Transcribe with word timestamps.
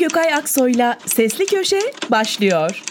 Gökay 0.00 0.34
Aksoy'la 0.34 0.98
Sesli 1.06 1.46
Köşe 1.46 1.80
başlıyor. 2.10 2.82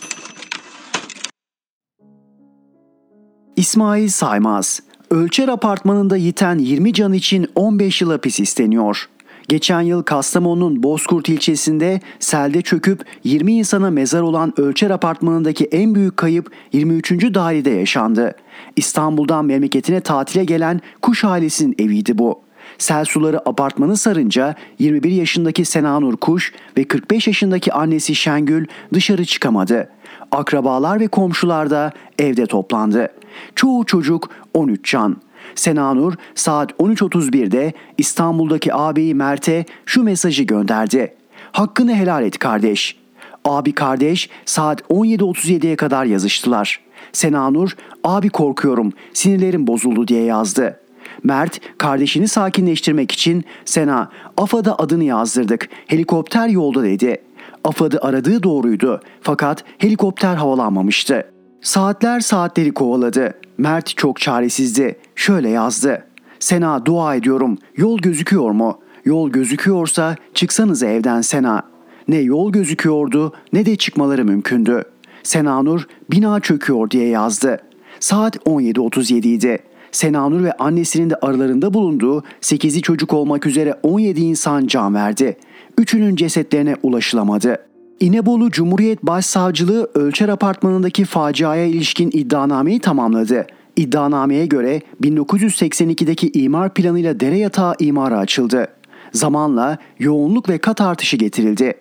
İsmail 3.56 4.10
Saymaz, 4.10 4.79
Ölçer 5.12 5.47
Apartmanı'nda 5.47 6.17
yiten 6.17 6.57
20 6.57 6.93
can 6.93 7.13
için 7.13 7.47
15 7.55 8.01
yıl 8.01 8.12
hapis 8.12 8.39
isteniyor. 8.39 9.09
Geçen 9.47 9.81
yıl 9.81 10.04
Kastamonu'nun 10.04 10.83
Bozkurt 10.83 11.29
ilçesinde 11.29 12.01
selde 12.20 12.62
çöküp 12.62 13.06
20 13.24 13.53
insana 13.53 13.89
mezar 13.89 14.21
olan 14.21 14.53
Ölçer 14.58 14.89
Apartmanı'ndaki 14.89 15.65
en 15.65 15.96
büyük 15.96 16.18
kayıp 16.18 16.52
23. 16.74 17.12
dairede 17.12 17.70
yaşandı. 17.70 18.36
İstanbul'dan 18.76 19.46
memleketine 19.46 20.02
tatile 20.02 20.46
gelen 20.46 20.82
kuş 21.02 21.24
ailesinin 21.24 21.76
eviydi 21.80 22.18
bu. 22.18 22.46
Sel 22.78 23.05
suları 23.05 23.50
apartmanı 23.50 23.98
sarınca 23.98 24.55
21 24.80 25.12
yaşındaki 25.12 25.66
Senanur 25.66 26.18
Kuş 26.18 26.54
ve 26.78 26.84
45 26.84 27.28
yaşındaki 27.28 27.73
annesi 27.73 28.15
Şengül 28.15 28.65
dışarı 28.93 29.25
çıkamadı. 29.25 29.89
Akrabalar 30.32 31.00
ve 31.00 31.07
komşular 31.07 31.69
da 31.69 31.92
evde 32.19 32.45
toplandı. 32.45 33.07
Çoğu 33.55 33.85
çocuk 33.85 34.29
13 34.53 34.91
can. 34.91 35.17
Senanur 35.55 36.13
saat 36.35 36.71
13.31'de 36.71 37.73
İstanbul'daki 37.97 38.73
ağabeyi 38.73 39.16
Mert'e 39.16 39.66
şu 39.85 40.03
mesajı 40.03 40.44
gönderdi. 40.44 41.16
Hakkını 41.52 41.95
helal 41.95 42.23
et 42.23 42.39
kardeş. 42.39 42.97
Abi 43.45 43.71
kardeş 43.71 44.30
saat 44.45 44.81
17.37'ye 44.81 45.75
kadar 45.75 46.05
yazıştılar. 46.05 46.80
Senanur 47.11 47.71
abi 48.03 48.30
korkuyorum 48.30 48.94
sinirlerim 49.13 49.67
bozuldu 49.67 50.07
diye 50.07 50.23
yazdı. 50.23 50.80
Mert 51.27 51.59
kardeşini 51.77 52.27
sakinleştirmek 52.27 53.12
için 53.12 53.45
Sena 53.66 54.09
AFAD'a 54.38 54.76
adını 54.76 55.04
yazdırdık 55.04 55.70
helikopter 55.88 56.48
yolda 56.48 56.84
dedi. 56.84 57.17
AFAD'ı 57.63 58.02
aradığı 58.02 58.44
doğruydu 58.44 59.02
fakat 59.22 59.63
helikopter 59.77 60.36
havalanmamıştı. 60.36 61.31
Saatler 61.61 62.19
saatleri 62.19 62.73
kovaladı. 62.73 63.34
Mert 63.58 63.97
çok 63.97 64.19
çaresizdi. 64.19 64.95
Şöyle 65.16 65.50
yazdı. 65.50 66.03
Sena 66.39 66.86
dua 66.86 67.16
ediyorum. 67.16 67.58
Yol 67.78 68.00
gözüküyor 68.00 68.52
mu? 68.52 68.80
Yol 69.06 69.30
gözüküyorsa 69.30 70.16
çıksanız 70.34 70.84
evden 70.84 71.22
Sena. 71.22 71.62
Ne 72.08 72.17
yol 72.17 72.52
gözüküyordu 72.52 73.34
ne 73.53 73.66
de 73.66 73.75
çıkmaları 73.75 74.25
mümkündü. 74.25 74.84
Senanur 75.23 75.88
bina 76.12 76.39
çöküyor 76.39 76.89
diye 76.89 77.08
yazdı. 77.08 77.59
Saat 78.00 78.36
17.37 78.36 79.28
idi. 79.28 79.59
Senanur 79.91 80.43
ve 80.43 80.52
annesinin 80.52 81.09
de 81.09 81.16
aralarında 81.16 81.73
bulunduğu 81.73 82.23
8'i 82.41 82.81
çocuk 82.81 83.13
olmak 83.13 83.45
üzere 83.45 83.75
17 83.83 84.21
insan 84.21 84.67
can 84.67 84.94
verdi. 84.94 85.38
Üçünün 85.77 86.16
cesetlerine 86.16 86.75
ulaşılamadı. 86.83 87.57
İnebolu 87.99 88.52
Cumhuriyet 88.52 89.03
Başsavcılığı 89.03 89.89
Ölçer 89.94 90.29
Apartmanı'ndaki 90.29 91.05
faciaya 91.05 91.66
ilişkin 91.66 92.09
iddianameyi 92.13 92.79
tamamladı. 92.79 93.47
İddianameye 93.75 94.45
göre 94.45 94.81
1982'deki 95.02 96.31
imar 96.33 96.73
planıyla 96.73 97.19
dere 97.19 97.38
yatağı 97.38 97.75
imarı 97.79 98.17
açıldı. 98.17 98.67
Zamanla 99.13 99.77
yoğunluk 99.99 100.49
ve 100.49 100.57
kat 100.57 100.81
artışı 100.81 101.17
getirildi. 101.17 101.73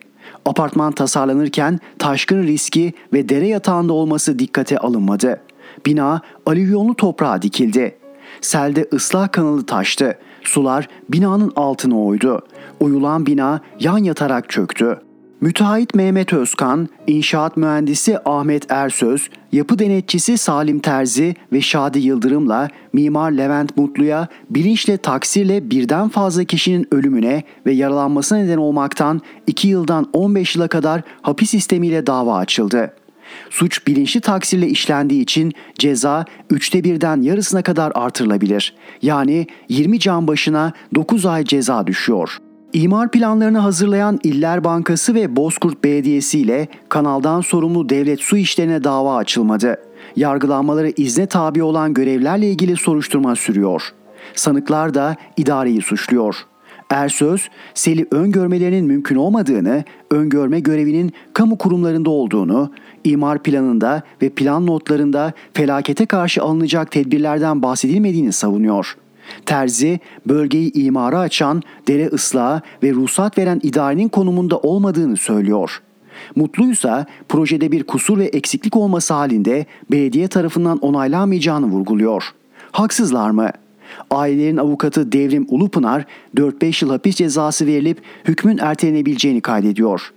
Apartman 0.45 0.93
tasarlanırken 0.93 1.81
taşkın 1.99 2.43
riski 2.43 2.93
ve 3.13 3.29
dere 3.29 3.47
yatağında 3.47 3.93
olması 3.93 4.39
dikkate 4.39 4.79
alınmadı. 4.79 5.41
Bina 5.87 6.21
alüvyonlu 6.47 6.95
toprağa 6.95 7.43
dikildi. 7.43 7.99
Selde 8.41 8.89
ıslah 8.93 9.33
kanalı 9.33 9.67
taştı. 9.67 10.19
Sular 10.43 10.89
binanın 11.09 11.53
altına 11.57 12.05
oydu. 12.05 12.43
Uyulan 12.81 13.27
bina 13.27 13.61
yan 13.81 13.99
yatarak 13.99 14.51
çöktü. 14.51 14.99
Müteahhit 15.41 15.95
Mehmet 15.95 16.33
Özkan, 16.33 16.89
inşaat 17.07 17.57
mühendisi 17.57 18.19
Ahmet 18.25 18.71
Ersöz, 18.71 19.31
yapı 19.53 19.79
denetçisi 19.79 20.39
Salim 20.39 20.79
Terzi 20.79 21.35
ve 21.53 21.61
Şadi 21.61 21.99
Yıldırım'la 21.99 22.69
mimar 22.93 23.31
Levent 23.31 23.77
Mutlu'ya 23.77 24.29
bilinçle 24.51 24.97
taksirle 24.97 25.71
birden 25.71 26.09
fazla 26.09 26.45
kişinin 26.45 26.87
ölümüne 26.91 27.43
ve 27.67 27.73
yaralanmasına 27.73 28.39
neden 28.39 28.57
olmaktan 28.57 29.21
2 29.47 29.69
yıldan 29.69 30.09
15 30.13 30.57
yıla 30.57 30.69
kadar 30.69 31.03
hapis 31.23 31.51
sistemiyle 31.51 32.07
dava 32.07 32.37
açıldı. 32.37 32.93
Suç 33.51 33.87
bilinçli 33.87 34.21
taksirle 34.21 34.69
işlendiği 34.69 35.23
için 35.23 35.53
ceza 35.79 36.25
üçte 36.51 36.85
birden 36.85 37.23
yarısına 37.23 37.63
kadar 37.63 37.93
artırılabilir. 37.95 38.75
Yani 39.03 39.47
20 39.69 40.01
can 40.01 40.27
başına 40.27 40.73
9 40.95 41.27
ay 41.27 41.45
ceza 41.45 41.87
düşüyor. 41.87 42.39
İmar 42.73 43.11
planlarını 43.11 43.59
hazırlayan 43.59 44.19
İller 44.23 44.65
Bankası 44.65 45.15
ve 45.15 45.37
Bozkurt 45.37 45.85
Belediyesi 45.85 46.39
ile 46.39 46.69
kanaldan 46.89 47.41
sorumlu 47.41 47.89
devlet 47.89 48.21
su 48.21 48.37
işlerine 48.37 48.85
dava 48.85 49.17
açılmadı. 49.17 49.77
Yargılanmaları 50.17 50.93
izne 50.97 51.27
tabi 51.27 51.63
olan 51.63 51.95
görevlerle 51.95 52.51
ilgili 52.51 52.77
soruşturma 52.77 53.37
sürüyor. 53.37 53.83
Sanıklar 54.35 54.95
da 54.95 55.17
idareyi 55.37 55.83
suçluyor. 55.83 56.37
Ersöz, 56.91 57.49
seli 57.75 58.07
öngörmelerinin 58.11 58.87
mümkün 58.87 59.17
olmadığını, 59.17 59.85
öngörme 60.11 60.61
görevinin 60.61 61.13
kamu 61.33 61.59
kurumlarında 61.59 62.11
olduğunu, 62.11 62.71
imar 63.07 63.43
planında 63.43 64.03
ve 64.23 64.29
plan 64.29 64.67
notlarında 64.67 65.33
felakete 65.55 66.07
karşı 66.07 66.43
alınacak 66.43 66.91
tedbirlerden 66.91 67.63
bahsedilmediğini 67.63 68.33
savunuyor. 68.33 68.97
Terzi, 69.47 70.01
bölgeyi 70.27 70.73
imara 70.73 71.19
açan, 71.19 71.63
dere 71.89 72.07
ıslahı 72.07 72.61
ve 72.83 72.93
ruhsat 72.93 73.39
veren 73.39 73.61
idarenin 73.63 74.09
konumunda 74.09 74.59
olmadığını 74.59 75.17
söylüyor. 75.17 75.83
Mutluysa 76.37 77.07
projede 77.29 77.73
bir 77.73 77.83
kusur 77.83 78.19
ve 78.19 78.25
eksiklik 78.25 78.77
olması 78.77 79.15
halinde 79.15 79.67
belediye 79.91 80.29
tarafından 80.29 80.79
onaylanmayacağını 80.79 81.67
vurguluyor. 81.67 82.25
Haksızlar 82.73 83.31
mı? 83.31 83.51
Ailelerin 84.11 84.57
avukatı 84.57 85.13
Devrim 85.13 85.47
Ulupınar 85.49 86.05
4-5 86.37 86.85
yıl 86.85 86.93
hapis 86.93 87.17
cezası 87.17 87.67
verilip 87.67 87.99
hükmün 88.25 88.59
ertelenebileceğini 88.59 89.41
kaydediyor. 89.41 90.13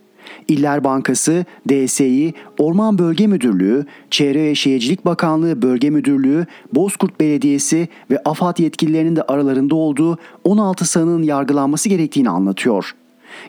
İller 0.50 0.84
Bankası, 0.84 1.46
DSİ, 1.70 2.34
Orman 2.58 2.98
Bölge 2.98 3.28
Müdürlüğü, 3.28 3.86
Çevre 4.10 4.44
ve 4.44 4.56
Şehircilik 4.56 5.06
Bakanlığı 5.06 5.62
Bölge 5.62 5.90
Müdürlüğü, 5.90 6.46
Bozkurt 6.74 7.20
Belediyesi 7.20 7.88
ve 8.12 8.20
AFAD 8.26 8.58
yetkililerinin 8.59 9.16
de 9.16 9.22
aralarında 9.22 9.76
olduğu 9.76 10.18
16 10.44 10.86
sanığın 10.86 11.24
yargılanması 11.24 11.90
gerektiğini 11.90 12.30
anlatıyor. 12.30 12.96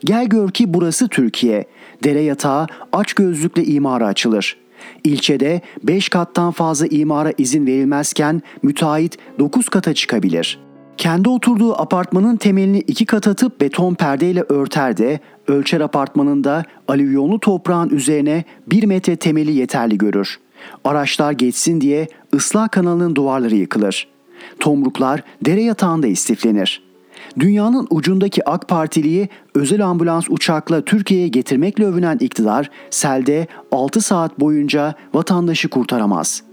Gel 0.03 0.25
gör 0.25 0.49
ki 0.49 0.73
burası 0.73 1.07
Türkiye. 1.07 1.65
Dere 2.03 2.21
yatağı 2.21 2.67
aç 2.93 3.13
gözlükle 3.13 3.65
imara 3.65 4.07
açılır. 4.07 4.57
İlçede 5.03 5.61
5 5.83 6.09
kattan 6.09 6.51
fazla 6.51 6.87
imara 6.87 7.33
izin 7.37 7.65
verilmezken 7.65 8.41
müteahhit 8.63 9.17
9 9.39 9.69
kata 9.69 9.93
çıkabilir. 9.93 10.59
Kendi 11.01 11.29
oturduğu 11.29 11.81
apartmanın 11.81 12.37
temelini 12.37 12.79
iki 12.79 13.05
kat 13.05 13.27
atıp 13.27 13.61
beton 13.61 13.93
perdeyle 13.93 14.43
örter 14.49 14.97
de 14.97 15.19
ölçer 15.47 15.81
apartmanında 15.81 16.63
alüvyonlu 16.87 17.39
toprağın 17.39 17.89
üzerine 17.89 18.43
bir 18.67 18.83
metre 18.83 19.15
temeli 19.15 19.51
yeterli 19.51 19.97
görür. 19.97 20.39
Araçlar 20.83 21.31
geçsin 21.31 21.81
diye 21.81 22.07
ıslah 22.35 22.69
kanalının 22.69 23.15
duvarları 23.15 23.55
yıkılır. 23.55 24.07
Tomruklar 24.59 25.23
dere 25.45 25.61
yatağında 25.63 26.07
istiflenir. 26.07 26.83
Dünyanın 27.39 27.87
ucundaki 27.89 28.49
AK 28.49 28.67
Partiliyi 28.67 29.29
özel 29.55 29.85
ambulans 29.85 30.25
uçakla 30.29 30.81
Türkiye'ye 30.81 31.27
getirmekle 31.27 31.85
övünen 31.85 32.17
iktidar 32.17 32.69
selde 32.89 33.47
6 33.71 34.01
saat 34.01 34.39
boyunca 34.39 34.95
vatandaşı 35.13 35.69
kurtaramaz. 35.69 36.43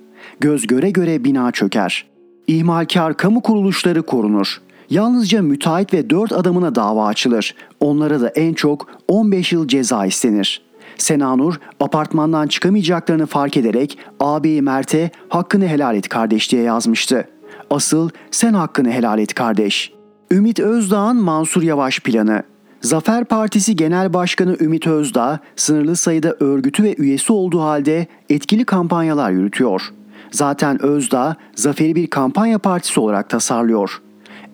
Göz 0.40 0.66
göre 0.66 0.90
göre 0.90 1.24
bina 1.24 1.52
çöker. 1.52 2.17
İhmalkar 2.48 3.16
kamu 3.16 3.40
kuruluşları 3.40 4.02
korunur. 4.02 4.60
Yalnızca 4.90 5.42
müteahhit 5.42 5.94
ve 5.94 6.10
4 6.10 6.32
adamına 6.32 6.74
dava 6.74 7.06
açılır. 7.06 7.54
Onlara 7.80 8.20
da 8.20 8.28
en 8.28 8.54
çok 8.54 8.86
15 9.08 9.52
yıl 9.52 9.68
ceza 9.68 10.06
istenir. 10.06 10.62
Senanur 10.96 11.60
apartmandan 11.80 12.46
çıkamayacaklarını 12.46 13.26
fark 13.26 13.56
ederek 13.56 13.98
ağabeyi 14.20 14.62
Mert'e 14.62 15.10
hakkını 15.28 15.66
helal 15.66 15.96
et 15.96 16.08
kardeş 16.08 16.52
diye 16.52 16.62
yazmıştı. 16.62 17.28
Asıl 17.70 18.10
sen 18.30 18.54
hakkını 18.54 18.90
helal 18.90 19.18
et 19.18 19.34
kardeş. 19.34 19.92
Ümit 20.30 20.60
Özdağ'ın 20.60 21.16
Mansur 21.16 21.62
Yavaş 21.62 22.00
planı 22.00 22.42
Zafer 22.80 23.24
Partisi 23.24 23.76
Genel 23.76 24.14
Başkanı 24.14 24.56
Ümit 24.60 24.86
Özdağ 24.86 25.40
sınırlı 25.56 25.96
sayıda 25.96 26.36
örgütü 26.40 26.82
ve 26.82 26.94
üyesi 26.98 27.32
olduğu 27.32 27.60
halde 27.60 28.06
etkili 28.28 28.64
kampanyalar 28.64 29.30
yürütüyor. 29.30 29.92
Zaten 30.30 30.82
Özdağ 30.82 31.36
zaferi 31.54 31.94
bir 31.94 32.06
kampanya 32.06 32.58
partisi 32.58 33.00
olarak 33.00 33.30
tasarlıyor. 33.30 34.02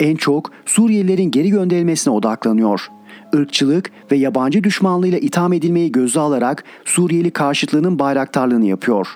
En 0.01 0.17
çok 0.17 0.51
Suriyelilerin 0.67 1.31
geri 1.31 1.51
gönderilmesine 1.51 2.15
odaklanıyor. 2.15 2.89
Irkçılık 3.33 3.91
ve 4.13 4.17
yabancı 4.17 4.65
düşmanlığıyla 4.65 5.19
itham 5.19 5.53
edilmeyi 5.53 5.93
göze 5.93 6.21
alarak 6.21 6.65
Suriyeli 6.85 7.31
karşıtlığının 7.31 7.99
bayraktarlığını 7.99 8.67
yapıyor. 8.67 9.07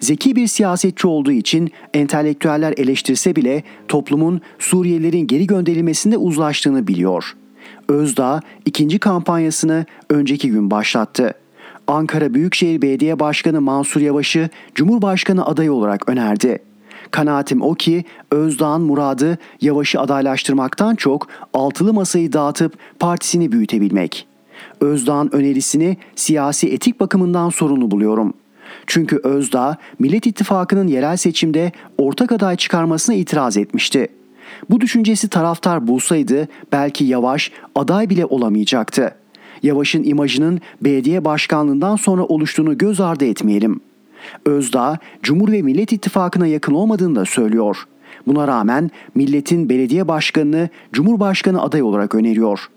Zeki 0.00 0.36
bir 0.36 0.46
siyasetçi 0.46 1.06
olduğu 1.06 1.32
için 1.32 1.70
entelektüeller 1.94 2.74
eleştirse 2.76 3.36
bile 3.36 3.62
toplumun 3.88 4.40
Suriyelilerin 4.58 5.26
geri 5.26 5.46
gönderilmesinde 5.46 6.16
uzlaştığını 6.16 6.86
biliyor. 6.86 7.36
Özdağ 7.88 8.40
ikinci 8.64 8.98
kampanyasını 8.98 9.86
önceki 10.10 10.50
gün 10.50 10.70
başlattı. 10.70 11.34
Ankara 11.86 12.34
Büyükşehir 12.34 12.82
Belediye 12.82 13.20
Başkanı 13.20 13.60
Mansur 13.60 14.00
Yavaş'ı 14.00 14.48
Cumhurbaşkanı 14.74 15.46
adayı 15.46 15.72
olarak 15.72 16.08
önerdi. 16.08 16.58
Kanaatim 17.10 17.62
o 17.62 17.74
ki 17.74 18.04
Özdağ'ın 18.30 18.82
muradı 18.82 19.38
Yavaş'ı 19.60 20.00
adaylaştırmaktan 20.00 20.94
çok 20.94 21.28
altılı 21.54 21.92
masayı 21.92 22.32
dağıtıp 22.32 22.78
partisini 22.98 23.52
büyütebilmek. 23.52 24.26
Özdağ'ın 24.80 25.30
önerisini 25.32 25.96
siyasi 26.16 26.68
etik 26.72 27.00
bakımından 27.00 27.48
sorunlu 27.48 27.90
buluyorum. 27.90 28.34
Çünkü 28.86 29.16
Özdağ 29.16 29.76
Millet 29.98 30.26
İttifakı'nın 30.26 30.88
yerel 30.88 31.16
seçimde 31.16 31.72
ortak 31.98 32.32
aday 32.32 32.56
çıkarmasına 32.56 33.14
itiraz 33.14 33.56
etmişti. 33.56 34.08
Bu 34.70 34.80
düşüncesi 34.80 35.28
taraftar 35.28 35.86
bulsaydı 35.86 36.48
belki 36.72 37.04
Yavaş 37.04 37.52
aday 37.74 38.10
bile 38.10 38.26
olamayacaktı. 38.26 39.14
Yavaş'ın 39.62 40.04
imajının 40.04 40.60
belediye 40.80 41.24
başkanlığından 41.24 41.96
sonra 41.96 42.24
oluştuğunu 42.24 42.78
göz 42.78 43.00
ardı 43.00 43.24
etmeyelim. 43.24 43.80
Özdağ, 44.44 44.98
Cumhur 45.22 45.52
ve 45.52 45.62
Millet 45.62 45.92
İttifakı'na 45.92 46.46
yakın 46.46 46.74
olmadığını 46.74 47.16
da 47.16 47.24
söylüyor. 47.24 47.86
Buna 48.26 48.48
rağmen 48.48 48.90
milletin 49.14 49.68
belediye 49.68 50.08
başkanını 50.08 50.68
Cumhurbaşkanı 50.92 51.62
adayı 51.62 51.84
olarak 51.84 52.14
öneriyor. 52.14 52.68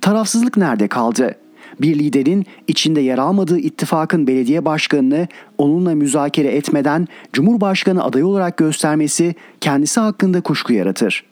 Tarafsızlık 0.00 0.56
nerede 0.56 0.88
kaldı? 0.88 1.34
Bir 1.80 1.98
liderin 1.98 2.46
içinde 2.68 3.00
yer 3.00 3.18
almadığı 3.18 3.58
ittifakın 3.58 4.26
belediye 4.26 4.64
başkanını 4.64 5.28
onunla 5.58 5.94
müzakere 5.94 6.48
etmeden 6.48 7.08
Cumhurbaşkanı 7.32 8.04
adayı 8.04 8.26
olarak 8.26 8.56
göstermesi 8.56 9.34
kendisi 9.60 10.00
hakkında 10.00 10.40
kuşku 10.40 10.72
yaratır. 10.72 11.24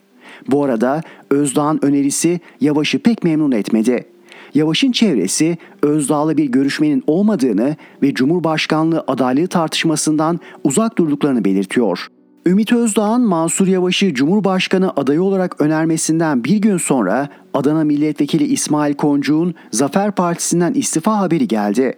Bu 0.47 0.63
arada 0.63 1.01
Özdağ'ın 1.29 1.79
önerisi 1.81 2.39
Yavaş'ı 2.61 2.99
pek 2.99 3.23
memnun 3.23 3.51
etmedi. 3.51 4.05
Yavaş'ın 4.53 4.91
çevresi 4.91 5.57
Özdağ'la 5.81 6.37
bir 6.37 6.45
görüşmenin 6.45 7.03
olmadığını 7.07 7.75
ve 8.03 8.13
Cumhurbaşkanlığı 8.13 9.03
adaylığı 9.07 9.47
tartışmasından 9.47 10.39
uzak 10.63 10.97
durduklarını 10.97 11.45
belirtiyor. 11.45 12.07
Ümit 12.45 12.73
Özdağ'ın 12.73 13.21
Mansur 13.21 13.67
Yavaş'ı 13.67 14.13
Cumhurbaşkanı 14.13 14.91
adayı 14.95 15.23
olarak 15.23 15.61
önermesinden 15.61 16.43
bir 16.43 16.57
gün 16.57 16.77
sonra 16.77 17.29
Adana 17.53 17.83
Milletvekili 17.83 18.43
İsmail 18.43 18.93
Koncuk'un 18.93 19.55
Zafer 19.71 20.11
Partisi'nden 20.11 20.73
istifa 20.73 21.17
haberi 21.17 21.47
geldi. 21.47 21.93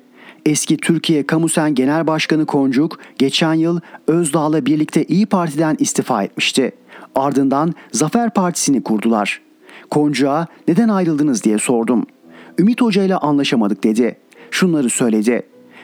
Eski 0.46 0.78
Türkiye 0.78 1.28
Kamusen 1.28 1.76
Genel 1.76 2.08
Başkanı 2.08 2.46
Koncuk 2.46 3.00
geçen 3.20 3.54
yıl 3.54 3.80
Özdağ'la 4.08 4.66
birlikte 4.66 5.04
İyi 5.04 5.26
Parti'den 5.26 5.76
istifa 5.80 6.24
etmişti. 6.24 6.72
Ardından 7.16 7.74
Zafer 7.92 8.34
Partisi'ni 8.34 8.84
kurdular. 8.84 9.42
Koncuk'a 9.90 10.48
neden 10.68 10.90
ayrıldınız 10.90 11.44
diye 11.44 11.58
sordum. 11.58 12.06
Ümit 12.60 12.82
Hoca 12.82 13.04
ile 13.04 13.18
anlaşamadık 13.18 13.84
dedi. 13.84 14.18
Şunları 14.52 14.90
söyledi. 14.90 15.44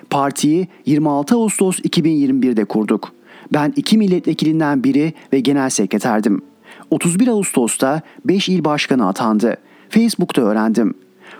Partiyi 0.09 0.67
26 0.85 1.35
Ağustos 1.35 1.79
2021'de 1.79 2.65
kurduk. 2.65 3.11
Ben 3.53 3.73
iki 3.75 3.97
milletvekilinden 3.97 4.83
biri 4.83 5.13
ve 5.33 5.39
genel 5.39 5.69
sekreterdim. 5.69 6.41
31 6.89 7.27
Ağustos'ta 7.27 8.01
5 8.25 8.49
il 8.49 8.63
başkanı 8.65 9.07
atandı. 9.07 9.57
Facebook'ta 9.89 10.41
öğrendim. 10.41 10.93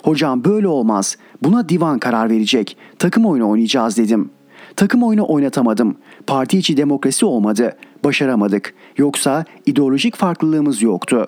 Hocam 0.04 0.44
böyle 0.44 0.68
olmaz. 0.68 1.18
Buna 1.44 1.70
divan 1.70 2.00
karar 2.00 2.30
verecek. 2.30 2.78
Takım 3.00 3.26
oyunu 3.26 3.50
oynayacağız 3.50 3.98
dedim. 3.98 4.30
Takım 4.76 5.04
oyunu 5.04 5.26
oynatamadım. 5.28 5.96
Parti 6.28 6.58
içi 6.58 6.78
demokrasi 6.78 7.26
olmadı. 7.26 7.78
Başaramadık. 8.04 8.74
Yoksa 8.98 9.46
ideolojik 9.66 10.16
farklılığımız 10.16 10.82
yoktu. 10.82 11.28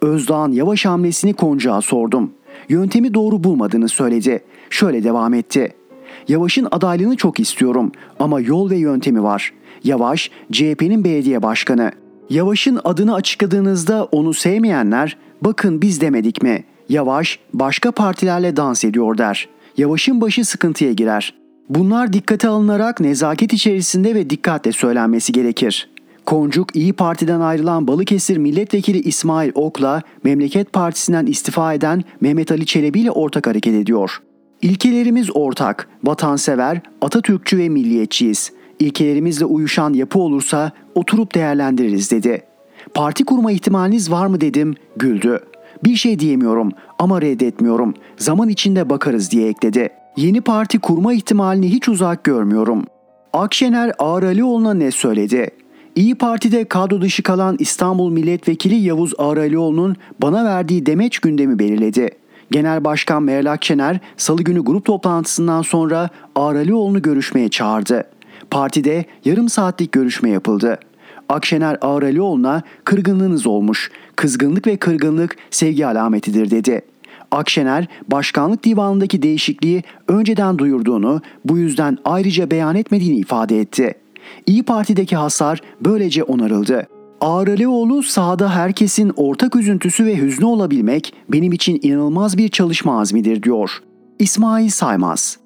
Özdağ'ın 0.00 0.52
yavaş 0.52 0.86
hamlesini 0.86 1.32
Koncağa 1.34 1.80
sordum. 1.80 2.32
Yöntemi 2.68 3.14
doğru 3.14 3.44
bulmadığını 3.44 3.88
söyledi. 3.88 4.44
Şöyle 4.70 5.04
devam 5.04 5.34
etti. 5.34 5.72
Yavaş'ın 6.28 6.68
adaylığını 6.70 7.16
çok 7.16 7.40
istiyorum 7.40 7.92
ama 8.18 8.40
yol 8.40 8.70
ve 8.70 8.76
yöntemi 8.76 9.22
var. 9.22 9.52
Yavaş 9.84 10.30
CHP'nin 10.52 11.04
belediye 11.04 11.42
başkanı. 11.42 11.92
Yavaş'ın 12.30 12.80
adını 12.84 13.14
açıkladığınızda 13.14 14.04
onu 14.04 14.34
sevmeyenler 14.34 15.16
bakın 15.42 15.82
biz 15.82 16.00
demedik 16.00 16.42
mi? 16.42 16.64
Yavaş 16.88 17.38
başka 17.54 17.92
partilerle 17.92 18.56
dans 18.56 18.84
ediyor 18.84 19.18
der. 19.18 19.48
Yavaş'ın 19.76 20.20
başı 20.20 20.44
sıkıntıya 20.44 20.92
girer. 20.92 21.34
Bunlar 21.68 22.12
dikkate 22.12 22.48
alınarak 22.48 23.00
nezaket 23.00 23.52
içerisinde 23.52 24.14
ve 24.14 24.30
dikkatle 24.30 24.72
söylenmesi 24.72 25.32
gerekir. 25.32 25.90
Koncuk 26.28 26.76
İyi 26.76 26.92
Parti'den 26.92 27.40
ayrılan 27.40 27.86
Balıkesir 27.86 28.36
Milletvekili 28.36 28.98
İsmail 28.98 29.50
Ok'la 29.54 30.02
Memleket 30.24 30.72
Partisi'nden 30.72 31.26
istifa 31.26 31.74
eden 31.74 32.04
Mehmet 32.20 32.52
Ali 32.52 32.66
Çelebi 32.66 33.00
ile 33.00 33.10
ortak 33.10 33.46
hareket 33.46 33.74
ediyor. 33.74 34.22
İlkelerimiz 34.62 35.36
ortak, 35.36 35.88
vatansever, 36.04 36.80
Atatürkçü 37.00 37.58
ve 37.58 37.68
milliyetçiyiz. 37.68 38.52
İlkelerimizle 38.78 39.44
uyuşan 39.44 39.92
yapı 39.92 40.18
olursa 40.18 40.72
oturup 40.94 41.34
değerlendiririz 41.34 42.10
dedi. 42.10 42.42
Parti 42.94 43.24
kurma 43.24 43.52
ihtimaliniz 43.52 44.10
var 44.10 44.26
mı 44.26 44.40
dedim, 44.40 44.74
güldü. 44.96 45.40
Bir 45.84 45.96
şey 45.96 46.18
diyemiyorum 46.18 46.72
ama 46.98 47.22
reddetmiyorum. 47.22 47.94
Zaman 48.16 48.48
içinde 48.48 48.90
bakarız 48.90 49.30
diye 49.30 49.48
ekledi. 49.48 49.88
Yeni 50.16 50.40
parti 50.40 50.78
kurma 50.78 51.12
ihtimalini 51.12 51.72
hiç 51.72 51.88
uzak 51.88 52.24
görmüyorum. 52.24 52.84
Akşener 53.32 53.92
Ağar 53.98 54.22
Alioğlu'na 54.22 54.74
ne 54.74 54.90
söyledi? 54.90 55.50
İyi 55.96 56.14
Parti'de 56.14 56.64
kadro 56.64 57.00
dışı 57.00 57.22
kalan 57.22 57.56
İstanbul 57.58 58.10
Milletvekili 58.10 58.74
Yavuz 58.74 59.12
Ağralioğlu'nun 59.18 59.96
bana 60.22 60.44
verdiği 60.44 60.86
demeç 60.86 61.18
gündemi 61.18 61.58
belirledi. 61.58 62.10
Genel 62.50 62.84
Başkan 62.84 63.22
Meral 63.22 63.52
Akşener 63.52 63.98
salı 64.16 64.42
günü 64.42 64.60
grup 64.60 64.84
toplantısından 64.84 65.62
sonra 65.62 66.10
Ağralioğlu'nu 66.34 67.02
görüşmeye 67.02 67.48
çağırdı. 67.48 68.04
Partide 68.50 69.04
yarım 69.24 69.48
saatlik 69.48 69.92
görüşme 69.92 70.30
yapıldı. 70.30 70.78
Akşener 71.28 71.78
Ağralioğlu'na 71.80 72.62
kırgınlığınız 72.84 73.46
olmuş, 73.46 73.90
kızgınlık 74.16 74.66
ve 74.66 74.76
kırgınlık 74.76 75.36
sevgi 75.50 75.86
alametidir 75.86 76.50
dedi. 76.50 76.82
Akşener 77.30 77.86
başkanlık 78.08 78.64
divanındaki 78.64 79.22
değişikliği 79.22 79.82
önceden 80.08 80.58
duyurduğunu, 80.58 81.22
bu 81.44 81.58
yüzden 81.58 81.98
ayrıca 82.04 82.50
beyan 82.50 82.76
etmediğini 82.76 83.16
ifade 83.16 83.60
etti. 83.60 83.94
İyi 84.48 84.62
Parti'deki 84.62 85.16
hasar 85.16 85.60
böylece 85.80 86.22
onarıldı. 86.22 86.86
Ağralioğlu 87.20 88.02
sahada 88.02 88.54
herkesin 88.54 89.12
ortak 89.16 89.56
üzüntüsü 89.56 90.06
ve 90.06 90.16
hüznü 90.16 90.44
olabilmek 90.44 91.14
benim 91.28 91.52
için 91.52 91.78
inanılmaz 91.82 92.38
bir 92.38 92.48
çalışma 92.48 93.00
azmidir 93.00 93.42
diyor. 93.42 93.70
İsmail 94.18 94.68
Saymaz 94.68 95.38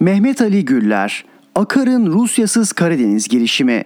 Mehmet 0.00 0.40
Ali 0.40 0.64
Güller, 0.64 1.24
Akar'ın 1.54 2.06
Rusyasız 2.06 2.72
Karadeniz 2.72 3.28
girişimi. 3.28 3.84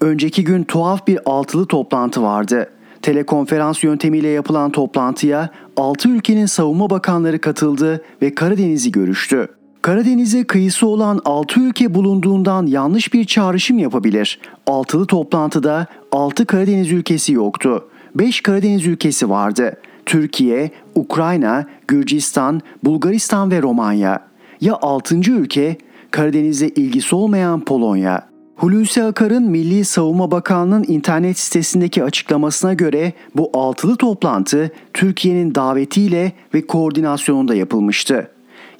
Önceki 0.00 0.44
gün 0.44 0.64
tuhaf 0.64 1.06
bir 1.06 1.18
altılı 1.26 1.66
toplantı 1.66 2.22
vardı. 2.22 2.70
Telekonferans 3.02 3.84
yöntemiyle 3.84 4.28
yapılan 4.28 4.70
toplantıya 4.70 5.50
6 5.76 6.08
ülkenin 6.08 6.46
savunma 6.46 6.90
bakanları 6.90 7.40
katıldı 7.40 8.04
ve 8.22 8.34
Karadeniz'i 8.34 8.92
görüştü. 8.92 9.48
Karadeniz'e 9.82 10.44
kıyısı 10.44 10.86
olan 10.86 11.20
6 11.24 11.60
ülke 11.60 11.94
bulunduğundan 11.94 12.66
yanlış 12.66 13.14
bir 13.14 13.24
çağrışım 13.24 13.78
yapabilir. 13.78 14.40
Altılı 14.66 15.06
toplantıda 15.06 15.86
6 16.12 16.46
Karadeniz 16.46 16.92
ülkesi 16.92 17.32
yoktu. 17.32 17.88
5 18.14 18.40
Karadeniz 18.40 18.86
ülkesi 18.86 19.30
vardı. 19.30 19.76
Türkiye, 20.06 20.70
Ukrayna, 20.94 21.66
Gürcistan, 21.88 22.60
Bulgaristan 22.84 23.50
ve 23.50 23.62
Romanya. 23.62 24.20
Ya 24.60 24.78
6. 24.82 25.16
ülke 25.16 25.76
Karadeniz'e 26.10 26.68
ilgisi 26.68 27.14
olmayan 27.14 27.60
Polonya. 27.60 28.30
Hulusi 28.60 29.02
Akar'ın 29.02 29.42
Milli 29.42 29.84
Savunma 29.84 30.30
Bakanlığı'nın 30.30 30.84
internet 30.88 31.38
sitesindeki 31.38 32.04
açıklamasına 32.04 32.74
göre 32.74 33.12
bu 33.36 33.50
altılı 33.54 33.96
toplantı 33.96 34.70
Türkiye'nin 34.94 35.54
davetiyle 35.54 36.32
ve 36.54 36.66
koordinasyonunda 36.66 37.54
yapılmıştı. 37.54 38.30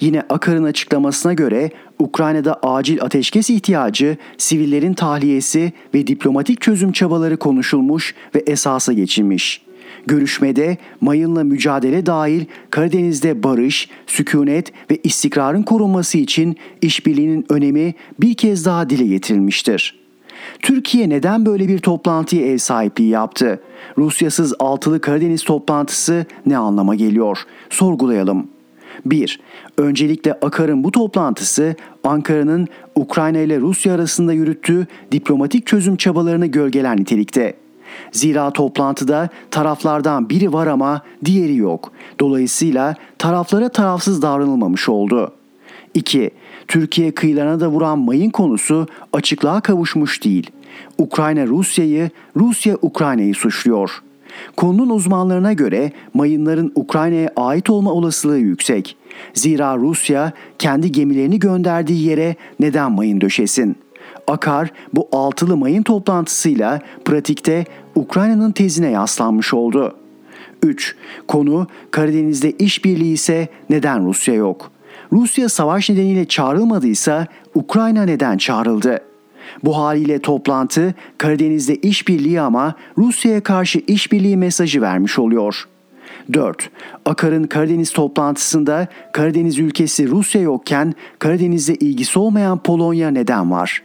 Yine 0.01 0.23
Akar'ın 0.29 0.65
açıklamasına 0.65 1.33
göre 1.33 1.71
Ukrayna'da 1.99 2.55
acil 2.55 3.03
ateşkes 3.03 3.51
ihtiyacı, 3.51 4.17
sivillerin 4.39 4.95
tahliyesi 4.95 5.73
ve 5.95 6.07
diplomatik 6.07 6.61
çözüm 6.61 6.93
çabaları 6.93 7.37
konuşulmuş 7.37 8.15
ve 8.35 8.39
esasa 8.47 8.93
geçilmiş. 8.93 9.63
Görüşmede 10.07 10.77
mayınla 11.01 11.45
mücadele 11.45 12.07
dahil 12.07 12.45
Karadeniz'de 12.71 13.43
barış, 13.43 13.89
sükunet 14.07 14.73
ve 14.91 14.99
istikrarın 15.05 15.63
korunması 15.63 16.19
için 16.19 16.57
işbirliğinin 16.83 17.47
önemi 17.49 17.95
bir 18.21 18.35
kez 18.35 18.65
daha 18.65 18.91
dile 18.91 19.07
getirilmiştir. 19.07 20.01
Türkiye 20.63 21.09
neden 21.09 21.47
böyle 21.47 21.69
bir 21.69 21.79
toplantıya 21.79 22.47
ev 22.47 22.59
sahipliği 22.59 23.09
yaptı? 23.09 23.61
Rusyasız 23.99 24.55
altılı 24.59 25.01
Karadeniz 25.01 25.45
toplantısı 25.45 26.27
ne 26.47 26.57
anlama 26.57 26.95
geliyor? 26.95 27.39
Sorgulayalım. 27.71 28.49
1. 29.07 29.41
Öncelikle 29.79 30.33
Akar'ın 30.33 30.85
bu 30.85 30.91
toplantısı 30.91 31.75
Ankara'nın 32.05 32.69
Ukrayna 32.95 33.39
ile 33.39 33.61
Rusya 33.61 33.95
arasında 33.95 34.33
yürüttüğü 34.33 34.87
diplomatik 35.13 35.67
çözüm 35.67 35.97
çabalarını 35.97 36.47
gölgeler 36.47 36.97
nitelikte. 36.97 37.55
Zira 38.13 38.51
toplantıda 38.51 39.29
taraflardan 39.51 40.31
biri 40.31 40.53
var 40.53 40.67
ama 40.67 41.03
diğeri 41.25 41.57
yok. 41.57 41.93
Dolayısıyla 42.21 42.95
taraflara 43.19 43.69
tarafsız 43.69 44.23
davranılmamış 44.23 44.89
oldu. 44.89 45.33
2. 45.95 46.31
Türkiye 46.69 47.11
kıyılarına 47.11 47.61
da 47.61 47.69
vuran 47.69 47.99
mayın 47.99 48.31
konusu 48.31 48.87
açıklığa 49.13 49.61
kavuşmuş 49.61 50.25
değil. 50.25 50.51
Ukrayna 50.99 51.47
Rusya'yı, 51.47 52.11
Rusya 52.37 52.77
Ukrayna'yı 52.83 53.35
suçluyor. 53.35 54.03
Konunun 54.57 54.91
uzmanlarına 54.91 55.53
göre 55.53 55.93
mayınların 56.15 56.73
Ukrayna'ya 56.75 57.31
ait 57.37 57.71
olma 57.71 57.93
olasılığı 57.93 58.39
yüksek. 58.39 58.97
Zira 59.35 59.77
Rusya 59.77 60.33
kendi 60.59 60.93
gemilerini 60.93 61.39
gönderdiği 61.39 62.09
yere 62.09 62.37
neden 62.61 62.93
mayın 62.93 63.21
döşesin? 63.21 63.77
Akar 64.27 64.73
bu 64.93 65.09
altılı 65.13 65.57
mayın 65.57 65.83
toplantısıyla 65.83 66.81
pratikte 67.05 67.65
Ukrayna'nın 67.95 68.53
tezine 68.53 68.91
yaslanmış 68.91 69.55
oldu. 69.55 69.97
3. 70.63 70.97
Konu 71.29 71.67
Karadeniz'de 71.91 72.51
işbirliği 72.51 73.13
ise 73.13 73.49
neden 73.71 74.07
Rusya 74.07 74.35
yok? 74.35 74.71
Rusya 75.13 75.49
savaş 75.49 75.91
nedeniyle 75.91 76.25
çağrılmadıysa 76.25 77.27
Ukrayna 77.55 78.03
neden 78.03 78.39
çağrıldı? 78.39 79.01
Bu 79.65 79.77
haliyle 79.77 80.19
toplantı 80.19 80.95
Karadeniz'de 81.19 81.77
işbirliği 81.77 82.41
ama 82.41 82.75
Rusya'ya 82.99 83.41
karşı 83.41 83.79
işbirliği 83.87 84.37
mesajı 84.37 84.83
vermiş 84.83 85.19
oluyor. 85.19 85.69
4. 86.33 86.71
Akar'ın 87.05 87.45
Karadeniz 87.45 87.93
toplantısında 87.93 88.89
Karadeniz 89.13 89.59
ülkesi 89.59 90.09
Rusya 90.09 90.41
yokken 90.41 90.95
Karadeniz'de 91.19 91.75
ilgisi 91.75 92.19
olmayan 92.19 92.59
Polonya 92.59 93.11
neden 93.11 93.51
var? 93.51 93.83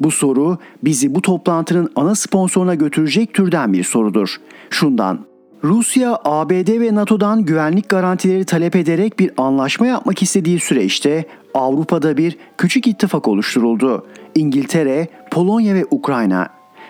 Bu 0.00 0.10
soru 0.10 0.58
bizi 0.84 1.14
bu 1.14 1.22
toplantının 1.22 1.90
ana 1.96 2.14
sponsoruna 2.14 2.74
götürecek 2.74 3.34
türden 3.34 3.72
bir 3.72 3.84
sorudur. 3.84 4.36
Şundan 4.70 5.18
Rusya, 5.64 6.18
ABD 6.24 6.80
ve 6.80 6.94
NATO'dan 6.94 7.44
güvenlik 7.44 7.88
garantileri 7.88 8.44
talep 8.44 8.76
ederek 8.76 9.18
bir 9.18 9.30
anlaşma 9.36 9.86
yapmak 9.86 10.22
istediği 10.22 10.60
süreçte 10.60 11.24
Avrupa'da 11.54 12.16
bir 12.16 12.38
küçük 12.58 12.86
ittifak 12.86 13.28
oluşturuldu. 13.28 14.06
İngiltere, 14.34 15.08
Polonya 15.30 15.74
ve 15.74 15.84
Ukrayna. 15.90 16.48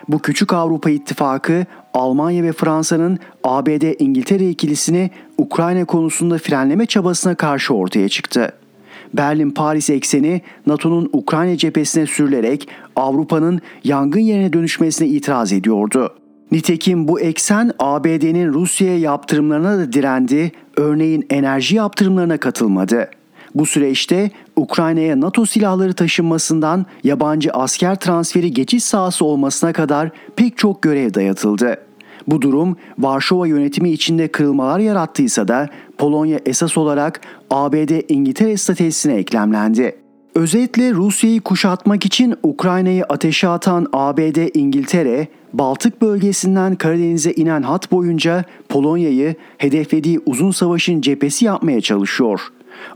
Bu 0.08 0.18
küçük 0.18 0.52
Avrupa 0.52 0.90
ittifakı 0.90 1.66
Almanya 1.94 2.42
ve 2.42 2.52
Fransa'nın 2.52 3.18
ABD-İngiltere 3.44 4.48
ikilisini 4.48 5.10
Ukrayna 5.38 5.84
konusunda 5.84 6.38
frenleme 6.38 6.86
çabasına 6.86 7.34
karşı 7.34 7.74
ortaya 7.74 8.08
çıktı. 8.08 8.52
Berlin-Paris 9.14 9.90
ekseni 9.90 10.42
NATO'nun 10.66 11.10
Ukrayna 11.12 11.56
cephesine 11.56 12.06
sürülerek 12.06 12.68
Avrupa'nın 12.96 13.60
yangın 13.84 14.20
yerine 14.20 14.52
dönüşmesine 14.52 15.08
itiraz 15.08 15.52
ediyordu. 15.52 16.14
Nitekim 16.52 17.08
bu 17.08 17.20
eksen 17.20 17.72
ABD'nin 17.78 18.52
Rusya'ya 18.52 18.98
yaptırımlarına 18.98 19.78
da 19.78 19.92
direndi, 19.92 20.52
örneğin 20.76 21.26
enerji 21.30 21.76
yaptırımlarına 21.76 22.36
katılmadı. 22.36 23.10
Bu 23.54 23.66
süreçte 23.66 24.30
Ukrayna'ya 24.56 25.20
NATO 25.20 25.46
silahları 25.46 25.94
taşınmasından 25.94 26.86
yabancı 27.04 27.50
asker 27.52 27.94
transferi 27.94 28.52
geçiş 28.52 28.84
sahası 28.84 29.24
olmasına 29.24 29.72
kadar 29.72 30.10
pek 30.36 30.58
çok 30.58 30.82
görev 30.82 31.14
dayatıldı. 31.14 31.76
Bu 32.26 32.42
durum 32.42 32.76
Varşova 32.98 33.46
yönetimi 33.46 33.90
içinde 33.90 34.28
kırılmalar 34.28 34.78
yarattıysa 34.78 35.48
da 35.48 35.68
Polonya 35.98 36.38
esas 36.46 36.78
olarak 36.78 37.20
ABD-İngiltere 37.50 38.56
stratejisine 38.56 39.14
eklemlendi. 39.14 39.96
Özetle 40.34 40.92
Rusya'yı 40.92 41.40
kuşatmak 41.40 42.06
için 42.06 42.34
Ukrayna'yı 42.42 43.04
ateşe 43.04 43.48
atan 43.48 43.86
ABD 43.92 44.56
İngiltere, 44.56 45.28
Baltık 45.52 46.02
bölgesinden 46.02 46.74
Karadeniz'e 46.74 47.32
inen 47.32 47.62
hat 47.62 47.92
boyunca 47.92 48.44
Polonya'yı 48.68 49.34
hedeflediği 49.58 50.20
uzun 50.26 50.50
savaşın 50.50 51.00
cephesi 51.00 51.44
yapmaya 51.44 51.80
çalışıyor. 51.80 52.40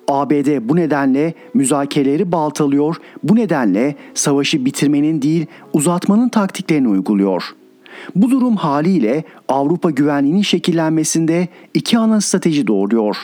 ABD 0.08 0.68
bu 0.68 0.76
nedenle 0.76 1.34
müzakereleri 1.54 2.32
baltalıyor, 2.32 2.96
bu 3.22 3.36
nedenle 3.36 3.94
savaşı 4.14 4.64
bitirmenin 4.64 5.22
değil 5.22 5.46
uzatmanın 5.72 6.28
taktiklerini 6.28 6.88
uyguluyor. 6.88 7.54
Bu 8.14 8.30
durum 8.30 8.56
haliyle 8.56 9.24
Avrupa 9.48 9.90
güvenliğinin 9.90 10.42
şekillenmesinde 10.42 11.48
iki 11.74 11.98
ana 11.98 12.20
strateji 12.20 12.66
doğuruyor. 12.66 13.16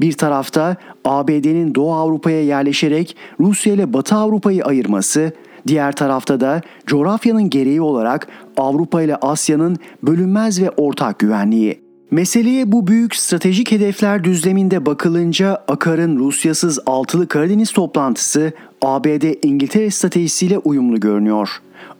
Bir 0.00 0.12
tarafta 0.12 0.76
ABD'nin 1.04 1.74
Doğu 1.74 1.92
Avrupa'ya 1.92 2.44
yerleşerek 2.44 3.16
Rusya 3.40 3.74
ile 3.74 3.92
Batı 3.92 4.14
Avrupa'yı 4.14 4.64
ayırması, 4.64 5.32
diğer 5.66 5.92
tarafta 5.92 6.40
da 6.40 6.60
coğrafyanın 6.86 7.50
gereği 7.50 7.80
olarak 7.80 8.28
Avrupa 8.56 9.02
ile 9.02 9.16
Asya'nın 9.16 9.76
bölünmez 10.02 10.62
ve 10.62 10.70
ortak 10.70 11.18
güvenliği. 11.18 11.85
Meseleye 12.10 12.72
bu 12.72 12.86
büyük 12.86 13.16
stratejik 13.16 13.72
hedefler 13.72 14.24
düzleminde 14.24 14.86
bakılınca 14.86 15.64
Akar'ın 15.68 16.18
Rusyasız 16.18 16.78
altılı 16.86 17.28
Karadeniz 17.28 17.72
toplantısı 17.72 18.52
ABD-İngiltere 18.82 19.90
stratejisiyle 19.90 20.58
uyumlu 20.58 21.00
görünüyor. 21.00 21.48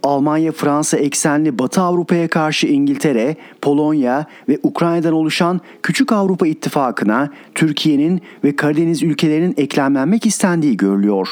Almanya-Fransa 0.03 0.97
eksenli 0.97 1.59
Batı 1.59 1.81
Avrupa'ya 1.81 2.29
karşı 2.29 2.67
İngiltere, 2.67 3.37
Polonya 3.63 4.27
ve 4.49 4.59
Ukrayna'dan 4.63 5.13
oluşan 5.13 5.61
Küçük 5.83 6.13
Avrupa 6.13 6.47
İttifakı'na 6.47 7.31
Türkiye'nin 7.55 8.21
ve 8.45 8.57
Karadeniz 8.57 9.03
ülkelerinin 9.03 9.55
eklemlenmek 9.57 10.27
istendiği 10.27 10.77
görülüyor. 10.77 11.29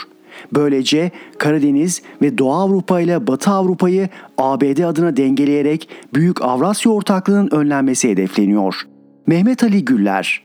Böylece 0.53 1.11
Karadeniz 1.39 2.03
ve 2.23 2.39
Doğu 2.39 2.53
Avrupa 2.53 3.01
ile 3.01 3.27
Batı 3.27 3.51
Avrupa'yı 3.51 4.09
ABD 4.39 4.79
adına 4.79 5.17
dengeleyerek 5.17 5.89
Büyük 6.15 6.43
Avrasya 6.43 6.93
ortaklığının 6.93 7.49
önlenmesi 7.51 8.11
hedefleniyor. 8.11 8.87
Mehmet 9.27 9.65
Ali 9.65 9.85
Güller 9.85 10.45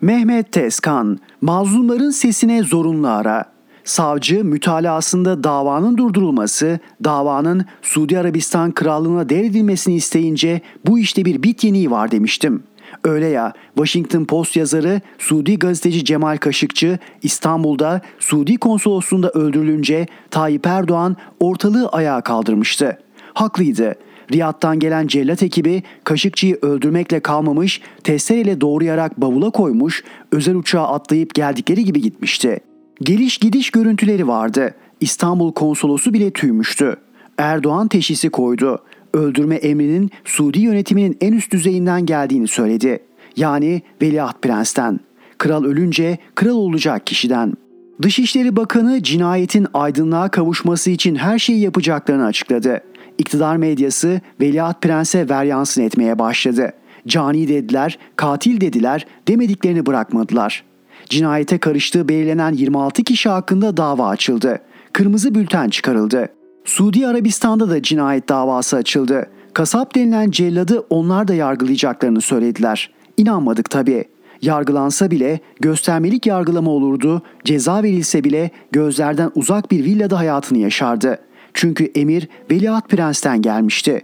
Mehmet 0.00 0.52
Tezkan, 0.52 1.18
mazlumların 1.40 2.10
sesine 2.10 2.62
zorunlu 2.62 3.08
ara. 3.08 3.57
Savcı 3.88 4.44
mütalasında 4.44 5.44
davanın 5.44 5.96
durdurulması, 5.96 6.78
davanın 7.04 7.64
Suudi 7.82 8.18
Arabistan 8.18 8.72
Krallığı'na 8.72 9.28
devredilmesini 9.28 9.94
isteyince 9.94 10.60
bu 10.86 10.98
işte 10.98 11.24
bir 11.24 11.42
bit 11.42 11.64
yeniği 11.64 11.90
var 11.90 12.10
demiştim. 12.10 12.62
Öyle 13.04 13.26
ya 13.26 13.52
Washington 13.74 14.24
Post 14.24 14.56
yazarı 14.56 15.00
Suudi 15.18 15.58
gazeteci 15.58 16.04
Cemal 16.04 16.36
Kaşıkçı 16.36 16.98
İstanbul'da 17.22 18.00
Suudi 18.18 18.56
konsolosluğunda 18.56 19.30
öldürülünce 19.30 20.06
Tayyip 20.30 20.66
Erdoğan 20.66 21.16
ortalığı 21.40 21.88
ayağa 21.88 22.20
kaldırmıştı. 22.20 22.98
Haklıydı. 23.34 23.94
Riyad'dan 24.32 24.78
gelen 24.78 25.06
cellat 25.06 25.42
ekibi 25.42 25.82
Kaşıkçı'yı 26.04 26.58
öldürmekle 26.62 27.20
kalmamış, 27.20 27.80
testereyle 28.04 28.60
doğrayarak 28.60 29.20
bavula 29.20 29.50
koymuş, 29.50 30.04
özel 30.32 30.54
uçağa 30.54 30.88
atlayıp 30.88 31.34
geldikleri 31.34 31.84
gibi 31.84 32.00
gitmişti. 32.00 32.60
Geliş 33.02 33.38
gidiş 33.38 33.70
görüntüleri 33.70 34.28
vardı. 34.28 34.74
İstanbul 35.00 35.52
konsolosu 35.52 36.14
bile 36.14 36.30
tüymüştü. 36.30 36.96
Erdoğan 37.38 37.88
teşhisi 37.88 38.30
koydu. 38.30 38.78
Öldürme 39.14 39.56
emrinin 39.56 40.10
Suudi 40.24 40.60
yönetiminin 40.60 41.16
en 41.20 41.32
üst 41.32 41.52
düzeyinden 41.52 42.06
geldiğini 42.06 42.48
söyledi. 42.48 42.98
Yani 43.36 43.82
Veliaht 44.02 44.42
Prens'ten. 44.42 45.00
Kral 45.38 45.64
ölünce 45.64 46.18
kral 46.34 46.56
olacak 46.56 47.06
kişiden. 47.06 47.54
Dışişleri 48.02 48.56
Bakanı 48.56 49.02
cinayetin 49.02 49.66
aydınlığa 49.74 50.28
kavuşması 50.28 50.90
için 50.90 51.14
her 51.14 51.38
şeyi 51.38 51.60
yapacaklarını 51.60 52.24
açıkladı. 52.24 52.80
İktidar 53.18 53.56
medyası 53.56 54.20
Veliaht 54.40 54.82
Prens'e 54.82 55.28
veryansın 55.28 55.82
etmeye 55.82 56.18
başladı. 56.18 56.72
Cani 57.06 57.48
dediler, 57.48 57.98
katil 58.16 58.60
dediler, 58.60 59.06
demediklerini 59.28 59.86
bırakmadılar. 59.86 60.64
Cinayete 61.08 61.58
karıştığı 61.58 62.08
belirlenen 62.08 62.52
26 62.52 63.04
kişi 63.04 63.28
hakkında 63.28 63.76
dava 63.76 64.08
açıldı. 64.08 64.60
Kırmızı 64.92 65.34
bülten 65.34 65.68
çıkarıldı. 65.68 66.28
Suudi 66.64 67.06
Arabistan'da 67.06 67.70
da 67.70 67.82
cinayet 67.82 68.28
davası 68.28 68.76
açıldı. 68.76 69.26
Kasap 69.54 69.94
denilen 69.94 70.30
celladı 70.30 70.86
onlar 70.90 71.28
da 71.28 71.34
yargılayacaklarını 71.34 72.20
söylediler. 72.20 72.90
İnanmadık 73.16 73.70
tabii. 73.70 74.04
Yargılansa 74.42 75.10
bile 75.10 75.40
göstermelik 75.60 76.26
yargılama 76.26 76.70
olurdu, 76.70 77.22
ceza 77.44 77.82
verilse 77.82 78.24
bile 78.24 78.50
gözlerden 78.72 79.30
uzak 79.34 79.70
bir 79.70 79.84
villada 79.84 80.18
hayatını 80.18 80.58
yaşardı. 80.58 81.18
Çünkü 81.54 81.84
emir 81.94 82.28
Veliaht 82.50 82.88
Prens'ten 82.88 83.42
gelmişti. 83.42 84.02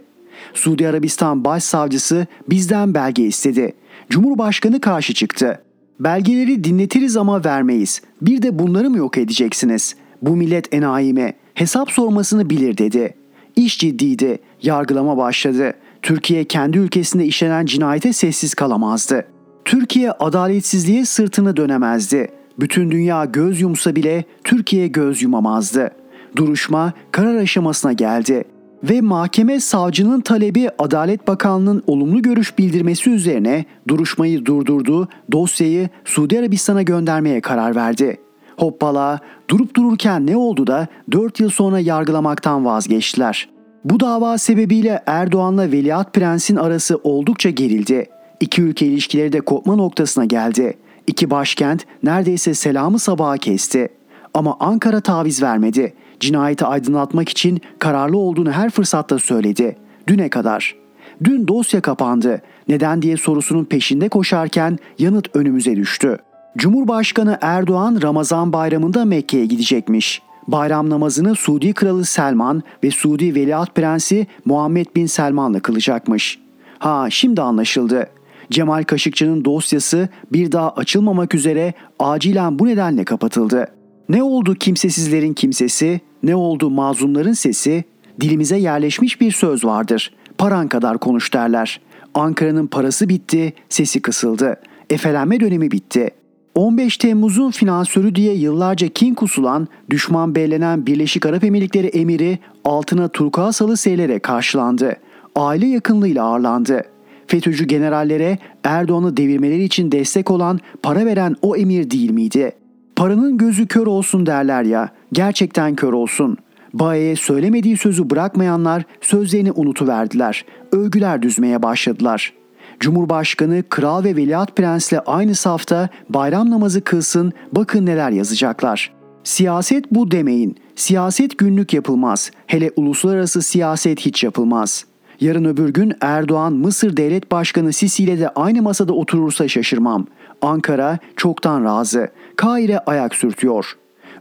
Suudi 0.53 0.87
Arabistan 0.87 1.45
Başsavcısı 1.45 2.27
bizden 2.49 2.93
belge 2.93 3.23
istedi. 3.23 3.73
Cumhurbaşkanı 4.09 4.81
karşı 4.81 5.13
çıktı. 5.13 5.64
Belgeleri 5.99 6.63
dinletiriz 6.63 7.17
ama 7.17 7.45
vermeyiz. 7.45 8.01
Bir 8.21 8.41
de 8.41 8.59
bunları 8.59 8.89
mı 8.89 8.97
yok 8.97 9.17
edeceksiniz? 9.17 9.95
Bu 10.21 10.35
millet 10.35 10.73
enayi 10.73 11.13
mi? 11.13 11.33
Hesap 11.53 11.91
sormasını 11.91 12.49
bilir 12.49 12.77
dedi. 12.77 13.13
İş 13.55 13.79
ciddiydi. 13.79 14.39
Yargılama 14.61 15.17
başladı. 15.17 15.73
Türkiye 16.01 16.43
kendi 16.43 16.77
ülkesinde 16.77 17.25
işlenen 17.25 17.65
cinayete 17.65 18.13
sessiz 18.13 18.53
kalamazdı. 18.53 19.25
Türkiye 19.65 20.11
adaletsizliğe 20.11 21.05
sırtını 21.05 21.57
dönemezdi. 21.57 22.31
Bütün 22.59 22.91
dünya 22.91 23.25
göz 23.25 23.61
yumsa 23.61 23.95
bile 23.95 24.23
Türkiye 24.43 24.87
göz 24.87 25.21
yumamazdı. 25.21 25.91
Duruşma 26.35 26.93
karar 27.11 27.35
aşamasına 27.35 27.93
geldi 27.93 28.43
ve 28.89 29.01
mahkeme 29.01 29.59
savcının 29.59 30.21
talebi 30.21 30.69
Adalet 30.79 31.27
Bakanlığı'nın 31.27 31.83
olumlu 31.87 32.21
görüş 32.21 32.57
bildirmesi 32.57 33.09
üzerine 33.09 33.65
duruşmayı 33.87 34.45
durdurdu, 34.45 35.09
dosyayı 35.31 35.89
Suudi 36.05 36.39
Arabistan'a 36.39 36.81
göndermeye 36.81 37.41
karar 37.41 37.75
verdi. 37.75 38.17
Hoppala 38.57 39.19
durup 39.49 39.75
dururken 39.75 40.27
ne 40.27 40.37
oldu 40.37 40.67
da 40.67 40.87
4 41.11 41.39
yıl 41.39 41.49
sonra 41.49 41.79
yargılamaktan 41.79 42.65
vazgeçtiler. 42.65 43.49
Bu 43.83 43.99
dava 43.99 44.37
sebebiyle 44.37 45.03
Erdoğan'la 45.05 45.71
Veliaht 45.71 46.13
Prens'in 46.13 46.55
arası 46.55 46.99
oldukça 47.03 47.49
gerildi. 47.49 48.05
İki 48.39 48.61
ülke 48.61 48.85
ilişkileri 48.85 49.33
de 49.33 49.41
kopma 49.41 49.75
noktasına 49.75 50.25
geldi. 50.25 50.77
İki 51.07 51.29
başkent 51.29 51.85
neredeyse 52.03 52.53
selamı 52.53 52.99
sabaha 52.99 53.37
kesti. 53.37 53.89
Ama 54.33 54.57
Ankara 54.59 55.01
taviz 55.01 55.43
vermedi. 55.43 55.93
Cinayeti 56.19 56.65
aydınlatmak 56.65 57.29
için 57.29 57.61
kararlı 57.79 58.17
olduğunu 58.17 58.51
her 58.51 58.69
fırsatta 58.69 59.19
söyledi. 59.19 59.77
Düne 60.07 60.29
kadar. 60.29 60.75
Dün 61.23 61.47
dosya 61.47 61.81
kapandı. 61.81 62.41
Neden 62.67 63.01
diye 63.01 63.17
sorusunun 63.17 63.65
peşinde 63.65 64.09
koşarken 64.09 64.79
yanıt 64.99 65.35
önümüze 65.35 65.75
düştü. 65.75 66.17
Cumhurbaşkanı 66.57 67.37
Erdoğan 67.41 67.99
Ramazan 68.01 68.53
bayramında 68.53 69.05
Mekke'ye 69.05 69.45
gidecekmiş. 69.45 70.21
Bayram 70.47 70.89
namazını 70.89 71.35
Suudi 71.35 71.73
Kralı 71.73 72.05
Selman 72.05 72.63
ve 72.83 72.91
Suudi 72.91 73.35
Veliaht 73.35 73.75
Prensi 73.75 74.27
Muhammed 74.45 74.85
Bin 74.95 75.05
Selman'la 75.05 75.59
kılacakmış. 75.59 76.39
Ha 76.79 77.07
şimdi 77.09 77.41
anlaşıldı. 77.41 78.09
Cemal 78.51 78.83
Kaşıkçı'nın 78.83 79.45
dosyası 79.45 80.09
bir 80.31 80.51
daha 80.51 80.71
açılmamak 80.71 81.35
üzere 81.35 81.73
acilen 81.99 82.59
bu 82.59 82.67
nedenle 82.67 83.03
kapatıldı. 83.03 83.67
Ne 84.09 84.23
oldu 84.23 84.55
kimsesizlerin 84.55 85.33
kimsesi, 85.33 86.01
ne 86.23 86.35
oldu 86.35 86.69
mazlumların 86.69 87.33
sesi? 87.33 87.83
Dilimize 88.21 88.57
yerleşmiş 88.57 89.21
bir 89.21 89.31
söz 89.31 89.65
vardır. 89.65 90.13
Paran 90.37 90.67
kadar 90.67 90.97
konuş 90.97 91.33
derler. 91.33 91.81
Ankara'nın 92.13 92.67
parası 92.67 93.09
bitti, 93.09 93.53
sesi 93.69 94.01
kısıldı. 94.01 94.55
Efelenme 94.89 95.39
dönemi 95.39 95.71
bitti. 95.71 96.09
15 96.55 96.97
Temmuz'un 96.97 97.51
finansörü 97.51 98.15
diye 98.15 98.33
yıllarca 98.33 98.87
kin 98.87 99.13
kusulan, 99.13 99.67
düşman 99.89 100.35
beylenen 100.35 100.85
Birleşik 100.85 101.25
Arap 101.25 101.43
Emirlikleri 101.43 101.87
emiri 101.87 102.39
altına 102.63 103.07
turkuaz 103.07 103.61
halı 103.61 103.77
seylere 103.77 104.19
karşılandı. 104.19 104.95
Aile 105.35 105.67
yakınlığıyla 105.67 106.23
ağırlandı. 106.23 106.83
FETÖ'cü 107.27 107.65
generallere 107.65 108.37
Erdoğan'ı 108.63 109.17
devirmeleri 109.17 109.63
için 109.63 109.91
destek 109.91 110.31
olan, 110.31 110.59
para 110.83 111.05
veren 111.05 111.35
o 111.41 111.55
emir 111.55 111.91
değil 111.91 112.11
miydi? 112.11 112.51
Paranın 112.95 113.37
gözü 113.37 113.67
kör 113.67 113.87
olsun 113.87 114.25
derler 114.25 114.63
ya, 114.63 114.89
gerçekten 115.13 115.75
kör 115.75 115.93
olsun. 115.93 116.37
Baye'ye 116.73 117.15
söylemediği 117.15 117.77
sözü 117.77 118.09
bırakmayanlar 118.09 118.83
sözlerini 119.01 119.51
unutuverdiler. 119.51 120.45
Övgüler 120.71 121.21
düzmeye 121.21 121.63
başladılar. 121.63 122.33
Cumhurbaşkanı 122.79 123.63
Kral 123.69 124.03
ve 124.03 124.15
Veliaht 124.15 124.55
Prens'le 124.55 124.93
aynı 125.05 125.35
safta 125.35 125.89
bayram 126.09 126.49
namazı 126.49 126.81
kılsın 126.81 127.33
bakın 127.51 127.85
neler 127.85 128.11
yazacaklar. 128.11 128.93
Siyaset 129.23 129.91
bu 129.91 130.11
demeyin. 130.11 130.55
Siyaset 130.75 131.37
günlük 131.37 131.73
yapılmaz. 131.73 132.31
Hele 132.47 132.71
uluslararası 132.75 133.41
siyaset 133.41 133.99
hiç 133.99 134.23
yapılmaz. 134.23 134.85
Yarın 135.21 135.45
öbür 135.45 135.69
gün 135.69 135.93
Erdoğan 136.01 136.53
Mısır 136.53 136.97
Devlet 136.97 137.31
Başkanı 137.31 137.73
Sisi 137.73 138.03
ile 138.03 138.19
de 138.19 138.29
aynı 138.29 138.61
masada 138.61 138.93
oturursa 138.93 139.47
şaşırmam. 139.47 140.07
Ankara 140.41 140.99
çoktan 141.15 141.63
razı. 141.63 142.09
Kahire 142.35 142.79
ayak 142.79 143.15
sürtüyor. 143.15 143.77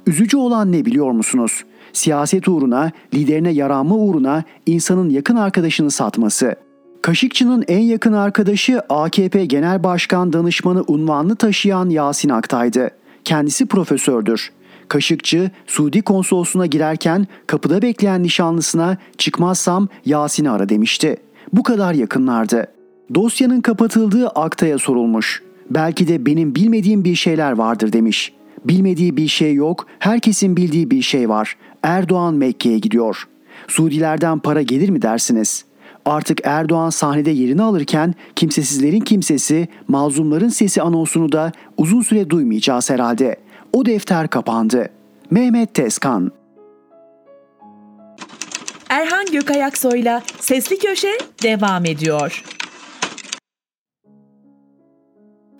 Üzücü 0.06 0.37
olan 0.37 0.73
ne 0.73 0.85
biliyor 0.85 1.11
musunuz? 1.11 1.64
Siyaset 1.92 2.49
uğruna, 2.49 2.92
liderine 3.14 3.50
yaranma 3.50 3.94
uğruna 3.94 4.44
insanın 4.66 5.10
yakın 5.10 5.36
arkadaşını 5.36 5.91
satması. 5.91 6.54
Kaşıkçı'nın 7.02 7.65
en 7.69 7.78
yakın 7.78 8.12
arkadaşı 8.12 8.80
AKP 8.80 9.45
Genel 9.45 9.84
Başkan 9.84 10.32
Danışmanı 10.32 10.84
unvanını 10.88 11.36
taşıyan 11.36 11.91
Yasin 11.91 12.28
Aktay'dı. 12.28 12.91
Kendisi 13.25 13.67
profesördür. 13.67 14.52
Kaşıkçı 14.88 15.50
Suudi 15.67 16.02
konsolosluğuna 16.02 16.67
girerken 16.67 17.26
kapıda 17.47 17.82
bekleyen 17.82 18.23
nişanlısına 18.23 18.97
çıkmazsam 19.19 19.88
Yasin'i 20.04 20.50
ara 20.50 20.69
demişti. 20.69 21.17
Bu 21.52 21.62
kadar 21.62 21.95
yakınlardı. 21.95 22.67
Dosyanın 23.15 23.60
kapatıldığı 23.60 24.28
Aktay'a 24.28 24.78
sorulmuş. 24.78 25.43
Belki 25.70 26.08
de 26.08 26.26
benim 26.26 26.54
bilmediğim 26.54 27.04
bir 27.04 27.14
şeyler 27.14 27.52
vardır 27.52 27.92
demiş. 27.92 28.32
Bilmediği 28.64 29.16
bir 29.16 29.28
şey 29.28 29.54
yok, 29.54 29.86
herkesin 29.98 30.56
bildiği 30.56 30.90
bir 30.90 31.02
şey 31.02 31.28
var. 31.28 31.56
Erdoğan 31.82 32.34
Mekke'ye 32.34 32.78
gidiyor. 32.78 33.28
Suudilerden 33.68 34.38
para 34.38 34.62
gelir 34.62 34.88
mi 34.88 35.02
dersiniz? 35.02 35.64
Artık 36.04 36.38
Erdoğan 36.44 36.90
sahnede 36.90 37.30
yerini 37.30 37.62
alırken 37.62 38.14
kimsesizlerin 38.36 39.00
kimsesi, 39.00 39.68
mazlumların 39.88 40.48
sesi 40.48 40.82
anonsunu 40.82 41.32
da 41.32 41.52
uzun 41.76 42.02
süre 42.02 42.30
duymayacağız 42.30 42.90
herhalde. 42.90 43.36
O 43.72 43.86
defter 43.86 44.28
kapandı. 44.28 44.88
Mehmet 45.30 45.74
Tezkan 45.74 46.32
Erhan 48.88 49.26
Gökayaksoy'la 49.32 50.22
Sesli 50.40 50.78
Köşe 50.78 51.18
devam 51.42 51.84
ediyor. 51.84 52.44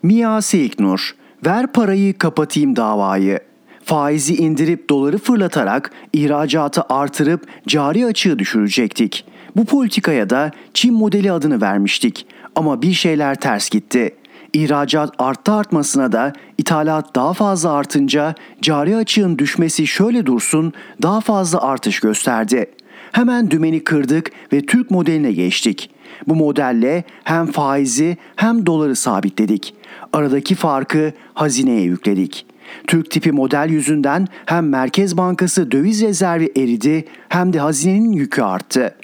Mia 0.05 0.43
Seyiknur, 0.43 1.15
ver 1.47 1.67
parayı 1.67 2.19
kapatayım 2.19 2.77
davayı. 2.77 3.39
Faizi 3.85 4.35
indirip 4.35 4.91
doları 4.91 5.19
fırlatarak 5.19 5.91
ihracatı 6.13 6.83
artırıp 6.89 7.47
cari 7.67 8.07
açığı 8.07 8.39
düşürecektik. 8.39 9.25
Bu 9.57 9.65
politikaya 9.65 10.31
da 10.31 10.51
Çin 10.75 10.95
modeli 10.95 11.33
adını 11.33 11.61
vermiştik. 11.61 12.27
Ama 12.57 12.83
bir 12.83 12.93
şeyler 12.93 13.35
ters 13.35 13.71
gitti. 13.71 14.15
İhracat 14.53 15.15
arttı 15.19 15.53
artmasına 15.53 16.13
da 16.13 16.33
ithalat 16.59 17.17
daha 17.17 17.33
fazla 17.33 17.73
artınca 17.73 18.35
cari 18.63 18.97
açığın 18.97 19.39
düşmesi 19.39 19.87
şöyle 19.87 20.27
dursun 20.27 20.73
daha 21.03 21.21
fazla 21.21 21.63
artış 21.63 22.01
gösterdi. 22.01 22.67
Hemen 23.13 23.51
dümeni 23.51 23.85
kırdık 23.85 24.31
ve 24.53 24.67
Türk 24.67 24.91
modeline 24.91 25.33
geçtik. 25.33 25.91
Bu 26.29 26.35
modelle 26.35 27.05
hem 27.25 27.47
faizi 27.47 28.17
hem 28.37 28.67
doları 28.67 28.97
sabitledik. 28.97 29.75
Aradaki 30.13 30.55
farkı 30.55 31.13
hazineye 31.35 31.83
yükledik. 31.83 32.47
Türk 32.87 33.11
tipi 33.11 33.33
model 33.33 33.69
yüzünden 33.71 34.27
hem 34.47 34.69
Merkez 34.69 35.17
Bankası 35.17 35.71
döviz 35.71 36.03
rezervi 36.03 36.53
eridi 36.57 37.05
hem 37.29 37.53
de 37.53 37.59
hazinenin 37.59 38.13
yükü 38.13 38.43
arttı. 38.43 38.95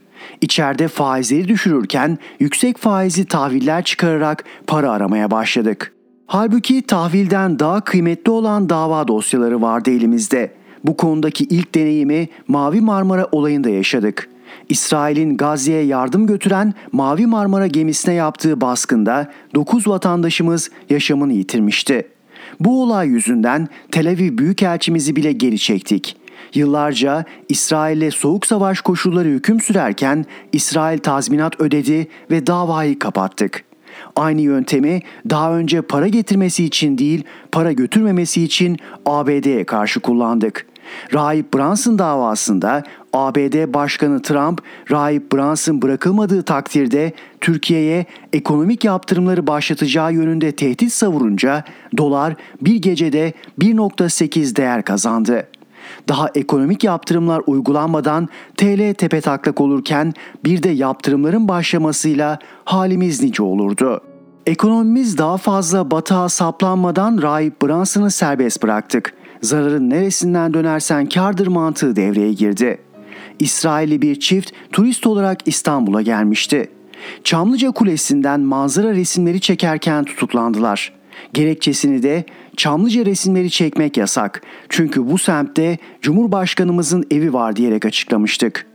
İçeride 0.40 0.88
faizleri 0.88 1.48
düşürürken 1.48 2.18
yüksek 2.40 2.78
faizli 2.78 3.24
tahviller 3.24 3.84
çıkararak 3.84 4.44
para 4.66 4.90
aramaya 4.90 5.30
başladık. 5.30 5.94
Halbuki 6.26 6.82
tahvilden 6.82 7.58
daha 7.58 7.80
kıymetli 7.80 8.30
olan 8.30 8.68
dava 8.68 9.08
dosyaları 9.08 9.62
vardı 9.62 9.90
elimizde. 9.90 10.52
Bu 10.84 10.96
konudaki 10.96 11.44
ilk 11.44 11.74
deneyimi 11.74 12.28
Mavi 12.48 12.80
Marmara 12.80 13.28
olayında 13.32 13.68
yaşadık. 13.70 14.28
İsrail'in 14.70 15.36
Gazze'ye 15.36 15.82
yardım 15.82 16.26
götüren 16.26 16.74
Mavi 16.92 17.26
Marmara 17.26 17.66
gemisine 17.66 18.14
yaptığı 18.14 18.60
baskında 18.60 19.32
9 19.54 19.88
vatandaşımız 19.88 20.70
yaşamını 20.90 21.32
yitirmişti. 21.32 22.08
Bu 22.60 22.82
olay 22.82 23.08
yüzünden 23.08 23.68
Tel 23.90 24.08
Aviv 24.08 24.38
Büyükelçimizi 24.38 25.16
bile 25.16 25.32
geri 25.32 25.58
çektik. 25.58 26.16
Yıllarca 26.54 27.24
İsrail'le 27.48 28.10
soğuk 28.10 28.46
savaş 28.46 28.80
koşulları 28.80 29.28
hüküm 29.28 29.60
sürerken 29.60 30.24
İsrail 30.52 30.98
tazminat 30.98 31.60
ödedi 31.60 32.08
ve 32.30 32.46
davayı 32.46 32.98
kapattık. 32.98 33.64
Aynı 34.16 34.40
yöntemi 34.40 35.00
daha 35.30 35.56
önce 35.56 35.82
para 35.82 36.08
getirmesi 36.08 36.64
için 36.64 36.98
değil, 36.98 37.24
para 37.52 37.72
götürmemesi 37.72 38.42
için 38.42 38.78
ABD'ye 39.06 39.64
karşı 39.64 40.00
kullandık. 40.00 40.69
Rahip 41.14 41.54
Brunson 41.54 41.98
davasında 41.98 42.82
ABD 43.12 43.74
Başkanı 43.74 44.22
Trump, 44.22 44.62
Rahip 44.90 45.32
Brunson 45.32 45.82
bırakılmadığı 45.82 46.42
takdirde 46.42 47.12
Türkiye'ye 47.40 48.06
ekonomik 48.32 48.84
yaptırımları 48.84 49.46
başlatacağı 49.46 50.12
yönünde 50.12 50.52
tehdit 50.52 50.92
savurunca 50.92 51.64
dolar 51.96 52.34
bir 52.60 52.82
gecede 52.82 53.32
1.8 53.60 54.56
değer 54.56 54.84
kazandı. 54.84 55.46
Daha 56.08 56.28
ekonomik 56.34 56.84
yaptırımlar 56.84 57.42
uygulanmadan 57.46 58.28
TL 58.56 58.94
tepe 58.94 59.20
taklak 59.20 59.60
olurken 59.60 60.12
bir 60.44 60.62
de 60.62 60.68
yaptırımların 60.68 61.48
başlamasıyla 61.48 62.38
halimiz 62.64 63.22
nice 63.22 63.42
olurdu. 63.42 64.00
Ekonomimiz 64.46 65.18
daha 65.18 65.36
fazla 65.36 65.90
batağa 65.90 66.28
saplanmadan 66.28 67.22
Rahip 67.22 67.62
Brunson'ı 67.62 68.10
serbest 68.10 68.62
bıraktık. 68.62 69.14
Zararın 69.42 69.90
neresinden 69.90 70.54
dönersen 70.54 71.08
kardır 71.08 71.46
mantığı 71.46 71.96
devreye 71.96 72.32
girdi. 72.32 72.78
İsrailli 73.38 74.02
bir 74.02 74.20
çift 74.20 74.52
turist 74.72 75.06
olarak 75.06 75.48
İstanbul'a 75.48 76.02
gelmişti. 76.02 76.70
Çamlıca 77.24 77.70
Kulesi'nden 77.70 78.40
manzara 78.40 78.90
resimleri 78.90 79.40
çekerken 79.40 80.04
tutuklandılar. 80.04 80.92
Gerekçesini 81.32 82.02
de 82.02 82.24
Çamlıca 82.56 83.06
resimleri 83.06 83.50
çekmek 83.50 83.96
yasak. 83.96 84.42
Çünkü 84.68 85.10
bu 85.10 85.18
semtte 85.18 85.78
Cumhurbaşkanımızın 86.02 87.04
evi 87.10 87.32
var 87.32 87.56
diyerek 87.56 87.84
açıklamıştık. 87.84 88.66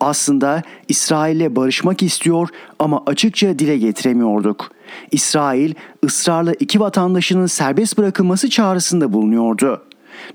Aslında 0.00 0.62
İsrail'le 0.88 1.56
barışmak 1.56 2.02
istiyor 2.02 2.48
ama 2.78 3.02
açıkça 3.06 3.58
dile 3.58 3.78
getiremiyorduk. 3.78 4.70
İsrail 5.10 5.74
ısrarla 6.04 6.52
iki 6.60 6.80
vatandaşının 6.80 7.46
serbest 7.46 7.98
bırakılması 7.98 8.50
çağrısında 8.50 9.12
bulunuyordu. 9.12 9.82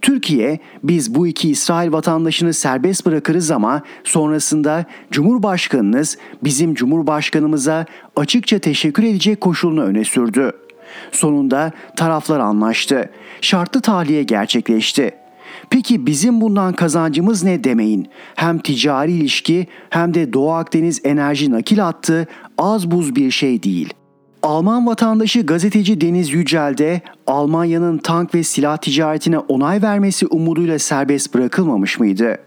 Türkiye 0.02 0.60
biz 0.84 1.16
bu 1.16 1.28
iki 1.28 1.50
İsrail 1.50 1.92
vatandaşını 1.92 2.54
serbest 2.54 3.06
bırakırız 3.06 3.52
ama 3.52 3.82
sonrasında 4.04 4.86
Cumhurbaşkanınız 5.12 6.18
bizim 6.44 6.74
Cumhurbaşkanımıza 6.74 7.86
açıkça 8.16 8.60
teşekkür 8.60 9.04
edecek 9.04 9.42
koşulunu 9.42 9.84
öne 9.84 10.04
sürdü. 10.04 10.52
Sonunda 11.12 11.72
taraflar 11.96 12.40
anlaştı. 12.40 13.10
Şartlı 13.42 13.82
tahliye 13.82 14.24
gerçekleşti. 14.24 15.12
Peki 15.70 16.06
bizim 16.06 16.42
bundan 16.42 16.74
kazancımız 16.74 17.44
ne 17.44 17.64
demeyin. 17.64 18.08
Hem 18.36 18.60
ticari 18.60 19.12
ilişki 19.12 19.68
hem 19.90 20.14
de 20.14 20.34
Doğu 20.34 20.52
Akdeniz 20.52 21.02
enerji 21.04 21.52
nakil 21.52 21.78
hattı 21.78 22.28
az 22.58 22.92
buz 22.92 23.16
bir 23.16 23.32
şey 23.32 23.64
değil. 23.64 23.94
Alman 24.44 24.88
vatandaşı 24.88 25.42
gazeteci 25.42 26.02
Deniz 26.02 26.34
Yücel 26.34 26.78
de 26.78 27.02
Almanya'nın 27.28 27.98
tank 27.98 28.36
ve 28.36 28.44
silah 28.44 28.78
ticaretine 28.78 29.40
onay 29.40 29.82
vermesi 29.82 30.28
umuduyla 30.28 30.80
serbest 30.80 31.34
bırakılmamış 31.34 32.00
mıydı? 32.00 32.38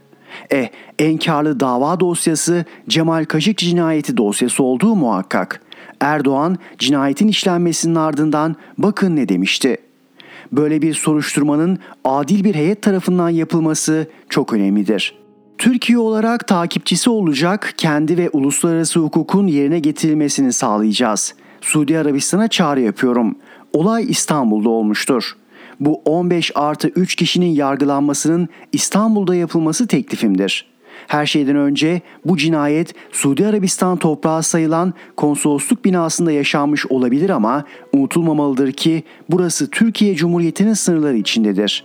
Eh, 0.51 0.69
en 0.99 1.19
karlı 1.19 1.61
dava 1.61 2.01
dosyası 2.01 2.65
Cemal 2.89 3.25
Kaşık 3.25 3.59
cinayeti 3.59 4.17
dosyası 4.17 4.63
olduğu 4.63 4.97
muhakkak. 4.97 5.63
Erdoğan 6.01 6.59
cinayetin 6.79 7.29
işlenmesinin 7.29 7.95
ardından 7.95 8.57
bakın 8.79 9.17
ne 9.17 9.29
demişti. 9.29 9.77
Böyle 10.53 10.83
bir 10.83 10.95
soruşturmanın 10.95 11.79
adil 12.05 12.45
bir 12.45 12.55
heyet 12.55 12.83
tarafından 12.83 13.29
yapılması 13.29 14.07
çok 14.29 14.53
önemlidir. 14.53 15.15
Türkiye 15.59 15.99
olarak 15.99 16.47
takipçisi 16.47 17.11
olacak 17.11 17.75
kendi 17.77 18.19
ve 18.19 18.31
uluslararası 18.31 19.01
hukukun 19.01 19.47
yerine 19.47 19.79
getirilmesini 19.79 20.53
sağlayacağız. 20.53 21.35
Suudi 21.61 21.99
Arabistan'a 21.99 22.49
çağrı 22.49 22.81
yapıyorum. 22.81 23.37
Olay 23.73 24.05
İstanbul'da 24.11 24.69
olmuştur. 24.69 25.37
Bu 25.81 26.03
15 26.05 26.53
artı 26.55 26.89
3 26.89 27.15
kişinin 27.15 27.51
yargılanmasının 27.51 28.49
İstanbul'da 28.73 29.35
yapılması 29.35 29.87
teklifimdir. 29.87 30.71
Her 31.07 31.27
şeyden 31.27 31.57
önce 31.57 32.01
bu 32.25 32.37
cinayet 32.37 32.95
Suudi 33.13 33.47
Arabistan 33.47 33.97
toprağı 33.97 34.43
sayılan 34.43 34.95
konsolosluk 35.17 35.85
binasında 35.85 36.33
yaşanmış 36.33 36.87
olabilir 36.87 37.31
ama 37.31 37.65
unutulmamalıdır 37.93 38.73
ki 38.73 39.03
burası 39.31 39.71
Türkiye 39.71 40.15
Cumhuriyeti'nin 40.15 40.75
sınırları 40.75 41.17
içindedir. 41.17 41.85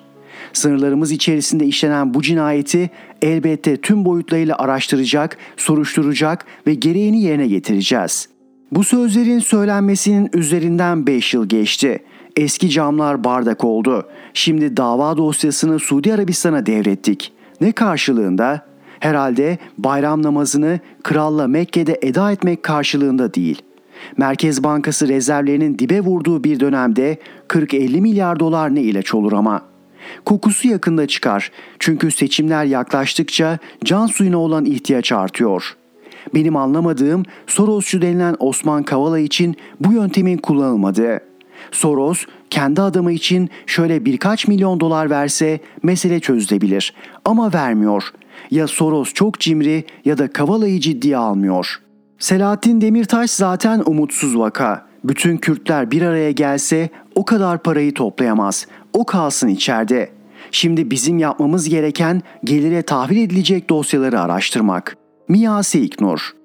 Sınırlarımız 0.54 1.12
içerisinde 1.12 1.66
işlenen 1.66 2.14
bu 2.14 2.22
cinayeti 2.22 2.90
elbette 3.22 3.78
tüm 3.78 4.06
boyutlarıyla 4.06 4.56
araştıracak, 4.58 5.38
soruşturacak 5.58 6.46
ve 6.68 6.74
gereğini 6.74 7.22
yerine 7.22 7.48
getireceğiz. 7.48 8.35
Bu 8.71 8.84
sözlerin 8.84 9.39
söylenmesinin 9.39 10.30
üzerinden 10.34 11.08
5 11.08 11.34
yıl 11.34 11.45
geçti. 11.49 11.99
Eski 12.36 12.69
camlar 12.69 13.23
bardak 13.23 13.63
oldu. 13.63 14.08
Şimdi 14.34 14.78
dava 14.78 15.17
dosyasını 15.17 15.80
Suudi 15.80 16.13
Arabistan'a 16.13 16.65
devrettik. 16.65 17.34
Ne 17.62 17.71
karşılığında? 17.71 18.65
Herhalde 18.99 19.58
bayram 19.78 20.23
namazını 20.23 20.80
kralla 21.04 21.47
Mekke'de 21.47 21.99
eda 22.01 22.32
etmek 22.32 22.63
karşılığında 22.63 23.34
değil. 23.34 23.62
Merkez 24.17 24.63
Bankası 24.63 25.08
rezervlerinin 25.08 25.80
dibe 25.80 26.01
vurduğu 26.01 26.43
bir 26.43 26.60
dönemde 26.60 27.17
40-50 27.47 28.01
milyar 28.01 28.39
dolar 28.39 28.75
ne 28.75 28.82
ilaç 28.82 29.13
olur 29.13 29.34
ama. 29.34 29.62
Kokusu 30.25 30.67
yakında 30.67 31.08
çıkar 31.08 31.51
çünkü 31.80 32.12
seçimler 32.12 32.65
yaklaştıkça 32.65 33.60
can 33.84 34.06
suyuna 34.06 34.38
olan 34.38 34.65
ihtiyaç 34.65 35.12
artıyor.'' 35.12 35.85
Benim 36.34 36.56
anlamadığım 36.56 37.24
Sorosçu 37.48 38.02
denilen 38.02 38.36
Osman 38.40 38.84
Kavala 38.84 39.20
için 39.20 39.56
bu 39.80 39.94
yöntemin 39.94 40.38
kullanılmadığı. 40.38 41.20
Soros 41.72 42.26
kendi 42.50 42.82
adamı 42.82 43.12
için 43.12 43.50
şöyle 43.66 44.06
birkaç 44.06 44.48
milyon 44.48 44.80
dolar 44.80 45.10
verse 45.10 45.60
mesele 45.84 46.20
çözülebilir 46.20 46.94
ama 47.26 47.54
vermiyor. 47.54 48.04
Ya 48.52 48.68
Soros 48.68 49.14
çok 49.14 49.40
cimri 49.40 49.84
ya 50.06 50.18
da 50.18 50.28
Kavala'yı 50.28 50.80
ciddiye 50.80 51.18
almıyor. 51.18 51.82
Selahattin 52.20 52.82
Demirtaş 52.82 53.32
zaten 53.32 53.84
umutsuz 53.86 54.38
vaka. 54.38 54.86
Bütün 55.04 55.38
Kürtler 55.38 55.92
bir 55.92 56.02
araya 56.02 56.32
gelse 56.32 56.90
o 57.16 57.26
kadar 57.26 57.64
parayı 57.64 57.94
toplayamaz. 57.94 58.68
O 58.94 59.06
kalsın 59.06 59.48
içeride. 59.48 60.10
Şimdi 60.52 60.92
bizim 60.92 61.20
yapmamız 61.20 61.70
gereken 61.70 62.22
gelire 62.44 62.82
tahvil 62.82 63.18
edilecek 63.18 63.70
dosyaları 63.70 64.22
araştırmak.'' 64.22 65.05
Miyasi 65.28 65.80
İknur 65.80 66.36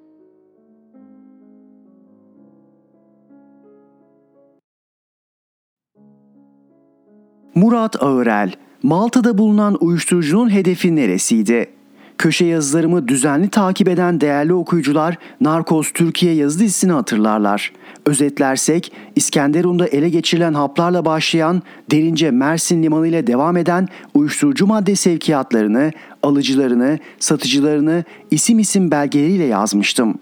Murat 7.55 8.03
Ağırel, 8.03 8.53
Malta'da 8.83 9.37
bulunan 9.37 9.77
uyuşturucunun 9.81 10.49
hedefi 10.49 10.95
neresiydi? 10.95 11.80
Köşe 12.21 12.45
yazılarımı 12.45 13.07
düzenli 13.07 13.49
takip 13.49 13.87
eden 13.87 14.21
değerli 14.21 14.53
okuyucular 14.53 15.17
Narkos 15.41 15.91
Türkiye 15.93 16.33
yazı 16.33 16.59
dizisini 16.59 16.91
hatırlarlar. 16.91 17.71
Özetlersek 18.05 18.91
İskenderun'da 19.15 19.87
ele 19.87 20.09
geçirilen 20.09 20.53
haplarla 20.53 21.05
başlayan 21.05 21.61
derince 21.91 22.31
Mersin 22.31 22.83
limanı 22.83 23.07
ile 23.07 23.27
devam 23.27 23.57
eden 23.57 23.87
uyuşturucu 24.13 24.67
madde 24.67 24.95
sevkiyatlarını, 24.95 25.91
alıcılarını, 26.23 26.99
satıcılarını 27.19 28.03
isim 28.31 28.59
isim 28.59 28.91
belgeleriyle 28.91 29.45
yazmıştım. 29.45 30.15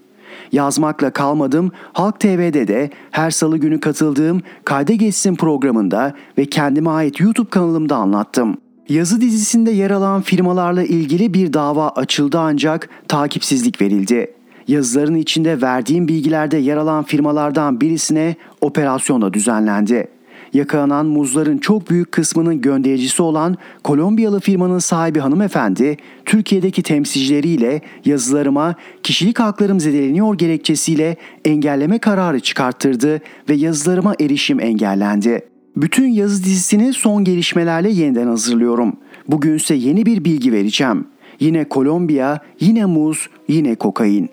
Yazmakla 0.51 1.12
kalmadım, 1.12 1.71
Halk 1.93 2.19
TV'de 2.19 2.67
de 2.67 2.89
her 3.12 3.31
salı 3.31 3.57
günü 3.57 3.79
katıldığım 3.79 4.41
Kayda 4.65 4.93
Geçsin 4.93 5.35
programında 5.35 6.13
ve 6.38 6.45
kendime 6.45 6.89
ait 6.89 7.19
YouTube 7.19 7.49
kanalımda 7.49 7.95
anlattım. 7.95 8.57
Yazı 8.89 9.21
dizisinde 9.21 9.71
yer 9.71 9.91
alan 9.91 10.21
firmalarla 10.21 10.84
ilgili 10.84 11.34
bir 11.34 11.54
dava 11.54 11.89
açıldı 11.89 12.39
ancak 12.39 12.89
takipsizlik 13.08 13.82
verildi. 13.82 14.34
Yazıların 14.67 15.15
içinde 15.15 15.62
verdiğim 15.62 16.08
bilgilerde 16.08 16.58
yer 16.58 16.78
alan 16.78 17.04
firmalardan 17.04 17.82
birisine 17.82 18.36
operasyon 18.62 19.21
da 19.21 19.34
düzenlendi. 19.34 20.08
Yakalanan 20.54 21.06
muzların 21.06 21.58
çok 21.58 21.89
büyük 21.89 22.12
kısmının 22.12 22.62
göndericisi 22.62 23.21
olan 23.21 23.58
Kolombiyalı 23.84 24.39
firmanın 24.39 24.80
sahibi 24.80 25.19
hanımefendi, 25.19 25.97
Türkiye'deki 26.25 26.84
temsilcileriyle 26.84 27.82
yazılarıma 28.06 28.75
kişilik 29.04 29.39
haklarım 29.39 29.80
zedeleniyor 29.80 30.38
gerekçesiyle 30.38 31.17
engelleme 31.45 31.99
kararı 31.99 32.39
çıkarttırdı 32.39 33.21
ve 33.49 33.56
yazılarıma 33.56 34.15
erişim 34.19 34.60
engellendi. 34.60 35.48
Bütün 35.77 36.08
yazı 36.08 36.43
dizisini 36.43 36.93
son 36.93 37.23
gelişmelerle 37.23 37.89
yeniden 37.89 38.27
hazırlıyorum. 38.27 38.97
Bugünse 39.27 39.75
yeni 39.75 40.05
bir 40.05 40.25
bilgi 40.25 40.53
vereceğim. 40.53 41.08
Yine 41.39 41.69
Kolombiya, 41.69 42.39
yine 42.60 42.86
muz, 42.86 43.29
yine 43.47 43.75
kokain. 43.75 44.29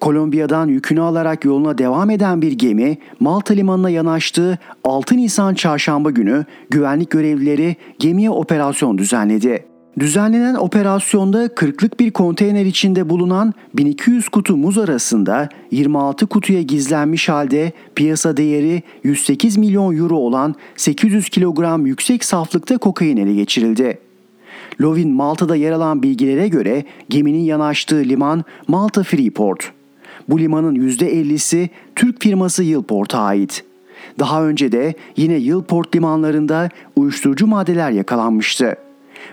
Kolombiya'dan 0.00 0.68
yükünü 0.68 1.00
alarak 1.00 1.44
yoluna 1.44 1.78
devam 1.78 2.10
eden 2.10 2.42
bir 2.42 2.52
gemi 2.52 2.98
Malta 3.20 3.54
limanına 3.54 3.90
yanaştığı 3.90 4.58
6 4.84 5.16
Nisan 5.16 5.54
çarşamba 5.54 6.10
günü 6.10 6.44
güvenlik 6.70 7.10
görevlileri 7.10 7.76
gemiye 7.98 8.30
operasyon 8.30 8.98
düzenledi. 8.98 9.73
Düzenlenen 9.98 10.54
operasyonda 10.54 11.46
40'lık 11.46 12.00
bir 12.00 12.10
konteyner 12.10 12.66
içinde 12.66 13.08
bulunan 13.08 13.54
1200 13.74 14.28
kutu 14.28 14.56
muz 14.56 14.78
arasında 14.78 15.48
26 15.70 16.26
kutuya 16.26 16.62
gizlenmiş 16.62 17.28
halde 17.28 17.72
piyasa 17.94 18.36
değeri 18.36 18.82
108 19.04 19.56
milyon 19.56 19.96
euro 19.96 20.16
olan 20.16 20.54
800 20.76 21.28
kilogram 21.28 21.86
yüksek 21.86 22.24
saflıkta 22.24 22.78
kokain 22.78 23.16
ele 23.16 23.34
geçirildi. 23.34 23.98
Lovin 24.80 25.10
Malta'da 25.10 25.56
yer 25.56 25.72
alan 25.72 26.02
bilgilere 26.02 26.48
göre 26.48 26.84
geminin 27.08 27.42
yanaştığı 27.42 28.04
liman 28.04 28.44
Malta 28.68 29.02
Freeport. 29.02 29.72
Bu 30.28 30.38
limanın 30.38 30.74
%50'si 30.74 31.68
Türk 31.96 32.22
firması 32.22 32.62
Yılport'a 32.62 33.18
ait. 33.18 33.64
Daha 34.18 34.44
önce 34.44 34.72
de 34.72 34.94
yine 35.16 35.34
Yılport 35.34 35.96
limanlarında 35.96 36.68
uyuşturucu 36.96 37.46
maddeler 37.46 37.90
yakalanmıştı. 37.90 38.76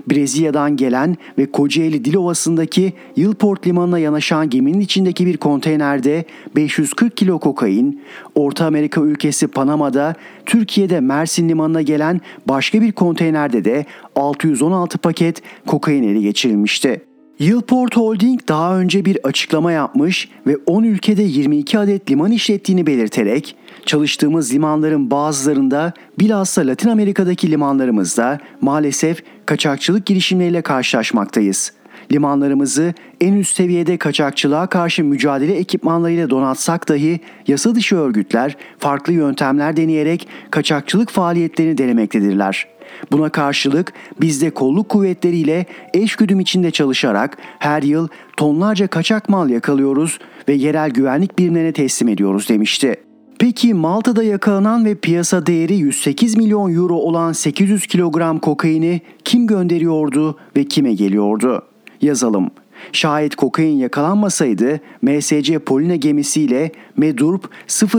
Brezilya'dan 0.09 0.77
gelen 0.77 1.17
ve 1.37 1.45
Kocaeli 1.45 2.05
Dilovası'ndaki 2.05 2.93
Yılport 3.15 3.67
limanına 3.67 3.99
yanaşan 3.99 4.49
geminin 4.49 4.79
içindeki 4.79 5.25
bir 5.25 5.37
konteynerde 5.37 6.25
540 6.55 7.17
kilo 7.17 7.39
kokain, 7.39 8.01
Orta 8.35 8.65
Amerika 8.65 9.01
ülkesi 9.01 9.47
Panama'da 9.47 10.15
Türkiye'de 10.45 10.99
Mersin 10.99 11.49
limanına 11.49 11.81
gelen 11.81 12.21
başka 12.47 12.81
bir 12.81 12.91
konteynerde 12.91 13.65
de 13.65 13.85
616 14.15 14.97
paket 14.97 15.41
kokain 15.65 16.03
ele 16.03 16.21
geçirilmişti. 16.21 17.01
Yılport 17.39 17.97
Holding 17.97 18.39
daha 18.47 18.79
önce 18.79 19.05
bir 19.05 19.17
açıklama 19.23 19.71
yapmış 19.71 20.29
ve 20.47 20.57
10 20.65 20.83
ülkede 20.83 21.23
22 21.23 21.79
adet 21.79 22.11
liman 22.11 22.31
işlettiğini 22.31 22.87
belirterek 22.87 23.55
çalıştığımız 23.85 24.53
limanların 24.53 25.11
bazılarında 25.11 25.93
bilhassa 26.19 26.67
Latin 26.67 26.89
Amerika'daki 26.89 27.51
limanlarımızda 27.51 28.39
maalesef 28.61 29.23
kaçakçılık 29.45 30.05
girişimleriyle 30.05 30.61
karşılaşmaktayız. 30.61 31.73
Limanlarımızı 32.11 32.93
en 33.21 33.33
üst 33.33 33.55
seviyede 33.55 33.97
kaçakçılığa 33.97 34.67
karşı 34.67 35.03
mücadele 35.03 35.55
ekipmanlarıyla 35.55 36.29
donatsak 36.29 36.89
dahi 36.89 37.19
yasa 37.47 37.75
dışı 37.75 37.95
örgütler 37.95 38.57
farklı 38.79 39.13
yöntemler 39.13 39.77
deneyerek 39.77 40.27
kaçakçılık 40.51 41.09
faaliyetlerini 41.09 41.77
denemektedirler. 41.77 42.67
Buna 43.11 43.29
karşılık 43.29 43.93
biz 44.21 44.41
de 44.41 44.49
kolluk 44.49 44.89
kuvvetleriyle 44.89 45.65
eşgüdüm 45.93 46.39
içinde 46.39 46.71
çalışarak 46.71 47.37
her 47.59 47.83
yıl 47.83 48.07
tonlarca 48.37 48.87
kaçak 48.87 49.29
mal 49.29 49.49
yakalıyoruz 49.49 50.19
ve 50.49 50.53
yerel 50.53 50.89
güvenlik 50.89 51.39
birimlerine 51.39 51.73
teslim 51.73 52.07
ediyoruz 52.07 52.49
demişti. 52.49 52.95
Peki 53.41 53.73
Malta'da 53.73 54.23
yakalanan 54.23 54.85
ve 54.85 54.95
piyasa 54.95 55.45
değeri 55.45 55.75
108 55.75 56.37
milyon 56.37 56.75
euro 56.75 56.95
olan 56.95 57.31
800 57.31 57.87
kilogram 57.87 58.39
kokaini 58.39 59.01
kim 59.25 59.47
gönderiyordu 59.47 60.37
ve 60.57 60.63
kime 60.63 60.93
geliyordu? 60.93 61.61
Yazalım. 62.01 62.51
Şayet 62.91 63.35
kokain 63.35 63.77
yakalanmasaydı 63.77 64.79
MSC 65.01 65.59
Polina 65.59 65.95
gemisiyle 65.95 66.71
Medurp 66.97 67.49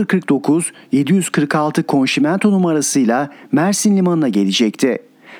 049 0.09 0.71
746 0.91 1.83
konşimento 1.83 2.51
numarasıyla 2.51 3.29
Mersin 3.51 3.97
limanına 3.97 4.29
gelecekti. 4.29 4.97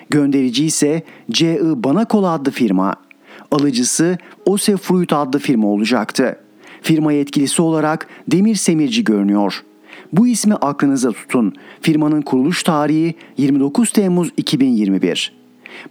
Gönderici 0.09 0.65
ise 0.65 1.03
C.I. 1.31 1.83
Banakol 1.83 2.23
adlı 2.23 2.51
firma. 2.51 2.95
Alıcısı 3.51 4.17
Ose 4.45 4.77
Fruit 4.77 5.13
adlı 5.13 5.39
firma 5.39 5.67
olacaktı. 5.67 6.39
Firma 6.81 7.13
yetkilisi 7.13 7.61
olarak 7.61 8.07
Demir 8.27 8.55
Semirci 8.55 9.03
görünüyor. 9.03 9.63
Bu 10.13 10.27
ismi 10.27 10.55
aklınıza 10.55 11.11
tutun. 11.11 11.53
Firmanın 11.81 12.21
kuruluş 12.21 12.63
tarihi 12.63 13.15
29 13.37 13.91
Temmuz 13.91 14.29
2021. 14.37 15.33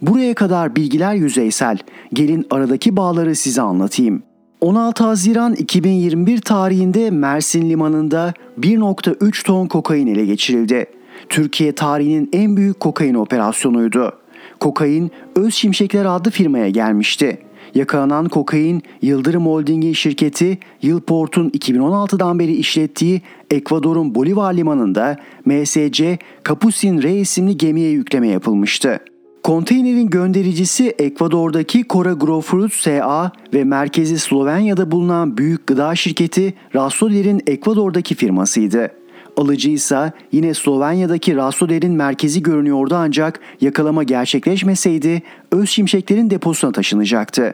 Buraya 0.01 0.33
kadar 0.33 0.75
bilgiler 0.75 1.13
yüzeysel. 1.13 1.77
Gelin 2.13 2.45
aradaki 2.49 2.97
bağları 2.97 3.35
size 3.35 3.61
anlatayım. 3.61 4.23
16 4.61 5.03
Haziran 5.03 5.53
2021 5.53 6.41
tarihinde 6.41 7.11
Mersin 7.11 7.69
Limanı'nda 7.69 8.33
1.3 8.59 9.45
ton 9.45 9.67
kokain 9.67 10.07
ele 10.07 10.25
geçirildi. 10.25 10.85
Türkiye 11.29 11.71
tarihinin 11.71 12.29
en 12.33 12.57
büyük 12.57 12.79
kokain 12.79 13.13
operasyonuydu. 13.13 14.11
Kokain 14.59 15.11
Öz 15.35 15.53
Şimşekler 15.53 16.05
adlı 16.05 16.31
firmaya 16.31 16.69
gelmişti. 16.69 17.37
Yakalanan 17.75 18.29
kokain 18.29 18.83
Yıldırım 19.01 19.45
Holding'in 19.45 19.93
şirketi 19.93 20.57
Yılport'un 20.81 21.49
2016'dan 21.49 22.39
beri 22.39 22.53
işlettiği 22.53 23.21
Ekvador'un 23.51 24.15
Bolivar 24.15 24.53
limanında 24.53 25.17
MSC 25.45 26.19
Capucin 26.47 27.01
R 27.01 27.19
isimli 27.19 27.57
gemiye 27.57 27.89
yükleme 27.89 28.27
yapılmıştı. 28.27 28.99
Konteynerin 29.43 30.09
göndericisi 30.09 30.89
Ekvador'daki 30.89 31.85
Cora 31.89 32.13
Growfruit 32.13 32.73
SA 32.73 33.31
ve 33.53 33.63
merkezi 33.63 34.19
Slovenya'da 34.19 34.91
bulunan 34.91 35.37
büyük 35.37 35.67
gıda 35.67 35.95
şirketi 35.95 36.53
Rastoder'in 36.75 37.41
Ekvador'daki 37.47 38.15
firmasıydı. 38.15 38.91
Alıcı 39.37 39.69
ise 39.69 40.11
yine 40.31 40.53
Slovenya'daki 40.53 41.35
Rastoder'in 41.35 41.91
merkezi 41.91 42.43
görünüyordu 42.43 42.95
ancak 42.95 43.39
yakalama 43.61 44.03
gerçekleşmeseydi 44.03 45.21
öz 45.51 45.69
şimşeklerin 45.69 46.29
deposuna 46.29 46.71
taşınacaktı. 46.71 47.53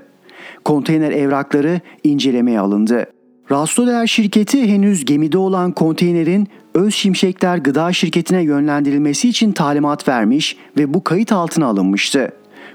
Konteyner 0.66 1.12
evrakları 1.12 1.82
incelemeye 2.04 2.60
alındı. 2.60 3.06
Rastoder 3.52 4.08
şirketi 4.08 4.68
henüz 4.68 5.06
gemide 5.06 5.38
olan 5.38 5.72
konteynerin 5.72 6.48
Öz 6.74 6.96
Şimşekler 6.96 7.58
Gıda 7.58 7.94
Şirketi'ne 7.94 8.42
yönlendirilmesi 8.42 9.30
için 9.30 9.52
talimat 9.52 10.08
vermiş 10.08 10.58
ve 10.78 10.94
bu 10.94 11.04
kayıt 11.04 11.32
altına 11.32 11.66
alınmıştı. 11.66 12.32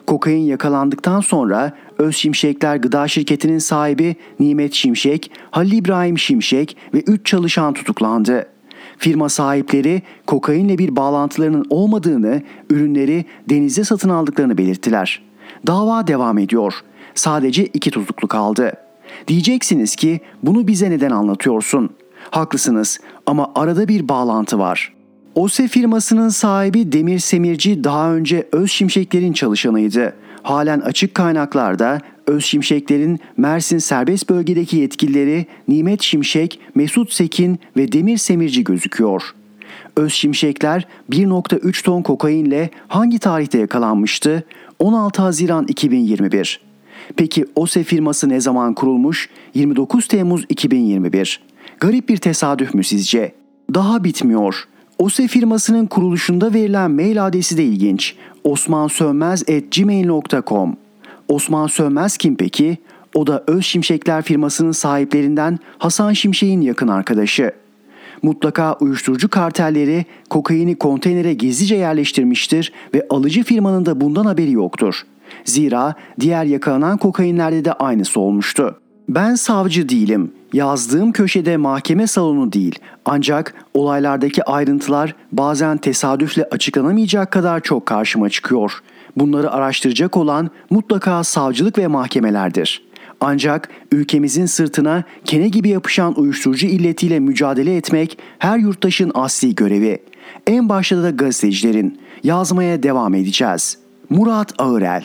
Kokain 0.07 0.43
yakalandıktan 0.43 1.21
sonra 1.21 1.73
Öz 1.99 2.17
Şimşekler 2.17 2.77
Gıda 2.77 3.09
Şirketi'nin 3.09 3.59
sahibi 3.59 4.17
Nimet 4.41 4.73
Şimşek, 4.73 5.31
Halil 5.51 5.73
İbrahim 5.73 6.19
Şimşek 6.19 6.77
ve 6.95 7.01
3 7.01 7.27
çalışan 7.27 7.73
tutuklandı. 7.73 8.47
Firma 8.99 9.29
sahipleri 9.29 10.03
kokainle 10.27 10.79
bir 10.79 10.97
bağlantılarının 10.97 11.65
olmadığını, 11.71 12.43
ürünleri 12.71 13.25
denizde 13.51 13.85
satın 13.85 14.09
aldıklarını 14.09 14.59
belirttiler. 14.59 15.23
Dava 15.67 16.07
devam 16.07 16.39
ediyor. 16.39 16.75
Sadece 17.15 17.67
iki 17.67 17.91
tutuklu 17.91 18.29
kaldı. 18.29 18.73
Diyeceksiniz 19.29 19.97
ki 19.97 20.21
bunu 20.43 20.67
bize 20.67 20.91
neden 20.91 21.11
anlatıyorsun? 21.11 21.91
Haklısınız 22.31 23.01
ama 23.27 23.53
arada 23.55 23.89
bir 23.89 24.09
bağlantı 24.09 24.59
var. 24.59 24.93
OSE 25.35 25.69
firmasının 25.69 26.29
sahibi 26.29 26.93
Demir 26.93 27.19
Semirci 27.19 27.85
daha 27.85 28.15
önce 28.15 28.49
Öz 28.53 28.71
Şimşekler'in 28.71 29.33
çalışanıydı. 29.33 30.15
Halen 30.43 30.81
açık 30.81 31.15
kaynaklarda 31.15 32.01
Öz 32.27 32.45
Şimşekler'in 32.45 33.21
Mersin 33.37 33.79
serbest 33.79 34.31
bölgedeki 34.31 34.77
yetkilileri 34.77 35.47
Nimet 35.69 36.03
Şimşek, 36.03 36.61
Mesut 36.75 37.13
Sekin 37.13 37.59
ve 37.77 37.93
Demir 37.93 38.17
Semirci 38.17 38.65
gözüküyor. 38.65 39.35
Öz 39.97 40.13
Şimşekler 40.13 40.89
1.3 41.11 41.85
ton 41.85 42.03
kokainle 42.03 42.71
hangi 42.89 43.19
tarihte 43.19 43.59
yakalanmıştı? 43.59 44.45
16 44.79 45.23
Haziran 45.23 45.67
2021. 45.69 46.64
Peki 47.17 47.45
OSE 47.57 47.85
firması 47.85 48.29
ne 48.29 48.41
zaman 48.41 48.75
kurulmuş? 48.75 49.29
29 49.55 50.09
Temmuz 50.09 50.45
2021. 50.49 51.41
Garip 51.81 52.09
bir 52.09 52.17
tesadüf 52.17 52.75
mü 52.75 52.85
sizce? 52.85 53.33
Daha 53.75 54.05
bitmiyor. 54.05 54.65
OSE 54.99 55.29
firmasının 55.29 55.87
kuruluşunda 55.87 56.55
verilen 56.55 56.91
mail 56.91 57.27
adresi 57.27 57.57
de 57.57 57.65
ilginç. 57.65 58.15
osmansönmez.gmail.com 58.45 60.77
Osman 61.29 61.67
Sönmez 61.67 62.17
kim 62.17 62.37
peki? 62.37 62.79
O 63.15 63.27
da 63.27 63.45
Öz 63.47 63.65
Şimşekler 63.65 64.23
firmasının 64.23 64.73
sahiplerinden 64.73 65.59
Hasan 65.79 66.13
Şimşek'in 66.13 66.61
yakın 66.61 66.89
arkadaşı. 66.89 67.53
Mutlaka 68.23 68.75
uyuşturucu 68.75 69.29
kartelleri 69.29 70.05
kokaini 70.31 70.75
konteynere 70.75 71.35
gizlice 71.35 71.77
yerleştirmiştir 71.77 72.73
ve 72.95 73.07
alıcı 73.11 73.43
firmanın 73.43 73.87
da 73.87 74.01
bundan 74.01 74.25
haberi 74.25 74.53
yoktur. 74.53 75.03
Zira 75.45 75.95
diğer 76.21 76.45
yakalanan 76.45 76.99
kokainlerde 76.99 77.65
de 77.65 77.73
aynısı 77.73 78.21
olmuştu. 78.21 78.79
Ben 79.09 79.35
savcı 79.35 79.89
değilim. 79.89 80.33
Yazdığım 80.53 81.13
köşede 81.13 81.57
mahkeme 81.57 82.07
salonu 82.07 82.53
değil. 82.53 82.79
Ancak 83.05 83.55
olaylardaki 83.75 84.45
ayrıntılar 84.45 85.15
bazen 85.33 85.77
tesadüfle 85.77 86.45
açıklanamayacak 86.51 87.33
kadar 87.33 87.61
çok 87.61 87.87
karşıma 87.87 88.31
çıkıyor. 88.31 88.73
Bunları 89.17 89.51
araştıracak 89.51 90.17
olan 90.17 90.51
mutlaka 90.71 91.25
savcılık 91.25 91.79
ve 91.79 91.87
mahkemelerdir. 91.87 92.85
Ancak 93.21 93.69
ülkemizin 93.93 94.47
sırtına 94.47 95.05
kene 95.25 95.49
gibi 95.49 95.69
yapışan 95.69 96.21
uyuşturucu 96.21 96.67
illetiyle 96.67 97.21
mücadele 97.21 97.77
etmek 97.77 98.19
her 98.39 98.59
yurttaşın 98.59 99.13
asli 99.15 99.55
görevi. 99.55 99.99
En 100.47 100.69
başta 100.69 101.03
da 101.03 101.11
gazetecilerin. 101.11 102.01
Yazmaya 102.23 102.83
devam 102.83 103.15
edeceğiz. 103.15 103.79
Murat 104.11 104.53
Ağırel 104.59 105.05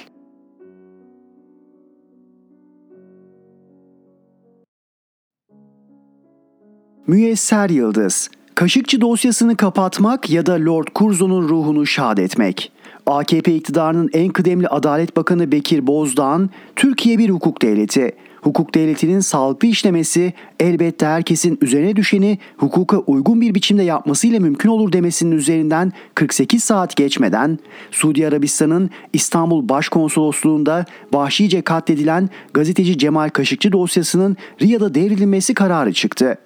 Müyesser 7.09 7.69
Yıldız 7.69 8.29
Kaşıkçı 8.55 9.01
dosyasını 9.01 9.57
kapatmak 9.57 10.29
ya 10.29 10.45
da 10.45 10.53
Lord 10.65 10.87
Curzon'un 10.95 11.49
ruhunu 11.49 11.85
şad 11.85 12.17
etmek. 12.17 12.71
AKP 13.05 13.55
iktidarının 13.55 14.09
en 14.13 14.29
kıdemli 14.29 14.67
Adalet 14.67 15.17
Bakanı 15.17 15.51
Bekir 15.51 15.87
Bozdağ'ın 15.87 16.49
Türkiye 16.75 17.17
bir 17.17 17.29
hukuk 17.29 17.61
devleti. 17.61 18.11
Hukuk 18.41 18.75
devletinin 18.75 19.19
sağlıklı 19.19 19.67
işlemesi 19.67 20.33
elbette 20.59 21.05
herkesin 21.05 21.57
üzerine 21.61 21.95
düşeni 21.95 22.39
hukuka 22.57 22.97
uygun 22.97 23.41
bir 23.41 23.55
biçimde 23.55 23.83
yapmasıyla 23.83 24.39
mümkün 24.39 24.69
olur 24.69 24.93
demesinin 24.93 25.31
üzerinden 25.31 25.93
48 26.15 26.63
saat 26.63 26.95
geçmeden 26.95 27.59
Suudi 27.91 28.27
Arabistan'ın 28.27 28.89
İstanbul 29.13 29.69
Başkonsolosluğu'nda 29.69 30.85
vahşice 31.13 31.61
katledilen 31.61 32.29
gazeteci 32.53 32.97
Cemal 32.97 33.29
Kaşıkçı 33.29 33.71
dosyasının 33.71 34.37
Riyad'a 34.61 34.95
devrilmesi 34.95 35.53
kararı 35.53 35.93
çıktı. 35.93 36.37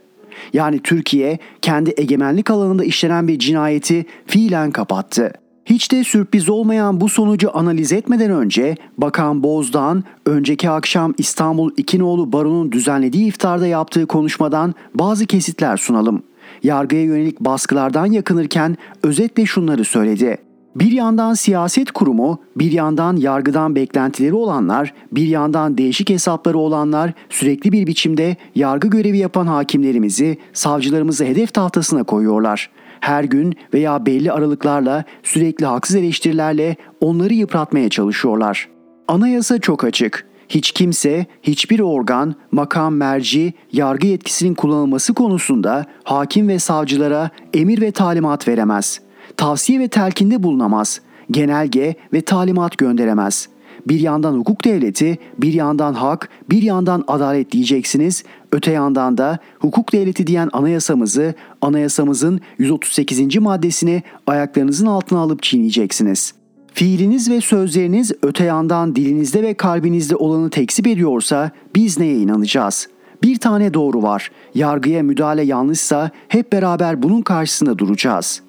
Yani 0.53 0.79
Türkiye 0.79 1.39
kendi 1.61 1.93
egemenlik 1.97 2.51
alanında 2.51 2.83
işlenen 2.83 3.27
bir 3.27 3.39
cinayeti 3.39 4.05
fiilen 4.27 4.71
kapattı. 4.71 5.33
Hiç 5.65 5.91
de 5.91 6.03
sürpriz 6.03 6.49
olmayan 6.49 7.01
bu 7.01 7.09
sonucu 7.09 7.57
analiz 7.57 7.91
etmeden 7.91 8.31
önce 8.31 8.75
Bakan 8.97 9.43
Bozdağ'ın 9.43 10.03
önceki 10.25 10.69
akşam 10.69 11.13
İstanbul 11.17 11.71
İkinoğlu 11.77 12.33
Baro'nun 12.33 12.71
düzenlediği 12.71 13.27
iftarda 13.27 13.67
yaptığı 13.67 14.05
konuşmadan 14.05 14.75
bazı 14.95 15.25
kesitler 15.25 15.77
sunalım. 15.77 16.23
Yargıya 16.63 17.03
yönelik 17.03 17.39
baskılardan 17.39 18.05
yakınırken 18.05 18.77
özetle 19.03 19.45
şunları 19.45 19.85
söyledi. 19.85 20.37
Bir 20.75 20.91
yandan 20.91 21.33
siyaset 21.33 21.91
kurumu, 21.91 22.39
bir 22.55 22.71
yandan 22.71 23.15
yargıdan 23.15 23.75
beklentileri 23.75 24.33
olanlar, 24.33 24.93
bir 25.11 25.27
yandan 25.27 25.77
değişik 25.77 26.09
hesapları 26.09 26.57
olanlar 26.57 27.13
sürekli 27.29 27.71
bir 27.71 27.87
biçimde 27.87 28.37
yargı 28.55 28.87
görevi 28.87 29.17
yapan 29.17 29.47
hakimlerimizi, 29.47 30.37
savcılarımızı 30.53 31.25
hedef 31.25 31.53
tahtasına 31.53 32.03
koyuyorlar. 32.03 32.69
Her 32.99 33.23
gün 33.23 33.55
veya 33.73 34.05
belli 34.05 34.31
aralıklarla 34.31 35.03
sürekli 35.23 35.65
haksız 35.65 35.95
eleştirilerle 35.95 36.75
onları 37.01 37.33
yıpratmaya 37.33 37.89
çalışıyorlar. 37.89 38.69
Anayasa 39.07 39.59
çok 39.59 39.83
açık. 39.83 40.27
Hiç 40.49 40.71
kimse, 40.71 41.25
hiçbir 41.43 41.79
organ, 41.79 42.35
makam 42.51 42.95
merci, 42.95 43.53
yargı 43.71 44.07
yetkisinin 44.07 44.53
kullanılması 44.53 45.13
konusunda 45.13 45.85
hakim 46.03 46.47
ve 46.47 46.59
savcılara 46.59 47.29
emir 47.53 47.81
ve 47.81 47.91
talimat 47.91 48.47
veremez. 48.47 48.99
Tavsiye 49.37 49.79
ve 49.79 49.87
telkinde 49.87 50.43
bulunamaz. 50.43 51.01
Genelge 51.31 51.95
ve 52.13 52.21
talimat 52.21 52.77
gönderemez. 52.77 53.49
Bir 53.87 53.99
yandan 53.99 54.33
hukuk 54.33 54.63
devleti, 54.63 55.17
bir 55.37 55.53
yandan 55.53 55.93
hak, 55.93 56.29
bir 56.49 56.61
yandan 56.61 57.03
adalet 57.07 57.51
diyeceksiniz. 57.51 58.23
Öte 58.51 58.71
yandan 58.71 59.17
da 59.17 59.39
hukuk 59.59 59.93
devleti 59.93 60.27
diyen 60.27 60.49
anayasamızı, 60.53 61.33
anayasamızın 61.61 62.41
138. 62.57 63.37
maddesini 63.37 64.03
ayaklarınızın 64.27 64.85
altına 64.85 65.19
alıp 65.19 65.43
çiğneyeceksiniz.'' 65.43 66.43
Fiiliniz 66.73 67.29
ve 67.29 67.41
sözleriniz 67.41 68.11
öte 68.23 68.43
yandan 68.43 68.95
dilinizde 68.95 69.43
ve 69.43 69.53
kalbinizde 69.53 70.15
olanı 70.15 70.49
tekzip 70.49 70.87
ediyorsa 70.87 71.51
biz 71.75 71.99
neye 71.99 72.17
inanacağız? 72.17 72.87
Bir 73.23 73.37
tane 73.37 73.73
doğru 73.73 74.03
var. 74.03 74.31
Yargıya 74.55 75.03
müdahale 75.03 75.43
yanlışsa 75.43 76.11
hep 76.27 76.51
beraber 76.53 77.03
bunun 77.03 77.21
karşısında 77.21 77.77
duracağız. 77.77 78.41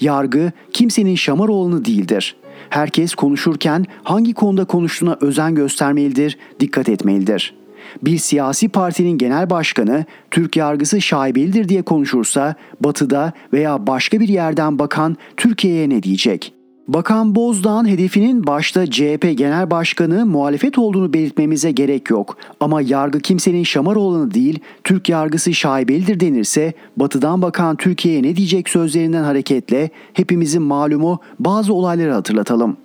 Yargı 0.00 0.52
kimsenin 0.72 1.14
şamar 1.14 1.48
olanı 1.48 1.84
değildir. 1.84 2.36
Herkes 2.70 3.14
konuşurken 3.14 3.86
hangi 4.02 4.34
konuda 4.34 4.64
konuştuğuna 4.64 5.18
özen 5.20 5.54
göstermelidir, 5.54 6.38
dikkat 6.60 6.88
etmelidir. 6.88 7.54
Bir 8.02 8.18
siyasi 8.18 8.68
partinin 8.68 9.18
genel 9.18 9.50
başkanı 9.50 10.04
Türk 10.30 10.56
yargısı 10.56 11.00
şaibelidir 11.00 11.68
diye 11.68 11.82
konuşursa 11.82 12.54
batıda 12.80 13.32
veya 13.52 13.86
başka 13.86 14.20
bir 14.20 14.28
yerden 14.28 14.78
bakan 14.78 15.16
Türkiye'ye 15.36 15.88
ne 15.88 16.02
diyecek?'' 16.02 16.57
Bakan 16.88 17.34
Bozdağ'ın 17.34 17.88
hedefinin 17.88 18.46
başta 18.46 18.90
CHP 18.90 19.34
Genel 19.36 19.70
Başkanı 19.70 20.26
muhalefet 20.26 20.78
olduğunu 20.78 21.12
belirtmemize 21.12 21.70
gerek 21.70 22.10
yok. 22.10 22.36
Ama 22.60 22.82
yargı 22.82 23.20
kimsenin 23.20 23.64
şamar 23.64 23.96
olanı 23.96 24.34
değil, 24.34 24.58
Türk 24.84 25.08
yargısı 25.08 25.54
şaibelidir 25.54 26.20
denirse 26.20 26.72
batıdan 26.96 27.42
bakan 27.42 27.76
Türkiye'ye 27.76 28.22
ne 28.22 28.36
diyecek 28.36 28.68
sözlerinden 28.68 29.22
hareketle 29.22 29.90
hepimizin 30.12 30.62
malumu 30.62 31.20
bazı 31.38 31.74
olayları 31.74 32.12
hatırlatalım. 32.12 32.76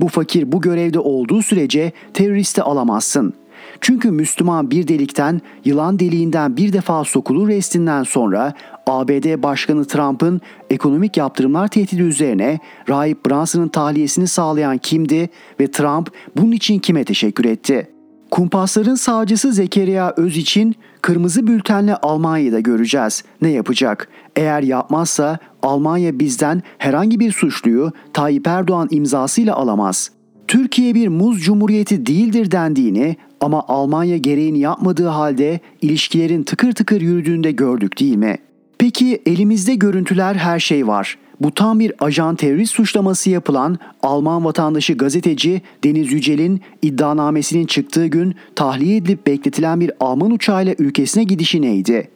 Bu 0.00 0.08
fakir 0.08 0.52
bu 0.52 0.60
görevde 0.60 0.98
olduğu 0.98 1.42
sürece 1.42 1.92
teröristi 2.14 2.62
alamazsın. 2.62 3.34
Çünkü 3.80 4.10
Müslüman 4.10 4.70
bir 4.70 4.88
delikten, 4.88 5.40
yılan 5.64 5.98
deliğinden 5.98 6.56
bir 6.56 6.72
defa 6.72 7.04
sokulur 7.04 7.48
restinden 7.48 8.02
sonra 8.02 8.52
ABD 8.86 9.42
Başkanı 9.42 9.84
Trump'ın 9.84 10.40
ekonomik 10.70 11.16
yaptırımlar 11.16 11.68
tehdidi 11.68 12.02
üzerine 12.02 12.58
Rahip 12.88 13.26
Brunson'ın 13.26 13.68
tahliyesini 13.68 14.28
sağlayan 14.28 14.78
kimdi 14.78 15.28
ve 15.60 15.70
Trump 15.70 16.10
bunun 16.36 16.52
için 16.52 16.78
kime 16.78 17.04
teşekkür 17.04 17.44
etti? 17.44 17.90
Kumpasların 18.30 18.94
sağcısı 18.94 19.52
Zekeriya 19.52 20.14
Öz 20.16 20.36
için 20.36 20.74
kırmızı 21.02 21.46
bültenle 21.46 21.96
Almanya'da 21.96 22.60
göreceğiz. 22.60 23.24
Ne 23.42 23.48
yapacak? 23.48 24.08
Eğer 24.36 24.62
yapmazsa 24.62 25.38
Almanya 25.62 26.18
bizden 26.18 26.62
herhangi 26.78 27.20
bir 27.20 27.32
suçluyu 27.32 27.92
Tayyip 28.12 28.46
Erdoğan 28.46 28.88
imzasıyla 28.90 29.54
alamaz. 29.56 30.10
Türkiye 30.50 30.94
bir 30.94 31.08
muz 31.08 31.42
cumhuriyeti 31.42 32.06
değildir 32.06 32.50
dendiğini 32.50 33.16
ama 33.40 33.64
Almanya 33.68 34.16
gereğini 34.16 34.58
yapmadığı 34.58 35.06
halde 35.06 35.60
ilişkilerin 35.82 36.42
tıkır 36.42 36.72
tıkır 36.72 37.00
yürüdüğünde 37.00 37.50
gördük 37.50 38.00
değil 38.00 38.16
mi? 38.16 38.36
Peki 38.78 39.22
elimizde 39.26 39.74
görüntüler 39.74 40.34
her 40.34 40.60
şey 40.60 40.86
var. 40.86 41.18
Bu 41.40 41.54
tam 41.54 41.80
bir 41.80 41.92
ajan 42.00 42.36
terörist 42.36 42.74
suçlaması 42.74 43.30
yapılan 43.30 43.78
Alman 44.02 44.44
vatandaşı 44.44 44.94
gazeteci 44.94 45.62
Deniz 45.84 46.12
Yücel'in 46.12 46.60
iddianamesinin 46.82 47.66
çıktığı 47.66 48.06
gün 48.06 48.34
tahliye 48.56 48.96
edilip 48.96 49.26
bekletilen 49.26 49.80
bir 49.80 49.92
Alman 50.00 50.30
uçağıyla 50.30 50.74
ülkesine 50.78 51.24
gidişi 51.24 51.62
neydi? 51.62 52.08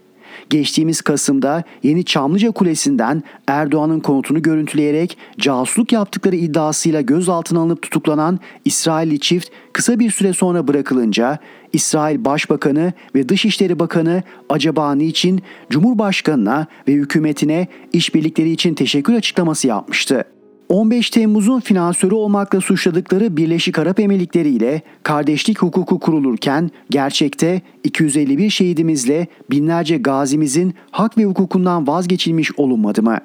Geçtiğimiz 0.55 1.01
Kasım'da 1.01 1.65
Yeni 1.83 2.05
Çamlıca 2.05 2.51
Kulesi'nden 2.51 3.23
Erdoğan'ın 3.47 4.01
konutunu 4.01 4.43
görüntüleyerek 4.43 5.19
casusluk 5.39 5.93
yaptıkları 5.93 6.37
iddiasıyla 6.37 7.01
gözaltına 7.01 7.61
alınıp 7.61 7.83
tutuklanan 7.83 8.41
İsrailli 8.65 9.21
çift 9.21 9.49
kısa 9.73 9.99
bir 9.99 10.11
süre 10.11 10.33
sonra 10.33 10.69
bırakılınca 10.69 11.39
İsrail 11.73 12.25
Başbakanı 12.25 12.93
ve 13.15 13.29
Dışişleri 13.29 13.79
Bakanı 13.79 14.23
acaba 14.49 14.95
niçin 14.95 15.43
Cumhurbaşkanına 15.71 16.67
ve 16.89 16.93
hükümetine 16.93 17.69
işbirlikleri 17.93 18.51
için 18.51 18.75
teşekkür 18.75 19.15
açıklaması 19.15 19.67
yapmıştı? 19.67 20.25
15 20.69 21.11
Temmuz'un 21.11 21.61
finansörü 21.61 22.15
olmakla 22.15 22.61
suçladıkları 22.61 23.37
Birleşik 23.37 23.79
Arap 23.79 24.01
Emirlikleri 24.01 24.49
ile 24.49 24.83
kardeşlik 25.03 25.63
hukuku 25.63 25.99
kurulurken 25.99 26.71
gerçekte 26.91 27.63
251 27.85 28.51
şehidimizle 28.51 29.27
binlerce 29.51 29.97
gazimizin 29.97 30.75
hak 30.91 31.19
ve 31.19 31.25
hukukundan 31.25 31.87
vazgeçilmiş 31.87 32.59
olunmadı 32.59 33.03
mı? 33.03 33.19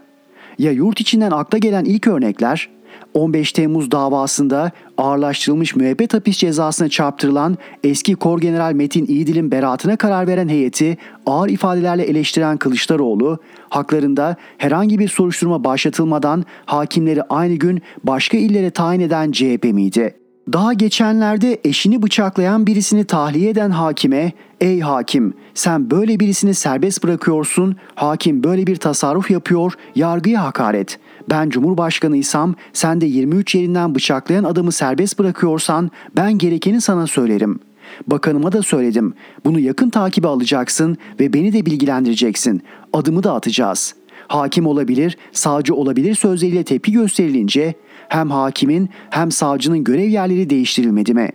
Ya 0.58 0.72
yurt 0.72 1.02
içinden 1.02 1.32
akla 1.32 1.58
gelen 1.58 1.86
ilk 1.86 2.08
örnekler 2.08 2.70
15 3.14 3.52
Temmuz 3.52 3.92
davasında 3.92 4.72
ağırlaştırılmış 4.98 5.76
müebbet 5.76 6.14
hapis 6.14 6.38
cezasına 6.38 6.90
çarptırılan 6.90 7.58
eski 7.84 8.16
Kor 8.16 8.42
General 8.42 8.74
Metin 8.74 9.06
İyidil'in 9.06 9.52
beraatine 9.52 9.96
karar 9.96 10.28
veren 10.28 10.50
heyeti 10.50 10.98
ağır 11.26 11.50
ifadelerle 11.50 12.04
eleştiren 12.04 12.58
Kılıçdaroğlu, 12.58 13.40
haklarında 13.70 14.36
herhangi 14.58 15.00
bir 15.00 15.08
soruşturma 15.08 15.64
başlatılmadan 15.64 16.46
hakimleri 16.66 17.24
aynı 17.24 17.54
gün 17.54 17.82
başka 18.04 18.38
illere 18.38 18.72
tayin 18.72 19.02
eden 19.02 19.32
CHP 19.32 19.64
miydi? 19.64 20.16
Daha 20.54 20.74
geçenlerde 20.74 21.60
eşini 21.64 22.02
bıçaklayan 22.02 22.68
birisini 22.68 23.04
tahliye 23.04 23.50
eden 23.50 23.70
hakime 23.70 24.32
Ey 24.62 24.80
hakim 24.80 25.34
sen 25.54 25.92
böyle 25.92 26.20
birisini 26.20 26.54
serbest 26.54 27.04
bırakıyorsun, 27.04 27.76
hakim 27.96 28.44
böyle 28.44 28.68
bir 28.68 28.76
tasarruf 28.76 29.32
yapıyor, 29.32 29.74
yargıya 29.96 30.44
hakaret. 30.44 31.00
Ben 31.30 31.50
cumhurbaşkanıysam 31.50 32.56
sen 32.74 33.02
de 33.02 33.06
23 33.06 33.56
yerinden 33.56 33.96
bıçaklayan 33.96 34.44
adamı 34.44 34.72
serbest 34.72 35.20
bırakıyorsan 35.20 35.92
ben 36.16 36.38
gerekeni 36.38 36.82
sana 36.82 37.08
söylerim. 37.08 37.60
Bakanıma 38.08 38.52
da 38.52 38.62
söyledim. 38.62 39.14
Bunu 39.46 39.60
yakın 39.60 39.90
takibe 39.90 40.28
alacaksın 40.28 40.98
ve 41.20 41.34
beni 41.34 41.54
de 41.54 41.66
bilgilendireceksin. 41.66 42.62
Adımı 42.94 43.24
da 43.24 43.34
atacağız. 43.34 43.96
Hakim 44.28 44.68
olabilir, 44.68 45.18
savcı 45.32 45.76
olabilir 45.76 46.16
sözleriyle 46.16 46.64
tepki 46.64 46.92
gösterilince 46.92 47.74
hem 48.10 48.32
hakimin 48.32 48.90
hem 49.10 49.32
savcının 49.32 49.84
görev 49.84 50.08
yerleri 50.08 50.50
değiştirilmedi 50.50 51.14
mi? 51.14 51.30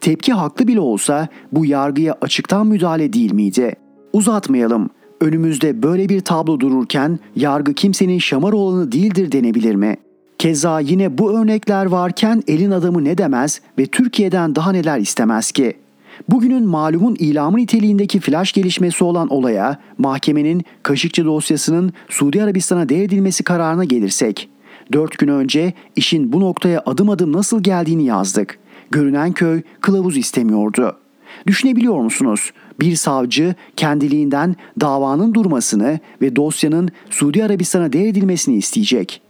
Tepki 0.00 0.32
haklı 0.32 0.68
bile 0.68 0.80
olsa 0.80 1.28
bu 1.52 1.66
yargıya 1.66 2.16
açıktan 2.20 2.66
müdahale 2.66 3.12
değil 3.12 3.32
miydi? 3.32 3.74
Uzatmayalım. 4.12 4.90
Önümüzde 5.20 5.82
böyle 5.82 6.08
bir 6.08 6.20
tablo 6.20 6.60
dururken 6.60 7.18
yargı 7.36 7.74
kimsenin 7.74 8.18
şamar 8.18 8.52
olanı 8.52 8.92
değildir 8.92 9.32
denebilir 9.32 9.74
mi? 9.74 9.96
Keza 10.38 10.80
yine 10.80 11.18
bu 11.18 11.38
örnekler 11.38 11.86
varken 11.86 12.42
elin 12.48 12.70
adamı 12.70 13.04
ne 13.04 13.18
demez 13.18 13.60
ve 13.78 13.86
Türkiye'den 13.86 14.54
daha 14.54 14.72
neler 14.72 14.98
istemez 14.98 15.52
ki? 15.52 15.76
Bugünün 16.28 16.66
malumun 16.66 17.16
ilamı 17.18 17.56
niteliğindeki 17.56 18.20
flash 18.20 18.52
gelişmesi 18.52 19.04
olan 19.04 19.28
olaya 19.28 19.78
mahkemenin 19.98 20.62
Kaşıkçı 20.82 21.24
dosyasının 21.24 21.92
Suudi 22.08 22.42
Arabistan'a 22.42 22.88
devredilmesi 22.88 23.44
kararına 23.44 23.84
gelirsek. 23.84 24.48
Dört 24.92 25.18
gün 25.18 25.28
önce 25.28 25.72
işin 25.96 26.32
bu 26.32 26.40
noktaya 26.40 26.82
adım 26.86 27.10
adım 27.10 27.32
nasıl 27.32 27.62
geldiğini 27.62 28.04
yazdık. 28.04 28.58
Görünen 28.90 29.32
köy 29.32 29.62
kılavuz 29.80 30.16
istemiyordu. 30.16 30.96
Düşünebiliyor 31.46 31.98
musunuz? 31.98 32.52
Bir 32.80 32.96
savcı 32.96 33.54
kendiliğinden 33.76 34.56
davanın 34.80 35.34
durmasını 35.34 35.98
ve 36.22 36.36
dosyanın 36.36 36.88
Suudi 37.10 37.44
Arabistan'a 37.44 37.92
devredilmesini 37.92 38.56
isteyecek. 38.56 39.20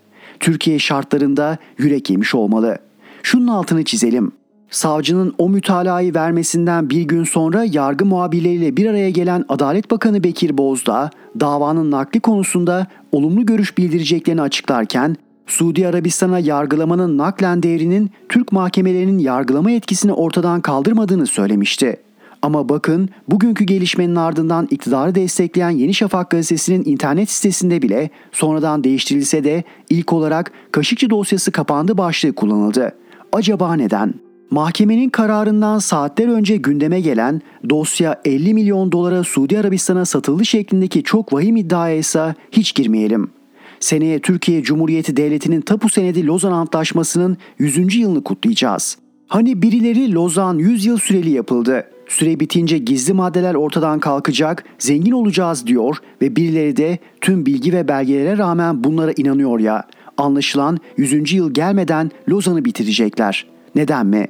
Türkiye 0.40 0.78
şartlarında 0.78 1.58
yürek 1.78 2.10
yemiş 2.10 2.34
olmalı. 2.34 2.78
Şunun 3.22 3.48
altını 3.48 3.84
çizelim. 3.84 4.32
Savcının 4.70 5.34
o 5.38 5.48
mütalayı 5.48 6.14
vermesinden 6.14 6.90
bir 6.90 7.02
gün 7.02 7.24
sonra 7.24 7.64
yargı 7.64 8.06
muhabirleriyle 8.06 8.76
bir 8.76 8.86
araya 8.86 9.10
gelen 9.10 9.44
Adalet 9.48 9.90
Bakanı 9.90 10.24
Bekir 10.24 10.58
Bozdağ 10.58 11.10
davanın 11.40 11.90
nakli 11.90 12.20
konusunda 12.20 12.86
olumlu 13.12 13.46
görüş 13.46 13.78
bildireceklerini 13.78 14.42
açıklarken 14.42 15.16
Suudi 15.46 15.88
Arabistan'a 15.88 16.38
yargılamanın 16.38 17.18
naklen 17.18 17.62
devrinin 17.62 18.10
Türk 18.28 18.52
mahkemelerinin 18.52 19.18
yargılama 19.18 19.70
etkisini 19.70 20.12
ortadan 20.12 20.60
kaldırmadığını 20.60 21.26
söylemişti. 21.26 22.03
Ama 22.44 22.68
bakın 22.68 23.08
bugünkü 23.28 23.64
gelişmenin 23.64 24.16
ardından 24.16 24.68
iktidarı 24.70 25.14
destekleyen 25.14 25.70
Yeni 25.70 25.94
Şafak 25.94 26.30
gazetesinin 26.30 26.84
internet 26.84 27.30
sitesinde 27.30 27.82
bile 27.82 28.10
sonradan 28.32 28.84
değiştirilse 28.84 29.44
de 29.44 29.64
ilk 29.90 30.12
olarak 30.12 30.52
Kaşıkçı 30.72 31.10
dosyası 31.10 31.52
kapandı 31.52 31.98
başlığı 31.98 32.32
kullanıldı. 32.32 32.92
Acaba 33.32 33.74
neden? 33.74 34.14
Mahkemenin 34.50 35.08
kararından 35.08 35.78
saatler 35.78 36.28
önce 36.28 36.56
gündeme 36.56 37.00
gelen 37.00 37.40
dosya 37.70 38.20
50 38.24 38.54
milyon 38.54 38.92
dolara 38.92 39.24
Suudi 39.24 39.58
Arabistan'a 39.58 40.04
satıldı 40.04 40.44
şeklindeki 40.44 41.02
çok 41.02 41.32
vahim 41.32 41.56
iddiaya 41.56 41.96
ise 41.96 42.34
hiç 42.52 42.74
girmeyelim. 42.74 43.30
Seneye 43.80 44.18
Türkiye 44.18 44.62
Cumhuriyeti 44.62 45.16
Devleti'nin 45.16 45.60
tapu 45.60 45.88
senedi 45.88 46.26
Lozan 46.26 46.52
Antlaşması'nın 46.52 47.36
100. 47.58 47.96
yılını 47.96 48.24
kutlayacağız. 48.24 48.98
Hani 49.28 49.62
birileri 49.62 50.14
Lozan 50.14 50.58
100 50.58 50.86
yıl 50.86 50.98
süreli 50.98 51.30
yapıldı. 51.30 51.84
Süre 52.08 52.40
bitince 52.40 52.78
gizli 52.78 53.12
maddeler 53.12 53.54
ortadan 53.54 54.00
kalkacak, 54.00 54.64
zengin 54.78 55.12
olacağız 55.12 55.66
diyor 55.66 55.96
ve 56.22 56.36
birileri 56.36 56.76
de 56.76 56.98
tüm 57.20 57.46
bilgi 57.46 57.72
ve 57.72 57.88
belgelere 57.88 58.38
rağmen 58.38 58.84
bunlara 58.84 59.12
inanıyor 59.16 59.60
ya. 59.60 59.84
Anlaşılan 60.16 60.78
100. 60.96 61.32
yıl 61.32 61.54
gelmeden 61.54 62.10
Lozan'ı 62.28 62.64
bitirecekler. 62.64 63.46
Neden 63.74 64.06
mi? 64.06 64.26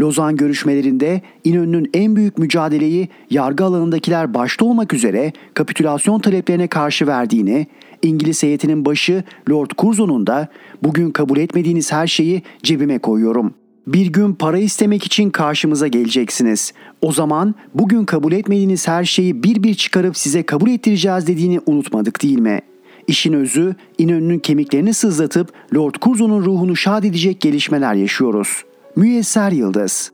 Lozan 0.00 0.36
görüşmelerinde 0.36 1.22
İnönü'nün 1.44 1.90
en 1.94 2.16
büyük 2.16 2.38
mücadeleyi 2.38 3.08
yargı 3.30 3.64
alanındakiler 3.64 4.34
başta 4.34 4.64
olmak 4.64 4.94
üzere 4.94 5.32
kapitülasyon 5.54 6.20
taleplerine 6.20 6.68
karşı 6.68 7.06
verdiğini, 7.06 7.66
İngiliz 8.02 8.42
heyetinin 8.42 8.84
başı 8.84 9.22
Lord 9.50 9.70
Curzon'un 9.78 10.26
da 10.26 10.48
bugün 10.82 11.10
kabul 11.10 11.38
etmediğiniz 11.38 11.92
her 11.92 12.06
şeyi 12.06 12.42
cebime 12.62 12.98
koyuyorum. 12.98 13.54
Bir 13.88 14.06
gün 14.06 14.32
para 14.32 14.58
istemek 14.58 15.04
için 15.04 15.30
karşımıza 15.30 15.86
geleceksiniz. 15.86 16.72
O 17.02 17.12
zaman 17.12 17.54
bugün 17.74 18.04
kabul 18.04 18.32
etmediğiniz 18.32 18.88
her 18.88 19.04
şeyi 19.04 19.42
bir 19.42 19.62
bir 19.62 19.74
çıkarıp 19.74 20.16
size 20.16 20.42
kabul 20.42 20.70
ettireceğiz 20.70 21.26
dediğini 21.26 21.60
unutmadık 21.66 22.22
değil 22.22 22.38
mi? 22.38 22.60
İşin 23.06 23.32
özü 23.32 23.76
İnönü'nün 23.98 24.38
kemiklerini 24.38 24.94
sızlatıp 24.94 25.52
Lord 25.74 25.94
Curzon'un 26.02 26.44
ruhunu 26.44 26.76
şad 26.76 27.04
edecek 27.04 27.40
gelişmeler 27.40 27.94
yaşıyoruz. 27.94 28.64
Müyesser 28.96 29.52
Yıldız 29.52 30.12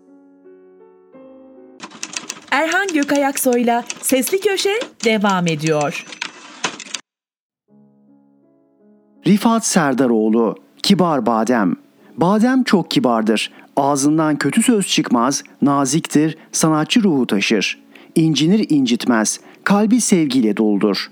Erhan 2.51 2.87
Gökayaksoy'la 2.95 3.85
Sesli 4.01 4.41
Köşe 4.41 4.81
devam 5.05 5.47
ediyor. 5.47 6.07
Rifat 9.27 9.67
Serdaroğlu 9.67 10.57
Kibar 10.83 11.27
Badem 11.27 11.85
Badem 12.17 12.63
çok 12.63 12.91
kibardır. 12.91 13.51
Ağzından 13.77 14.37
kötü 14.37 14.63
söz 14.63 14.87
çıkmaz, 14.87 15.43
naziktir, 15.63 16.39
sanatçı 16.53 17.03
ruhu 17.03 17.27
taşır. 17.27 17.85
İncinir 18.15 18.67
incitmez, 18.71 19.41
kalbi 19.65 20.01
sevgiyle 20.01 20.57
doldur. 20.57 21.11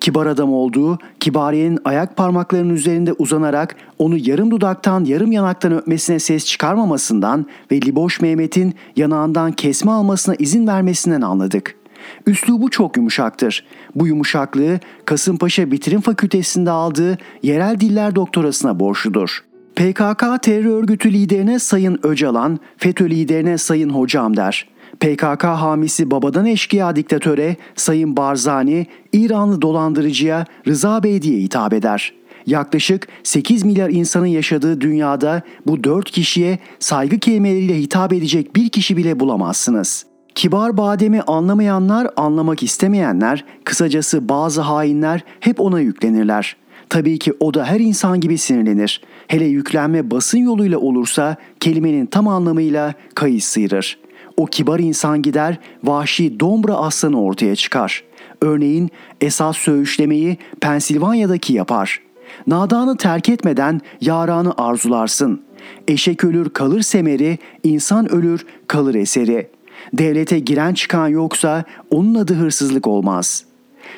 Kibar 0.00 0.26
adam 0.26 0.52
olduğu, 0.52 0.98
kibariyenin 1.20 1.78
ayak 1.84 2.16
parmaklarının 2.16 2.74
üzerinde 2.74 3.12
uzanarak 3.12 3.76
onu 3.98 4.16
yarım 4.16 4.50
dudaktan 4.50 5.04
yarım 5.04 5.32
yanaktan 5.32 5.72
öpmesine 5.72 6.18
ses 6.18 6.46
çıkarmamasından 6.46 7.46
ve 7.72 7.80
Liboş 7.80 8.20
Mehmet'in 8.20 8.74
yanağından 8.96 9.52
kesme 9.52 9.90
almasına 9.90 10.34
izin 10.34 10.66
vermesinden 10.66 11.20
anladık.'' 11.20 11.84
Üslubu 12.26 12.70
çok 12.70 12.96
yumuşaktır. 12.96 13.64
Bu 13.94 14.06
yumuşaklığı 14.06 14.80
Kasımpaşa 15.04 15.70
Bitirim 15.70 16.00
Fakültesi'nde 16.00 16.70
aldığı 16.70 17.18
yerel 17.42 17.80
diller 17.80 18.14
doktorasına 18.14 18.80
borçludur. 18.80 19.44
PKK 19.76 20.42
terör 20.42 20.64
örgütü 20.64 21.12
liderine 21.12 21.58
Sayın 21.58 21.98
Öcalan, 22.02 22.58
FETÖ 22.76 23.10
liderine 23.10 23.58
Sayın 23.58 23.90
Hocam 23.90 24.36
der. 24.36 24.68
PKK 25.00 25.44
hamisi 25.44 26.10
babadan 26.10 26.46
eşkıya 26.46 26.96
diktatöre 26.96 27.56
Sayın 27.76 28.16
Barzani, 28.16 28.86
İranlı 29.12 29.62
dolandırıcıya 29.62 30.44
Rıza 30.66 31.02
Bey 31.02 31.22
diye 31.22 31.40
hitap 31.40 31.72
eder. 31.72 32.12
Yaklaşık 32.46 33.08
8 33.22 33.64
milyar 33.64 33.90
insanın 33.90 34.26
yaşadığı 34.26 34.80
dünyada 34.80 35.42
bu 35.66 35.84
4 35.84 36.10
kişiye 36.10 36.58
saygı 36.78 37.18
kelimeleriyle 37.18 37.78
hitap 37.78 38.12
edecek 38.12 38.56
bir 38.56 38.68
kişi 38.68 38.96
bile 38.96 39.20
bulamazsınız.'' 39.20 40.14
Kibar 40.34 40.76
bademi 40.76 41.22
anlamayanlar, 41.22 42.08
anlamak 42.16 42.62
istemeyenler, 42.62 43.44
kısacası 43.64 44.28
bazı 44.28 44.60
hainler 44.60 45.24
hep 45.40 45.60
ona 45.60 45.80
yüklenirler. 45.80 46.56
Tabii 46.94 47.18
ki 47.18 47.32
o 47.40 47.54
da 47.54 47.64
her 47.64 47.80
insan 47.80 48.20
gibi 48.20 48.38
sinirlenir. 48.38 49.00
Hele 49.28 49.44
yüklenme 49.44 50.10
basın 50.10 50.38
yoluyla 50.38 50.78
olursa 50.78 51.36
kelimenin 51.60 52.06
tam 52.06 52.28
anlamıyla 52.28 52.94
kayış 53.14 53.44
sıyırır. 53.44 53.98
O 54.36 54.46
kibar 54.46 54.78
insan 54.78 55.22
gider, 55.22 55.58
vahşi 55.84 56.40
dombra 56.40 56.74
aslanı 56.74 57.22
ortaya 57.22 57.56
çıkar. 57.56 58.04
Örneğin 58.40 58.90
esas 59.20 59.56
söğüşlemeyi 59.56 60.38
Pensilvanya'daki 60.60 61.52
yapar. 61.52 62.00
Nadanı 62.46 62.96
terk 62.96 63.28
etmeden 63.28 63.80
yaranı 64.00 64.54
arzularsın. 64.56 65.42
Eşek 65.88 66.24
ölür 66.24 66.50
kalır 66.50 66.80
semeri, 66.80 67.38
insan 67.64 68.12
ölür 68.12 68.46
kalır 68.66 68.94
eseri. 68.94 69.50
Devlete 69.92 70.38
giren 70.38 70.74
çıkan 70.74 71.08
yoksa 71.08 71.64
onun 71.90 72.14
adı 72.14 72.34
hırsızlık 72.34 72.86
olmaz.'' 72.86 73.53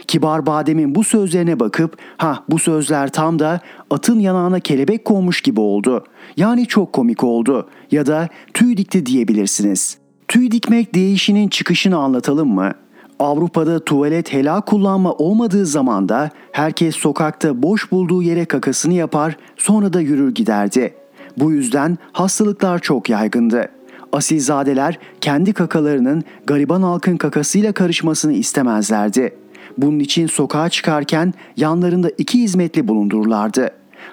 Kibar 0.08 0.46
Badem'in 0.46 0.94
bu 0.94 1.04
sözlerine 1.04 1.60
bakıp 1.60 1.98
ha 2.16 2.44
bu 2.48 2.58
sözler 2.58 3.08
tam 3.12 3.38
da 3.38 3.60
atın 3.90 4.18
yanağına 4.18 4.60
kelebek 4.60 5.04
konmuş 5.04 5.40
gibi 5.40 5.60
oldu. 5.60 6.04
Yani 6.36 6.66
çok 6.66 6.92
komik 6.92 7.24
oldu 7.24 7.68
ya 7.90 8.06
da 8.06 8.28
tüy 8.54 8.76
dikti 8.76 9.06
diyebilirsiniz. 9.06 9.98
Tüy 10.28 10.50
dikmek 10.50 10.94
değişinin 10.94 11.48
çıkışını 11.48 11.96
anlatalım 11.96 12.54
mı? 12.54 12.72
Avrupa'da 13.18 13.84
tuvalet 13.84 14.32
helal 14.32 14.60
kullanma 14.60 15.12
olmadığı 15.12 15.66
zaman 15.66 16.08
da 16.08 16.30
herkes 16.52 16.96
sokakta 16.96 17.62
boş 17.62 17.92
bulduğu 17.92 18.22
yere 18.22 18.44
kakasını 18.44 18.94
yapar 18.94 19.36
sonra 19.56 19.92
da 19.92 20.00
yürür 20.00 20.34
giderdi. 20.34 20.94
Bu 21.36 21.52
yüzden 21.52 21.98
hastalıklar 22.12 22.78
çok 22.78 23.10
yaygındı. 23.10 23.68
Asilzadeler 24.12 24.98
kendi 25.20 25.52
kakalarının 25.52 26.24
gariban 26.46 26.82
halkın 26.82 27.16
kakasıyla 27.16 27.72
karışmasını 27.72 28.32
istemezlerdi.'' 28.32 29.45
Bunun 29.78 29.98
için 29.98 30.26
sokağa 30.26 30.68
çıkarken 30.68 31.34
yanlarında 31.56 32.10
iki 32.18 32.40
hizmetli 32.40 32.88
bulundururlardı. 32.88 33.70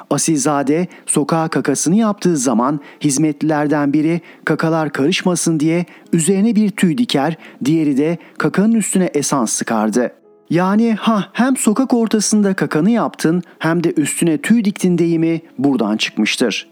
Asilzade 0.09 0.87
sokağa 1.05 1.47
kakasını 1.47 1.95
yaptığı 1.95 2.37
zaman 2.37 2.79
hizmetlilerden 3.01 3.93
biri 3.93 4.21
kakalar 4.45 4.91
karışmasın 4.91 5.59
diye 5.59 5.85
üzerine 6.13 6.55
bir 6.55 6.69
tüy 6.69 6.97
diker, 6.97 7.37
diğeri 7.65 7.97
de 7.97 8.17
kakanın 8.37 8.75
üstüne 8.75 9.09
esans 9.13 9.53
sıkardı. 9.53 10.11
Yani 10.49 10.93
ha 10.93 11.29
hem 11.33 11.57
sokak 11.57 11.93
ortasında 11.93 12.53
kakanı 12.53 12.89
yaptın 12.89 13.43
hem 13.59 13.83
de 13.83 13.93
üstüne 13.97 14.37
tüy 14.37 14.65
diktin 14.65 14.97
deyimi 14.97 15.41
buradan 15.57 15.97
çıkmıştır. 15.97 16.69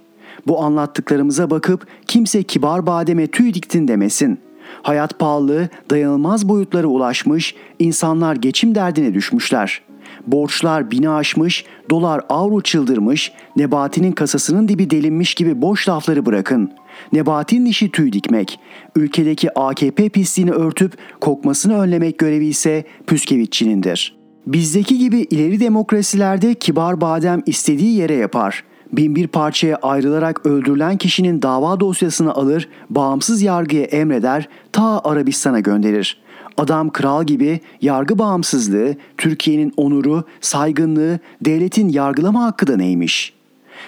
Bu 0.48 0.64
anlattıklarımıza 0.64 1.50
bakıp 1.50 1.88
kimse 2.08 2.44
kibar 2.44 2.86
bademe 2.86 3.28
tüy 3.28 3.54
diktin 3.54 3.88
demesin.'' 3.88 4.51
Hayat 4.82 5.20
pahalılığı 5.20 5.70
dayanılmaz 5.90 6.50
boyutlara 6.50 6.88
ulaşmış, 6.88 7.56
insanlar 7.80 8.36
geçim 8.36 8.76
derdine 8.76 9.14
düşmüşler. 9.14 9.82
Borçlar 10.28 10.92
bini 10.92 11.10
aşmış, 11.10 11.66
dolar 11.90 12.22
avro 12.30 12.62
çıldırmış, 12.62 13.32
Nebati'nin 13.56 14.12
kasasının 14.12 14.68
dibi 14.68 14.90
delinmiş 14.90 15.36
gibi 15.36 15.62
boş 15.62 15.90
lafları 15.90 16.26
bırakın. 16.26 16.72
Nebati'nin 17.14 17.66
işi 17.66 17.92
tüy 17.92 18.12
dikmek. 18.12 18.60
Ülkedeki 18.96 19.60
AKP 19.60 20.10
pisliğini 20.10 20.52
örtüp 20.52 20.98
kokmasını 21.22 21.80
önlemek 21.80 22.18
görevi 22.18 22.46
ise 22.46 22.84
Püskevitçinindir. 23.08 24.16
Bizdeki 24.48 24.98
gibi 24.98 25.20
ileri 25.20 25.60
demokrasilerde 25.60 26.54
kibar 26.54 27.02
badem 27.02 27.44
istediği 27.46 27.98
yere 27.98 28.14
yapar 28.14 28.64
binbir 28.94 29.28
parçaya 29.28 29.76
ayrılarak 29.76 30.46
öldürülen 30.46 30.98
kişinin 30.98 31.42
dava 31.42 31.80
dosyasını 31.80 32.34
alır, 32.34 32.70
bağımsız 32.89 33.42
yargıya 33.42 33.84
emreder, 33.84 34.50
ta 34.72 35.02
Arabistan'a 35.04 35.60
gönderir. 35.60 36.22
Adam 36.58 36.89
kral 36.89 37.24
gibi 37.24 37.60
yargı 37.82 38.20
bağımsızlığı, 38.20 38.96
Türkiye'nin 39.18 39.74
onuru, 39.78 40.24
saygınlığı, 40.42 41.20
devletin 41.42 41.89
yargılama 41.89 42.44
hakkı 42.44 42.68
da 42.68 42.78
neymiş? 42.78 43.34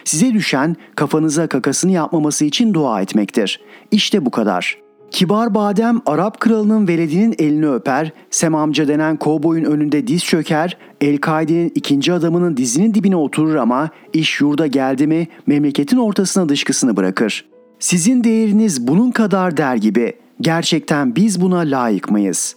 Size 0.06 0.34
düşen 0.34 0.76
kafanıza 0.95 1.47
kakasını 1.47 1.91
yapmaması 1.91 2.45
için 2.45 2.74
dua 2.74 3.01
etmektir. 3.01 3.60
İşte 3.91 4.26
bu 4.26 4.32
kadar. 4.32 4.83
Kibar 5.14 5.53
Badem 5.55 6.01
Arap 6.05 6.39
kralının 6.39 6.88
veledinin 6.88 7.36
elini 7.39 7.70
öper, 7.70 8.11
Sem 8.32 8.55
amca 8.55 8.88
denen 8.88 9.18
kovboyun 9.18 9.64
önünde 9.64 10.07
diz 10.07 10.24
çöker, 10.24 10.78
El-Kaide'nin 11.01 11.72
ikinci 11.76 12.14
adamının 12.14 12.57
dizinin 12.57 12.93
dibine 12.93 13.16
oturur 13.16 13.55
ama 13.55 13.89
iş 14.14 14.41
yurda 14.41 14.68
geldi 14.68 15.07
mi 15.07 15.28
memleketin 15.47 15.97
ortasına 15.97 16.49
dışkısını 16.49 16.97
bırakır. 16.97 17.45
Sizin 17.80 18.24
değeriniz 18.24 18.88
bunun 18.88 19.11
kadar 19.11 19.57
der 19.57 19.76
gibi. 19.76 20.14
Gerçekten 20.41 21.16
biz 21.16 21.41
buna 21.41 21.57
layık 21.57 22.11
mıyız? 22.11 22.55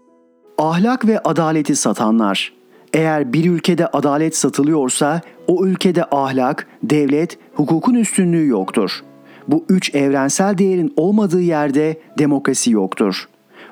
Ahlak 0.59 1.07
ve 1.07 1.19
adaleti 1.19 1.77
satanlar. 1.77 2.53
Eğer 2.95 3.33
bir 3.33 3.51
ülkede 3.51 3.87
adalet 3.87 4.37
satılıyorsa 4.37 5.21
o 5.47 5.67
ülkede 5.67 6.05
ahlak, 6.05 6.67
devlet, 6.83 7.39
hukukun 7.55 7.95
üstünlüğü 7.95 8.47
yoktur.'' 8.47 9.16
Bu 9.49 9.65
üç 9.69 9.95
evrensel 9.95 10.59
değerin 10.59 10.93
olmadığı 10.97 11.43
yerde 11.43 12.01
demokrasi 12.19 12.71
yoktur. 12.71 13.29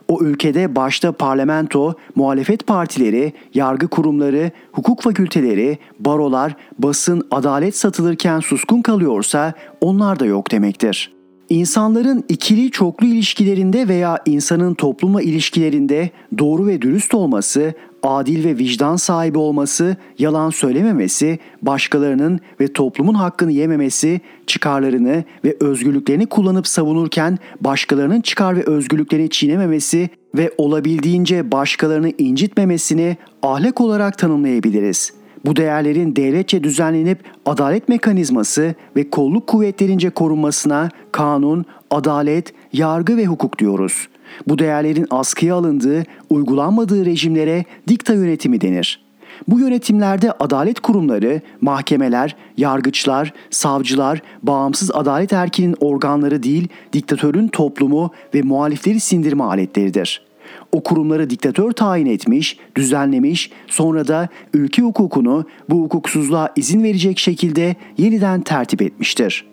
o 0.08 0.24
ülkede 0.24 0.76
başta 0.76 1.12
parlamento, 1.12 1.94
muhalefet 2.14 2.66
partileri, 2.66 3.32
yargı 3.54 3.88
kurumları, 3.88 4.50
hukuk 4.72 5.02
fakülteleri, 5.02 5.78
barolar, 6.00 6.56
basın, 6.78 7.26
adalet 7.30 7.76
satılırken 7.76 8.40
suskun 8.40 8.82
kalıyorsa 8.82 9.52
onlar 9.80 10.20
da 10.20 10.26
yok 10.26 10.50
demektir. 10.50 11.14
İnsanların 11.48 12.24
ikili 12.28 12.70
çoklu 12.70 13.06
ilişkilerinde 13.06 13.88
veya 13.88 14.18
insanın 14.26 14.74
toplumla 14.74 15.22
ilişkilerinde 15.22 16.10
doğru 16.38 16.66
ve 16.66 16.82
dürüst 16.82 17.14
olması, 17.14 17.74
adil 18.04 18.44
ve 18.44 18.58
vicdan 18.58 18.96
sahibi 18.96 19.38
olması, 19.38 19.96
yalan 20.18 20.50
söylememesi, 20.50 21.38
başkalarının 21.62 22.40
ve 22.60 22.72
toplumun 22.72 23.14
hakkını 23.14 23.52
yememesi, 23.52 24.20
çıkarlarını 24.46 25.24
ve 25.44 25.56
özgürlüklerini 25.60 26.26
kullanıp 26.26 26.66
savunurken 26.66 27.38
başkalarının 27.60 28.20
çıkar 28.20 28.56
ve 28.56 28.62
özgürlüklerini 28.62 29.30
çiğnememesi 29.30 30.10
ve 30.34 30.50
olabildiğince 30.58 31.52
başkalarını 31.52 32.10
incitmemesini 32.18 33.16
ahlak 33.42 33.80
olarak 33.80 34.18
tanımlayabiliriz.'' 34.18 35.24
Bu 35.44 35.56
değerlerin 35.56 36.16
devletçe 36.16 36.64
düzenlenip 36.64 37.18
adalet 37.46 37.88
mekanizması 37.88 38.74
ve 38.96 39.10
kolluk 39.10 39.46
kuvvetlerince 39.46 40.10
korunmasına 40.10 40.88
kanun, 41.12 41.64
adalet, 41.90 42.52
yargı 42.72 43.16
ve 43.16 43.26
hukuk 43.26 43.58
diyoruz. 43.58 44.08
Bu 44.48 44.58
değerlerin 44.58 45.06
askıya 45.10 45.54
alındığı, 45.54 46.04
uygulanmadığı 46.30 47.04
rejimlere 47.04 47.64
dikta 47.88 48.14
yönetimi 48.14 48.60
denir. 48.60 49.04
Bu 49.48 49.60
yönetimlerde 49.60 50.32
adalet 50.32 50.80
kurumları, 50.80 51.40
mahkemeler, 51.60 52.36
yargıçlar, 52.56 53.32
savcılar, 53.50 54.22
bağımsız 54.42 54.90
adalet 54.94 55.32
erkinin 55.32 55.76
organları 55.80 56.42
değil, 56.42 56.68
diktatörün 56.92 57.48
toplumu 57.48 58.10
ve 58.34 58.42
muhalifleri 58.42 59.00
sindirme 59.00 59.44
aletleridir.'' 59.44 60.34
O 60.72 60.82
kurumları 60.82 61.30
diktatör 61.30 61.72
tayin 61.72 62.06
etmiş, 62.06 62.58
düzenlemiş, 62.76 63.50
sonra 63.66 64.08
da 64.08 64.28
ülke 64.54 64.82
hukukunu 64.82 65.44
bu 65.70 65.82
hukuksuzluğa 65.82 66.52
izin 66.56 66.82
verecek 66.82 67.18
şekilde 67.18 67.76
yeniden 67.98 68.40
tertip 68.40 68.82
etmiştir. 68.82 69.44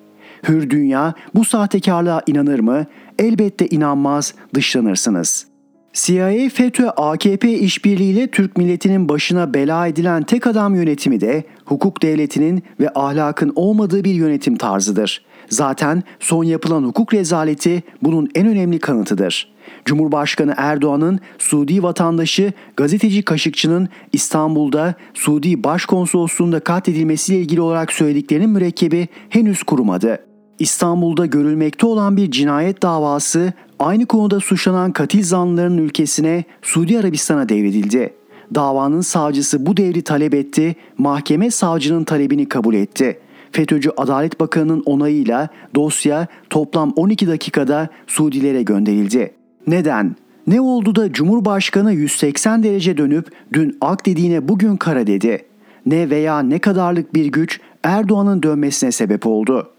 Hür 0.48 0.70
dünya 0.70 1.14
bu 1.36 1.46
sahtekarlığa 1.46 2.22
inanır 2.28 2.60
mı? 2.60 2.86
Elbette 3.22 3.68
inanmaz, 3.68 4.34
dışlanırsınız. 4.56 5.48
CIA 5.94 6.50
FETÖ 6.54 6.88
AKP 6.88 7.54
işbirliğiyle 7.54 8.28
Türk 8.28 8.58
milletinin 8.58 9.10
başına 9.10 9.54
bela 9.54 9.88
edilen 9.88 10.24
tek 10.24 10.48
adam 10.48 10.76
yönetimi 10.76 11.22
de 11.22 11.44
hukuk 11.66 12.02
devletinin 12.02 12.64
ve 12.80 12.90
ahlakın 12.96 13.54
olmadığı 13.56 14.04
bir 14.04 14.14
yönetim 14.14 14.58
tarzıdır. 14.58 15.26
Zaten 15.50 16.04
son 16.20 16.44
yapılan 16.44 16.84
hukuk 16.84 17.14
rezaleti 17.14 17.84
bunun 18.02 18.30
en 18.36 18.48
önemli 18.48 18.80
kanıtıdır. 18.80 19.52
Cumhurbaşkanı 19.86 20.54
Erdoğan'ın 20.58 21.20
Suudi 21.38 21.84
vatandaşı 21.84 22.54
gazeteci 22.78 23.22
Kaşıkçı'nın 23.22 23.90
İstanbul'da 24.14 24.96
Suudi 25.14 25.64
Başkonsolosluğu'nda 25.64 26.60
katledilmesiyle 26.60 27.42
ilgili 27.42 27.62
olarak 27.62 27.94
söylediklerinin 27.94 28.50
mürekkebi 28.50 29.08
henüz 29.30 29.64
kurumadı. 29.64 30.31
İstanbul'da 30.62 31.26
görülmekte 31.26 31.86
olan 31.86 32.18
bir 32.18 32.32
cinayet 32.32 32.82
davası 32.82 33.54
aynı 33.80 34.06
konuda 34.06 34.40
suçlanan 34.40 34.92
katil 34.92 35.24
zanlıların 35.24 35.78
ülkesine 35.78 36.44
Suudi 36.62 37.00
Arabistan'a 37.00 37.50
devredildi. 37.50 38.14
Davanın 38.56 39.02
savcısı 39.02 39.66
bu 39.66 39.78
devri 39.78 40.02
talep 40.02 40.34
etti, 40.34 40.76
mahkeme 40.98 41.52
savcının 41.52 42.04
talebini 42.04 42.50
kabul 42.50 42.74
etti. 42.74 43.20
FETÖ'cü 43.52 43.90
Adalet 43.98 44.40
Bakanı'nın 44.40 44.84
onayıyla 44.86 45.50
dosya 45.76 46.28
toplam 46.50 46.94
12 46.96 47.28
dakikada 47.28 47.90
Suudilere 48.08 48.64
gönderildi. 48.64 49.34
Neden? 49.68 50.16
Ne 50.48 50.62
oldu 50.62 50.96
da 50.96 51.14
Cumhurbaşkanı 51.14 51.94
180 51.94 52.64
derece 52.64 52.98
dönüp 52.98 53.32
dün 53.54 53.78
ak 53.82 54.06
dediğine 54.06 54.48
bugün 54.48 54.78
kara 54.78 55.08
dedi? 55.08 55.46
Ne 55.86 56.10
veya 56.10 56.40
ne 56.40 56.60
kadarlık 56.60 57.14
bir 57.14 57.26
güç 57.26 57.60
Erdoğan'ın 57.84 58.44
dönmesine 58.44 58.92
sebep 58.92 59.28
oldu? 59.28 59.72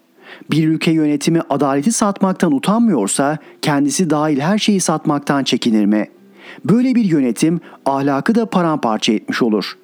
Bir 0.50 0.68
ülke 0.68 0.90
yönetimi 0.90 1.40
adaleti 1.50 1.92
satmaktan 1.92 2.52
utanmıyorsa 2.52 3.38
kendisi 3.62 4.10
dahil 4.10 4.40
her 4.40 4.58
şeyi 4.58 4.80
satmaktan 4.80 5.44
çekinir 5.44 5.86
mi? 5.86 6.08
Böyle 6.64 6.94
bir 6.94 7.04
yönetim 7.04 7.60
ahlakı 7.86 8.34
da 8.34 8.46
paramparça 8.46 9.12
etmiş 9.12 9.42
olur. 9.42 9.76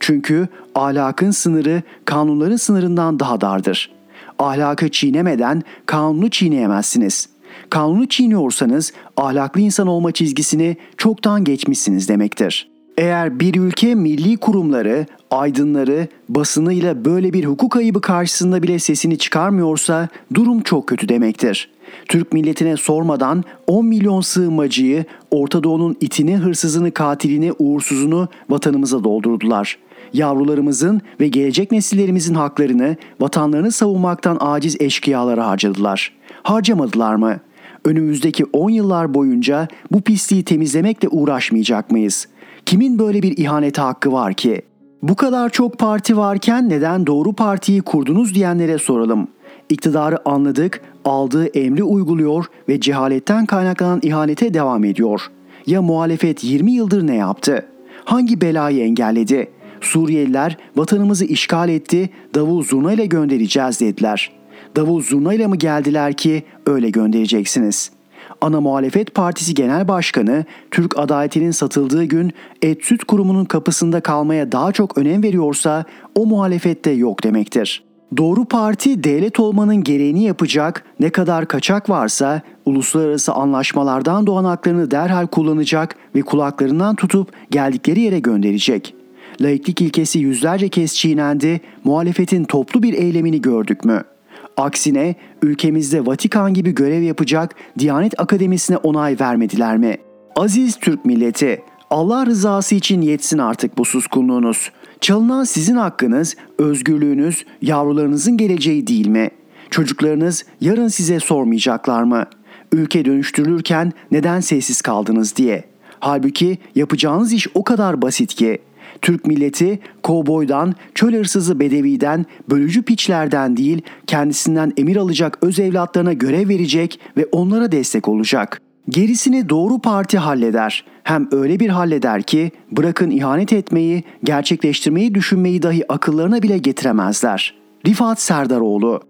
Çünkü 0.00 0.48
ahlakın 0.74 1.30
sınırı 1.30 1.82
kanunların 2.04 2.56
sınırından 2.56 3.20
daha 3.20 3.40
dardır. 3.40 3.90
Ahlakı 4.38 4.88
çiğnemeden 4.88 5.62
kanunu 5.86 6.30
çiğneyemezsiniz. 6.30 7.28
Kanunu 7.70 8.08
çiğniyorsanız 8.08 8.92
ahlaklı 9.16 9.60
insan 9.60 9.86
olma 9.86 10.12
çizgisini 10.12 10.76
çoktan 10.96 11.44
geçmişsiniz 11.44 12.08
demektir. 12.08 12.71
Eğer 12.98 13.40
bir 13.40 13.54
ülke 13.54 13.94
milli 13.94 14.36
kurumları, 14.36 15.06
aydınları, 15.30 16.08
basınıyla 16.28 17.04
böyle 17.04 17.32
bir 17.32 17.44
hukuk 17.44 17.76
ayıbı 17.76 18.00
karşısında 18.00 18.62
bile 18.62 18.78
sesini 18.78 19.18
çıkarmıyorsa 19.18 20.08
durum 20.34 20.60
çok 20.60 20.86
kötü 20.86 21.08
demektir. 21.08 21.70
Türk 22.08 22.32
milletine 22.32 22.76
sormadan 22.76 23.44
10 23.66 23.86
milyon 23.86 24.20
sığınmacıyı, 24.20 25.04
Orta 25.30 25.62
Doğu'nun 25.62 25.96
itini, 26.00 26.36
hırsızını, 26.36 26.90
katilini, 26.90 27.52
uğursuzunu 27.58 28.28
vatanımıza 28.50 29.04
doldurdular. 29.04 29.78
Yavrularımızın 30.12 31.00
ve 31.20 31.28
gelecek 31.28 31.72
nesillerimizin 31.72 32.34
haklarını, 32.34 32.96
vatanlarını 33.20 33.72
savunmaktan 33.72 34.36
aciz 34.40 34.76
eşkıyalara 34.80 35.46
harcadılar. 35.48 36.12
Harcamadılar 36.42 37.14
mı? 37.14 37.40
Önümüzdeki 37.84 38.44
10 38.52 38.70
yıllar 38.70 39.14
boyunca 39.14 39.68
bu 39.92 40.00
pisliği 40.00 40.44
temizlemekle 40.44 41.08
uğraşmayacak 41.08 41.90
mıyız? 41.90 42.26
Kimin 42.66 42.98
böyle 42.98 43.22
bir 43.22 43.36
ihanete 43.36 43.82
hakkı 43.82 44.12
var 44.12 44.34
ki? 44.34 44.62
Bu 45.02 45.14
kadar 45.14 45.50
çok 45.50 45.78
parti 45.78 46.16
varken 46.16 46.68
neden 46.68 47.06
doğru 47.06 47.32
partiyi 47.32 47.82
kurdunuz 47.82 48.34
diyenlere 48.34 48.78
soralım. 48.78 49.28
İktidarı 49.68 50.28
anladık, 50.28 50.80
aldığı 51.04 51.46
emri 51.46 51.82
uyguluyor 51.82 52.44
ve 52.68 52.80
cehaletten 52.80 53.46
kaynaklanan 53.46 54.00
ihanete 54.02 54.54
devam 54.54 54.84
ediyor. 54.84 55.30
Ya 55.66 55.82
muhalefet 55.82 56.44
20 56.44 56.72
yıldır 56.72 57.06
ne 57.06 57.14
yaptı? 57.14 57.66
Hangi 58.04 58.40
belayı 58.40 58.84
engelledi? 58.84 59.50
Suriyeliler 59.80 60.56
vatanımızı 60.76 61.24
işgal 61.24 61.68
etti, 61.68 62.10
davul 62.34 62.62
zurna 62.62 62.92
ile 62.92 63.06
göndereceğiz 63.06 63.80
dediler. 63.80 64.32
Davul 64.76 65.02
zurna 65.02 65.34
ile 65.34 65.46
mi 65.46 65.58
geldiler 65.58 66.12
ki 66.12 66.42
öyle 66.66 66.90
göndereceksiniz?'' 66.90 68.01
Ana 68.42 68.60
muhalefet 68.60 69.14
partisi 69.14 69.54
genel 69.54 69.88
başkanı 69.88 70.44
Türk 70.70 70.98
adaletinin 70.98 71.50
satıldığı 71.50 72.04
gün 72.04 72.32
et 72.62 72.84
süt 72.84 73.04
kurumunun 73.04 73.44
kapısında 73.44 74.00
kalmaya 74.00 74.52
daha 74.52 74.72
çok 74.72 74.98
önem 74.98 75.22
veriyorsa 75.22 75.84
o 76.14 76.26
muhalefette 76.26 76.90
yok 76.90 77.24
demektir. 77.24 77.84
Doğru 78.16 78.44
parti 78.44 79.04
devlet 79.04 79.40
olmanın 79.40 79.84
gereğini 79.84 80.24
yapacak, 80.24 80.84
ne 81.00 81.10
kadar 81.10 81.48
kaçak 81.48 81.90
varsa 81.90 82.42
uluslararası 82.66 83.32
anlaşmalardan 83.32 84.26
doğan 84.26 84.44
haklarını 84.44 84.90
derhal 84.90 85.26
kullanacak 85.26 85.96
ve 86.14 86.22
kulaklarından 86.22 86.94
tutup 86.94 87.32
geldikleri 87.50 88.00
yere 88.00 88.18
gönderecek. 88.18 88.94
Laiklik 89.40 89.80
ilkesi 89.80 90.18
yüzlerce 90.18 90.68
kez 90.68 90.94
çiğnendi, 90.94 91.60
muhalefetin 91.84 92.44
toplu 92.44 92.82
bir 92.82 92.94
eylemini 92.94 93.42
gördük 93.42 93.84
mü?'' 93.84 94.12
Aksine 94.56 95.14
ülkemizde 95.42 96.06
Vatikan 96.06 96.54
gibi 96.54 96.74
görev 96.74 97.02
yapacak 97.02 97.54
Diyanet 97.78 98.20
Akademisi'ne 98.20 98.76
onay 98.76 99.16
vermediler 99.20 99.76
mi? 99.76 99.96
Aziz 100.36 100.76
Türk 100.76 101.04
milleti, 101.04 101.62
Allah 101.90 102.26
rızası 102.26 102.74
için 102.74 103.00
yetsin 103.00 103.38
artık 103.38 103.78
bu 103.78 103.84
suskunluğunuz. 103.84 104.70
Çalınan 105.00 105.44
sizin 105.44 105.76
hakkınız, 105.76 106.36
özgürlüğünüz, 106.58 107.44
yavrularınızın 107.62 108.36
geleceği 108.36 108.86
değil 108.86 109.06
mi? 109.06 109.30
Çocuklarınız 109.70 110.44
yarın 110.60 110.88
size 110.88 111.20
sormayacaklar 111.20 112.02
mı? 112.02 112.26
Ülke 112.72 113.04
dönüştürülürken 113.04 113.92
neden 114.10 114.40
sessiz 114.40 114.82
kaldınız 114.82 115.36
diye. 115.36 115.64
Halbuki 116.00 116.58
yapacağınız 116.74 117.32
iş 117.32 117.46
o 117.54 117.64
kadar 117.64 118.02
basit 118.02 118.34
ki 118.34 118.58
Türk 119.02 119.26
milleti 119.26 119.78
kovboydan, 120.02 120.74
çöl 120.94 121.12
hırsızı 121.14 121.60
bedeviden, 121.60 122.26
bölücü 122.50 122.82
piçlerden 122.82 123.56
değil 123.56 123.82
kendisinden 124.06 124.72
emir 124.76 124.96
alacak 124.96 125.38
öz 125.42 125.60
evlatlarına 125.60 126.12
görev 126.12 126.48
verecek 126.48 127.00
ve 127.16 127.26
onlara 127.32 127.72
destek 127.72 128.08
olacak. 128.08 128.60
Gerisini 128.88 129.48
doğru 129.48 129.78
parti 129.78 130.18
halleder. 130.18 130.84
Hem 131.04 131.28
öyle 131.32 131.60
bir 131.60 131.68
halleder 131.68 132.22
ki 132.22 132.50
bırakın 132.72 133.10
ihanet 133.10 133.52
etmeyi, 133.52 134.04
gerçekleştirmeyi 134.24 135.14
düşünmeyi 135.14 135.62
dahi 135.62 135.92
akıllarına 135.92 136.42
bile 136.42 136.58
getiremezler. 136.58 137.54
Rifat 137.86 138.20
Serdaroğlu 138.20 139.00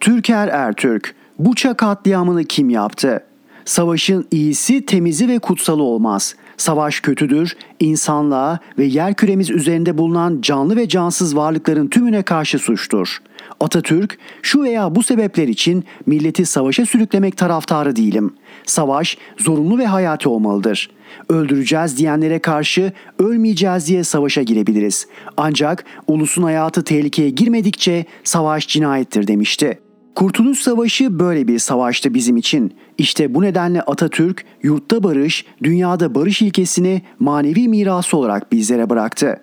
Türker 0.00 0.48
Ertürk, 0.48 1.14
Buça 1.38 1.74
katliamını 1.74 2.44
kim 2.44 2.70
yaptı? 2.70 3.25
Savaşın 3.66 4.26
iyisi, 4.30 4.86
temizi 4.86 5.28
ve 5.28 5.38
kutsalı 5.38 5.82
olmaz. 5.82 6.34
Savaş 6.56 7.00
kötüdür, 7.00 7.56
insanlığa 7.80 8.58
ve 8.78 8.84
yer 8.84 9.14
küremiz 9.14 9.50
üzerinde 9.50 9.98
bulunan 9.98 10.38
canlı 10.40 10.76
ve 10.76 10.88
cansız 10.88 11.36
varlıkların 11.36 11.86
tümüne 11.88 12.22
karşı 12.22 12.58
suçtur. 12.58 13.18
Atatürk 13.60 14.18
şu 14.42 14.62
veya 14.62 14.94
bu 14.94 15.02
sebepler 15.02 15.48
için 15.48 15.84
milleti 16.06 16.46
savaşa 16.46 16.86
sürüklemek 16.86 17.36
taraftarı 17.36 17.96
değilim. 17.96 18.34
Savaş 18.66 19.18
zorunlu 19.38 19.78
ve 19.78 19.86
hayati 19.86 20.28
olmalıdır. 20.28 20.90
Öldüreceğiz 21.28 21.98
diyenlere 21.98 22.38
karşı 22.38 22.92
ölmeyeceğiz 23.18 23.88
diye 23.88 24.04
savaşa 24.04 24.42
girebiliriz. 24.42 25.06
Ancak 25.36 25.84
ulusun 26.06 26.42
hayatı 26.42 26.84
tehlikeye 26.84 27.30
girmedikçe 27.30 28.04
savaş 28.24 28.68
cinayettir 28.68 29.26
demişti. 29.26 29.85
Kurtuluş 30.16 30.58
Savaşı 30.58 31.18
böyle 31.18 31.48
bir 31.48 31.58
savaştı 31.58 32.14
bizim 32.14 32.36
için. 32.36 32.74
İşte 32.98 33.34
bu 33.34 33.42
nedenle 33.42 33.82
Atatürk 33.82 34.44
yurtta 34.62 35.02
barış, 35.02 35.44
dünyada 35.62 36.14
barış 36.14 36.42
ilkesini 36.42 37.02
manevi 37.18 37.68
mirası 37.68 38.16
olarak 38.16 38.52
bizlere 38.52 38.90
bıraktı. 38.90 39.40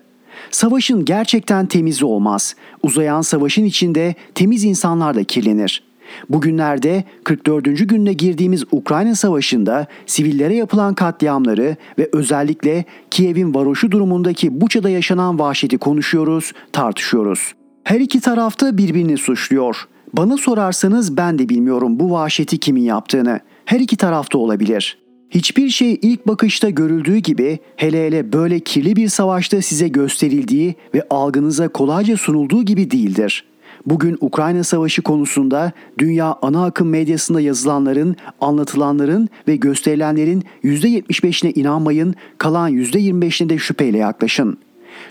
Savaşın 0.52 1.06
gerçekten 1.06 1.66
temiz 1.66 2.04
olmaz. 2.04 2.56
Uzayan 2.84 3.22
savaşın 3.22 3.66
içinde 3.66 4.16
temiz 4.36 4.64
insanlar 4.64 5.16
da 5.16 5.24
kirlenir. 5.24 5.84
Bugünlerde 6.30 7.04
44. 7.24 7.90
günde 7.90 8.14
girdiğimiz 8.14 8.64
Ukrayna 8.72 9.16
Savaşı'nda 9.16 9.88
sivillere 10.06 10.56
yapılan 10.56 10.94
katliamları 10.94 11.76
ve 12.00 12.10
özellikle 12.14 12.86
Kiev'in 13.12 13.56
varoşu 13.56 13.92
durumundaki 13.92 14.62
Buça'da 14.62 14.90
yaşanan 14.90 15.40
vahşeti 15.40 15.78
konuşuyoruz, 15.78 16.52
tartışıyoruz. 16.72 17.54
Her 17.84 18.00
iki 18.00 18.20
tarafta 18.22 18.78
birbirini 18.78 19.18
suçluyor. 19.18 19.88
Bana 20.14 20.38
sorarsanız 20.38 21.18
ben 21.18 21.40
de 21.40 21.50
bilmiyorum 21.50 22.00
bu 22.00 22.12
vahşeti 22.12 22.58
kimin 22.58 22.82
yaptığını. 22.82 23.40
Her 23.66 23.80
iki 23.80 23.98
tarafta 23.98 24.38
olabilir. 24.38 24.98
Hiçbir 25.30 25.70
şey 25.70 26.00
ilk 26.02 26.28
bakışta 26.28 26.70
görüldüğü 26.70 27.18
gibi 27.18 27.60
hele 27.76 28.06
hele 28.06 28.34
böyle 28.34 28.60
kirli 28.60 28.96
bir 28.96 29.08
savaşta 29.08 29.62
size 29.62 29.88
gösterildiği 29.88 30.76
ve 30.94 31.04
algınıza 31.10 31.68
kolayca 31.68 32.18
sunulduğu 32.18 32.64
gibi 32.64 32.92
değildir. 32.92 33.46
Bugün 33.86 34.18
Ukrayna 34.22 34.64
Savaşı 34.64 35.02
konusunda 35.02 35.72
dünya 35.98 36.36
ana 36.42 36.66
akım 36.66 36.90
medyasında 36.90 37.42
yazılanların, 37.42 38.16
anlatılanların 38.42 39.30
ve 39.48 39.56
gösterilenlerin 39.56 40.44
%75'ine 40.64 41.54
inanmayın, 41.60 42.16
kalan 42.38 42.72
%25'ine 42.72 43.50
de 43.50 43.58
şüpheyle 43.58 43.98
yaklaşın. 43.98 44.58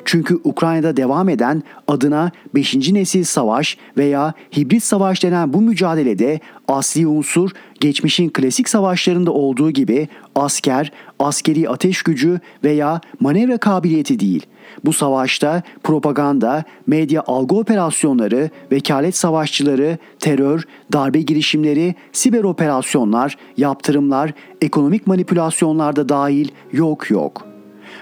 Çünkü 0.05 0.39
Ukrayna'da 0.45 0.97
devam 0.97 1.29
eden 1.29 1.63
adına 1.89 2.31
5. 2.55 2.75
nesil 2.77 3.25
savaş 3.25 3.79
veya 3.97 4.35
hibrit 4.57 4.85
savaş 4.85 5.23
denen 5.23 5.53
bu 5.53 5.61
mücadelede 5.61 6.41
asli 6.69 7.07
unsur 7.07 7.51
geçmişin 7.81 8.29
klasik 8.29 8.69
savaşlarında 8.69 9.31
olduğu 9.31 9.71
gibi 9.71 10.09
asker, 10.35 10.93
askeri 11.19 11.69
ateş 11.69 12.03
gücü 12.03 12.41
veya 12.65 13.01
manevra 13.21 13.59
kabiliyeti 13.59 14.21
değil. 14.21 14.47
Bu 14.85 14.93
savaşta 14.93 15.63
propaganda, 15.83 16.65
medya 16.87 17.23
algı 17.27 17.55
operasyonları, 17.55 18.51
vekalet 18.73 19.17
savaşçıları, 19.17 19.99
terör, 20.19 20.65
darbe 20.93 21.21
girişimleri, 21.21 21.95
siber 22.13 22.45
operasyonlar, 22.45 23.37
yaptırımlar, 23.57 24.33
ekonomik 24.61 25.07
manipülasyonlar 25.07 25.97
da 25.97 26.09
dahil 26.09 26.49
yok 26.73 27.11
yok.'' 27.11 27.52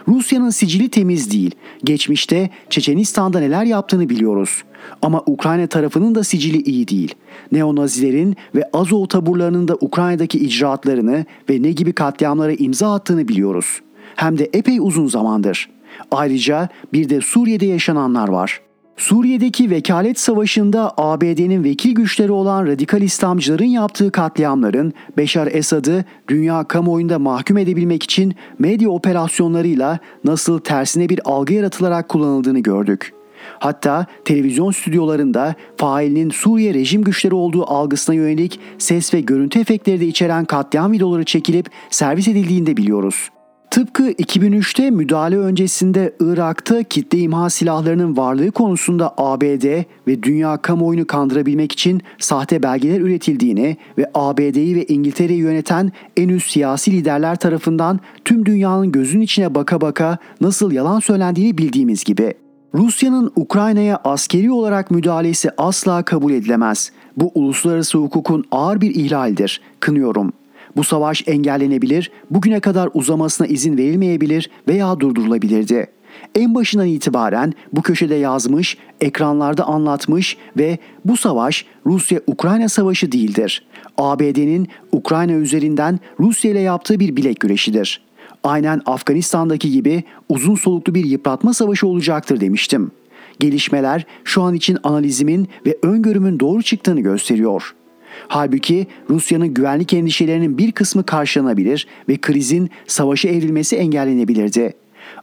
Rusya'nın 0.09 0.51
sicili 0.51 0.89
temiz 0.89 1.31
değil. 1.31 1.55
Geçmişte 1.85 2.51
Çeçenistan'da 2.71 3.41
neler 3.41 3.65
yaptığını 3.65 4.09
biliyoruz. 4.09 4.63
Ama 5.03 5.23
Ukrayna 5.27 5.67
tarafının 5.67 6.15
da 6.15 6.25
sicili 6.25 6.63
iyi 6.63 6.89
değil. 6.89 7.15
Neonazilerin 7.53 8.37
ve 8.55 8.65
Azov 8.73 9.07
taburlarının 9.07 9.69
da 9.69 9.77
Ukrayna'daki 9.81 10.39
icraatlarını 10.39 11.25
ve 11.51 11.63
ne 11.63 11.73
gibi 11.73 11.93
katliamlara 11.93 12.53
imza 12.53 12.95
attığını 12.95 13.29
biliyoruz. 13.29 13.81
Hem 14.17 14.39
de 14.39 14.51
epey 14.53 14.79
uzun 14.81 15.07
zamandır. 15.07 15.71
Ayrıca 16.11 16.69
bir 16.93 17.09
de 17.09 17.21
Suriye'de 17.21 17.67
yaşananlar 17.67 18.29
var. 18.29 18.61
Suriye'deki 19.01 19.71
vekalet 19.71 20.21
savaşında 20.21 20.93
ABD'nin 20.97 21.65
vekil 21.65 21.95
güçleri 21.95 22.33
olan 22.33 22.67
radikal 22.67 23.03
İslamcıların 23.03 23.65
yaptığı 23.65 24.13
katliamların 24.13 24.93
Beşar 25.17 25.49
Esad'ı 25.53 26.05
dünya 26.29 26.65
kamuoyunda 26.65 27.19
mahkum 27.19 27.59
edebilmek 27.59 28.03
için 28.03 28.35
medya 28.59 28.91
operasyonlarıyla 28.91 29.99
nasıl 30.25 30.59
tersine 30.59 31.09
bir 31.09 31.21
algı 31.25 31.55
yaratılarak 31.55 32.09
kullanıldığını 32.09 32.61
gördük. 32.61 33.13
Hatta 33.59 34.07
televizyon 34.25 34.71
stüdyolarında 34.71 35.55
failinin 35.77 36.31
Suriye 36.31 36.75
rejim 36.75 37.03
güçleri 37.03 37.35
olduğu 37.35 37.71
algısına 37.71 38.15
yönelik 38.15 38.61
ses 38.79 39.15
ve 39.15 39.21
görüntü 39.21 39.61
efektleri 39.61 40.01
de 40.01 40.07
içeren 40.07 40.45
katliam 40.45 40.93
videoları 40.93 41.25
çekilip 41.25 41.67
servis 41.91 42.29
edildiğini 42.29 42.67
de 42.67 42.77
biliyoruz. 42.77 43.31
Tıpkı 43.71 44.11
2003'te 44.11 44.91
müdahale 44.91 45.39
öncesinde 45.39 46.15
Irak'ta 46.21 46.83
kitle 46.83 47.19
imha 47.19 47.51
silahlarının 47.51 48.17
varlığı 48.17 48.51
konusunda 48.51 49.15
ABD 49.17 49.85
ve 50.07 50.23
dünya 50.23 50.57
kamuoyunu 50.57 51.07
kandırabilmek 51.07 51.73
için 51.73 52.03
sahte 52.19 52.63
belgeler 52.63 53.01
üretildiğini 53.01 53.77
ve 53.99 54.11
ABD'yi 54.15 54.77
ve 54.77 54.85
İngiltere'yi 54.85 55.39
yöneten 55.39 55.93
en 56.17 56.29
üst 56.29 56.51
siyasi 56.51 56.93
liderler 56.93 57.37
tarafından 57.37 58.01
tüm 58.25 58.47
dünyanın 58.47 58.93
gözünün 58.93 59.23
içine 59.23 59.55
baka 59.55 59.81
baka 59.81 60.19
nasıl 60.41 60.73
yalan 60.73 61.01
söylendiğini 61.01 61.59
bildiğimiz 61.59 62.05
gibi. 62.05 62.35
Rusya'nın 62.75 63.33
Ukrayna'ya 63.37 64.01
askeri 64.05 64.51
olarak 64.51 64.91
müdahalesi 64.91 65.51
asla 65.59 66.03
kabul 66.03 66.33
edilemez. 66.33 66.93
Bu 67.17 67.33
uluslararası 67.35 67.99
hukukun 67.99 68.45
ağır 68.51 68.81
bir 68.81 68.95
ihlalidir. 68.95 69.61
Kınıyorum. 69.81 70.33
Bu 70.81 70.85
savaş 70.85 71.23
engellenebilir, 71.27 72.11
bugüne 72.31 72.61
kadar 72.61 72.89
uzamasına 72.95 73.47
izin 73.47 73.77
verilmeyebilir 73.77 74.51
veya 74.69 75.01
durdurulabilirdi. 75.01 75.87
En 76.35 76.55
başından 76.55 76.87
itibaren 76.87 77.53
bu 77.73 77.83
köşede 77.83 78.15
yazmış, 78.15 78.77
ekranlarda 79.01 79.65
anlatmış 79.65 80.37
ve 80.57 80.79
bu 81.05 81.17
savaş 81.17 81.67
Rusya-Ukrayna 81.87 82.69
savaşı 82.69 83.13
değildir. 83.13 83.67
ABD'nin 83.99 84.69
Ukrayna 84.93 85.33
üzerinden 85.33 86.01
Rusya 86.21 86.51
ile 86.51 86.61
yaptığı 86.61 87.01
bir 87.01 87.17
bilek 87.17 87.41
güreşidir. 87.41 88.01
Aynen 88.45 88.81
Afganistan'daki 88.87 89.71
gibi 89.71 90.05
uzun 90.29 90.55
soluklu 90.55 90.95
bir 90.95 91.05
yıpratma 91.05 91.55
savaşı 91.55 91.87
olacaktır 91.87 92.41
demiştim. 92.41 92.91
Gelişmeler 93.41 94.07
şu 94.25 94.43
an 94.43 94.55
için 94.55 94.79
analizimin 94.83 95.49
ve 95.67 95.79
öngörümün 95.83 96.41
doğru 96.41 96.63
çıktığını 96.63 97.01
gösteriyor.'' 97.01 97.80
Halbuki 98.29 98.87
Rusya'nın 99.11 99.55
güvenlik 99.55 99.95
endişelerinin 99.95 100.59
bir 100.59 100.73
kısmı 100.73 101.07
karşılanabilir 101.07 101.87
ve 102.09 102.17
krizin 102.17 102.71
savaşı 102.87 103.29
evrilmesi 103.29 103.77
engellenebilirdi. 103.77 104.73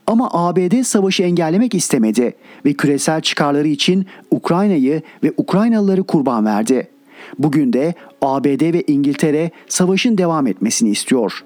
Ama 0.06 0.28
ABD 0.32 0.82
savaşı 0.82 1.22
engellemek 1.22 1.74
istemedi 1.74 2.34
ve 2.64 2.72
küresel 2.72 3.20
çıkarları 3.20 3.68
için 3.68 4.06
Ukrayna'yı 4.30 5.02
ve 5.22 5.32
Ukraynalıları 5.36 6.02
kurban 6.02 6.44
verdi. 6.44 6.88
Bugün 7.38 7.72
de 7.72 7.94
ABD 8.22 8.72
ve 8.74 8.84
İngiltere 8.86 9.50
savaşın 9.68 10.18
devam 10.18 10.46
etmesini 10.46 10.90
istiyor. 10.90 11.44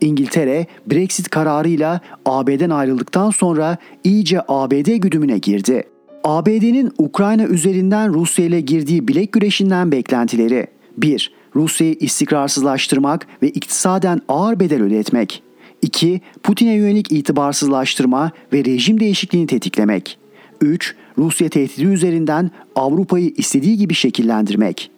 İngiltere 0.00 0.66
Brexit 0.86 1.28
kararıyla 1.28 2.00
AB'den 2.26 2.70
ayrıldıktan 2.70 3.30
sonra 3.30 3.76
iyice 4.04 4.40
ABD 4.48 4.96
güdümüne 4.96 5.38
girdi. 5.38 5.84
ABD'nin 6.24 6.92
Ukrayna 6.98 7.44
üzerinden 7.44 8.14
Rusya 8.14 8.44
ile 8.44 8.60
girdiği 8.60 9.08
bilek 9.08 9.32
güreşinden 9.32 9.92
beklentileri 9.92 10.66
1. 10.98 11.32
Rusya'yı 11.56 11.96
istikrarsızlaştırmak 12.00 13.26
ve 13.42 13.48
iktisaden 13.48 14.20
ağır 14.28 14.60
bedel 14.60 14.82
ödetmek. 14.82 15.42
2. 15.82 16.20
Putin'e 16.42 16.72
yönelik 16.74 17.12
itibarsızlaştırma 17.12 18.30
ve 18.52 18.64
rejim 18.64 19.00
değişikliğini 19.00 19.46
tetiklemek. 19.46 20.18
3. 20.60 20.94
Rusya 21.18 21.48
tehdidi 21.48 21.86
üzerinden 21.86 22.50
Avrupa'yı 22.76 23.32
istediği 23.36 23.76
gibi 23.76 23.94
şekillendirmek. 23.94 24.90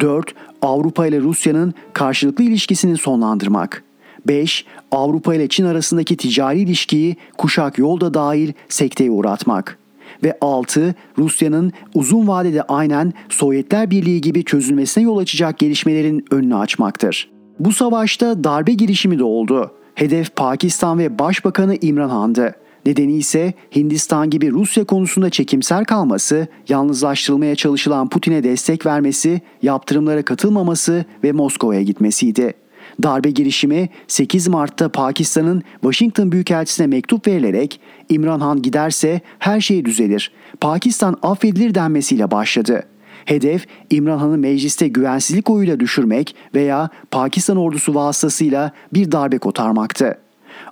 4. 0.00 0.34
Avrupa 0.62 1.06
ile 1.06 1.20
Rusya'nın 1.20 1.74
karşılıklı 1.92 2.44
ilişkisini 2.44 2.96
sonlandırmak. 2.96 3.82
5. 4.26 4.64
Avrupa 4.90 5.34
ile 5.34 5.48
Çin 5.48 5.64
arasındaki 5.64 6.16
ticari 6.16 6.60
ilişkiyi 6.60 7.16
kuşak 7.38 7.78
yolda 7.78 8.14
dahil 8.14 8.52
sekteye 8.68 9.10
uğratmak 9.10 9.78
ve 10.22 10.38
6 10.40 10.94
Rusya'nın 11.18 11.72
uzun 11.94 12.28
vadede 12.28 12.62
aynen 12.62 13.12
Sovyetler 13.28 13.90
Birliği 13.90 14.20
gibi 14.20 14.44
çözülmesine 14.44 15.04
yol 15.04 15.18
açacak 15.18 15.58
gelişmelerin 15.58 16.24
önünü 16.30 16.56
açmaktır. 16.56 17.30
Bu 17.58 17.72
savaşta 17.72 18.44
darbe 18.44 18.72
girişimi 18.72 19.18
de 19.18 19.24
oldu. 19.24 19.70
Hedef 19.94 20.36
Pakistan 20.36 20.98
ve 20.98 21.18
Başbakanı 21.18 21.76
İmran 21.80 22.08
Han'dı. 22.08 22.54
Nedeni 22.86 23.12
ise 23.12 23.54
Hindistan 23.76 24.30
gibi 24.30 24.50
Rusya 24.50 24.84
konusunda 24.84 25.30
çekimser 25.30 25.84
kalması, 25.84 26.46
yalnızlaştırılmaya 26.68 27.54
çalışılan 27.54 28.08
Putin'e 28.08 28.44
destek 28.44 28.86
vermesi, 28.86 29.40
yaptırımlara 29.62 30.22
katılmaması 30.22 31.04
ve 31.24 31.32
Moskova'ya 31.32 31.82
gitmesiydi. 31.82 32.54
Darbe 33.02 33.30
girişimi 33.30 33.88
8 34.08 34.48
Mart'ta 34.48 34.88
Pakistan'ın 34.88 35.62
Washington 35.80 36.32
Büyükelçisi'ne 36.32 36.86
mektup 36.86 37.26
verilerek 37.26 37.80
İmran 38.08 38.40
Han 38.40 38.62
giderse 38.62 39.20
her 39.38 39.60
şey 39.60 39.84
düzelir. 39.84 40.32
Pakistan 40.60 41.16
affedilir 41.22 41.74
denmesiyle 41.74 42.30
başladı. 42.30 42.82
Hedef 43.24 43.66
İmran 43.90 44.18
Han'ı 44.18 44.38
mecliste 44.38 44.88
güvensizlik 44.88 45.50
oyuyla 45.50 45.80
düşürmek 45.80 46.36
veya 46.54 46.88
Pakistan 47.10 47.56
ordusu 47.56 47.94
vasıtasıyla 47.94 48.72
bir 48.94 49.12
darbe 49.12 49.38
kotarmaktı. 49.38 50.18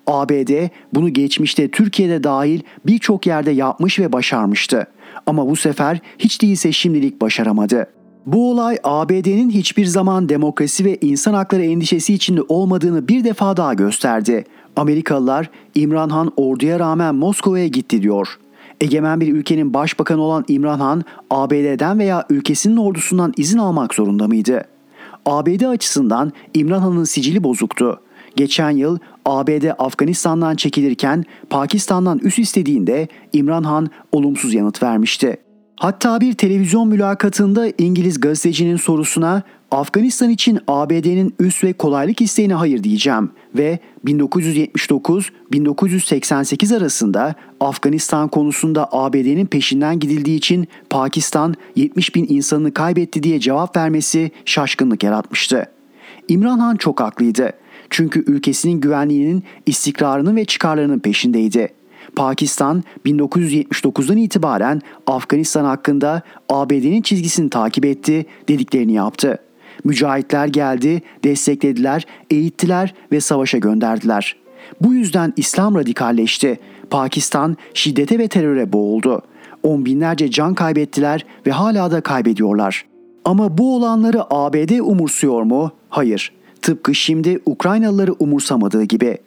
ABD 0.07 0.69
bunu 0.95 1.13
geçmişte 1.13 1.71
Türkiye'de 1.71 2.25
dahil 2.25 2.61
birçok 2.87 3.27
yerde 3.27 3.51
yapmış 3.51 3.99
ve 3.99 4.13
başarmıştı. 4.13 4.87
Ama 5.27 5.51
bu 5.51 5.57
sefer 5.57 6.01
hiç 6.19 6.43
değilse 6.43 6.73
şimdilik 6.73 7.21
başaramadı. 7.21 7.87
Bu 8.27 8.51
olay 8.51 8.79
ABD'nin 8.85 9.51
hiçbir 9.51 9.87
zaman 9.87 10.29
demokrasi 10.29 10.85
ve 10.85 10.99
insan 11.01 11.35
hakları 11.35 11.65
endişesi 11.65 12.15
içinde 12.15 12.43
olmadığını 12.49 13.09
bir 13.09 13.25
defa 13.25 13.57
daha 13.57 13.75
gösterdi. 13.75 14.45
Amerikalılar 14.77 15.51
İmran 15.75 16.09
Han 16.09 16.33
orduya 16.37 16.79
rağmen 16.79 17.15
Moskova'ya 17.15 17.67
gitti 17.67 18.03
diyor. 18.03 18.39
Egemen 18.81 19.21
bir 19.21 19.35
ülkenin 19.35 19.75
başbakanı 19.75 20.21
olan 20.21 20.45
İmran 20.49 20.81
Han, 20.81 21.05
ABD'den 21.31 21.99
veya 21.99 22.27
ülkesinin 22.31 22.77
ordusundan 22.77 23.33
izin 23.37 23.59
almak 23.59 23.95
zorunda 23.95 24.29
mıydı? 24.29 24.65
ABD 25.27 25.63
açısından 25.63 26.33
İmran 26.55 26.81
Han'ın 26.81 27.05
sicili 27.05 27.45
bozuktu. 27.45 28.01
Geçen 28.37 28.71
yıl 28.71 28.99
ABD 29.25 29.65
Afganistan'dan 29.79 30.57
çekilirken 30.57 31.25
Pakistan'dan 31.51 32.19
üs 32.19 32.39
istediğinde 32.39 33.09
İmran 33.33 33.63
Han 33.63 33.91
olumsuz 34.13 34.55
yanıt 34.55 34.83
vermişti. 34.83 35.37
Hatta 35.81 36.21
bir 36.21 36.33
televizyon 36.33 36.89
mülakatında 36.89 37.67
İngiliz 37.79 38.21
gazetecinin 38.21 38.77
sorusuna 38.77 39.43
Afganistan 39.71 40.31
için 40.31 40.59
ABD'nin 40.69 41.35
üs 41.39 41.65
ve 41.65 41.73
kolaylık 41.73 42.21
isteğine 42.21 42.55
hayır 42.55 42.85
diyeceğim 42.85 43.31
ve 43.55 43.79
1979-1988 44.05 46.77
arasında 46.77 47.35
Afganistan 47.61 48.29
konusunda 48.29 48.89
ABD'nin 48.93 49.47
peşinden 49.47 50.01
gidildiği 50.01 50.39
için 50.39 50.69
Pakistan 50.91 51.55
70 51.77 52.15
bin 52.15 52.27
insanını 52.29 52.75
kaybetti 52.75 53.23
diye 53.23 53.41
cevap 53.41 53.77
vermesi 53.77 54.31
şaşkınlık 54.45 55.03
yaratmıştı. 55.03 55.65
İmran 56.29 56.59
Han 56.59 56.77
çok 56.77 57.01
haklıydı. 57.01 57.53
Çünkü 57.91 58.25
ülkesinin 58.27 58.81
güvenliğinin, 58.81 59.45
istikrarının 59.67 60.37
ve 60.37 60.45
çıkarlarının 60.45 60.99
peşindeydi. 60.99 61.80
Pakistan 62.17 62.85
1979'dan 63.07 64.17
itibaren 64.17 64.81
Afganistan 65.07 65.65
hakkında 65.65 66.23
ABD'nin 66.49 67.03
çizgisini 67.03 67.51
takip 67.51 67.85
etti, 67.85 68.27
dediklerini 68.49 68.93
yaptı. 68.93 69.39
Mücahitler 69.85 70.47
geldi, 70.47 71.03
desteklediler, 71.25 72.07
eğittiler 72.31 72.95
ve 73.13 73.21
savaşa 73.21 73.59
gönderdiler. 73.59 74.37
Bu 74.81 74.95
yüzden 74.95 75.33
İslam 75.37 75.75
radikalleşti. 75.75 76.61
Pakistan 76.91 77.57
şiddete 77.75 78.19
ve 78.19 78.29
teröre 78.29 78.73
boğuldu. 78.73 79.23
On 79.63 79.85
binlerce 79.85 80.31
can 80.31 80.55
kaybettiler 80.55 81.27
ve 81.47 81.51
hala 81.51 81.91
da 81.91 82.01
kaybediyorlar. 82.01 82.85
Ama 83.25 83.59
bu 83.59 83.77
olanları 83.77 84.35
ABD 84.35 84.79
umursuyor 84.79 85.43
mu? 85.43 85.71
Hayır. 85.89 86.33
Tıpkı 86.63 86.95
şimdi 86.95 87.41
Ukraynalıları 87.47 88.13
umursamadığı 88.13 88.85
gibi. 88.85 89.19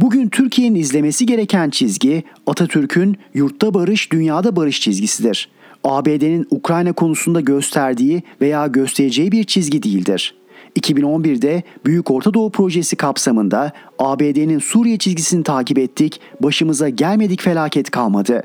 Bugün 0.00 0.28
Türkiye'nin 0.28 0.74
izlemesi 0.74 1.26
gereken 1.26 1.70
çizgi 1.70 2.22
Atatürk'ün 2.46 3.16
yurtta 3.34 3.74
barış, 3.74 4.12
dünyada 4.12 4.56
barış 4.56 4.80
çizgisidir. 4.80 5.48
ABD'nin 5.84 6.46
Ukrayna 6.50 6.92
konusunda 6.92 7.40
gösterdiği 7.40 8.22
veya 8.40 8.66
göstereceği 8.66 9.32
bir 9.32 9.44
çizgi 9.44 9.82
değildir. 9.82 10.34
2011'de 10.80 11.62
Büyük 11.86 12.10
Orta 12.10 12.34
Doğu 12.34 12.50
Projesi 12.50 12.96
kapsamında 12.96 13.72
ABD'nin 13.98 14.58
Suriye 14.58 14.98
çizgisini 14.98 15.42
takip 15.42 15.78
ettik, 15.78 16.20
başımıza 16.40 16.88
gelmedik 16.88 17.42
felaket 17.42 17.90
kalmadı. 17.90 18.42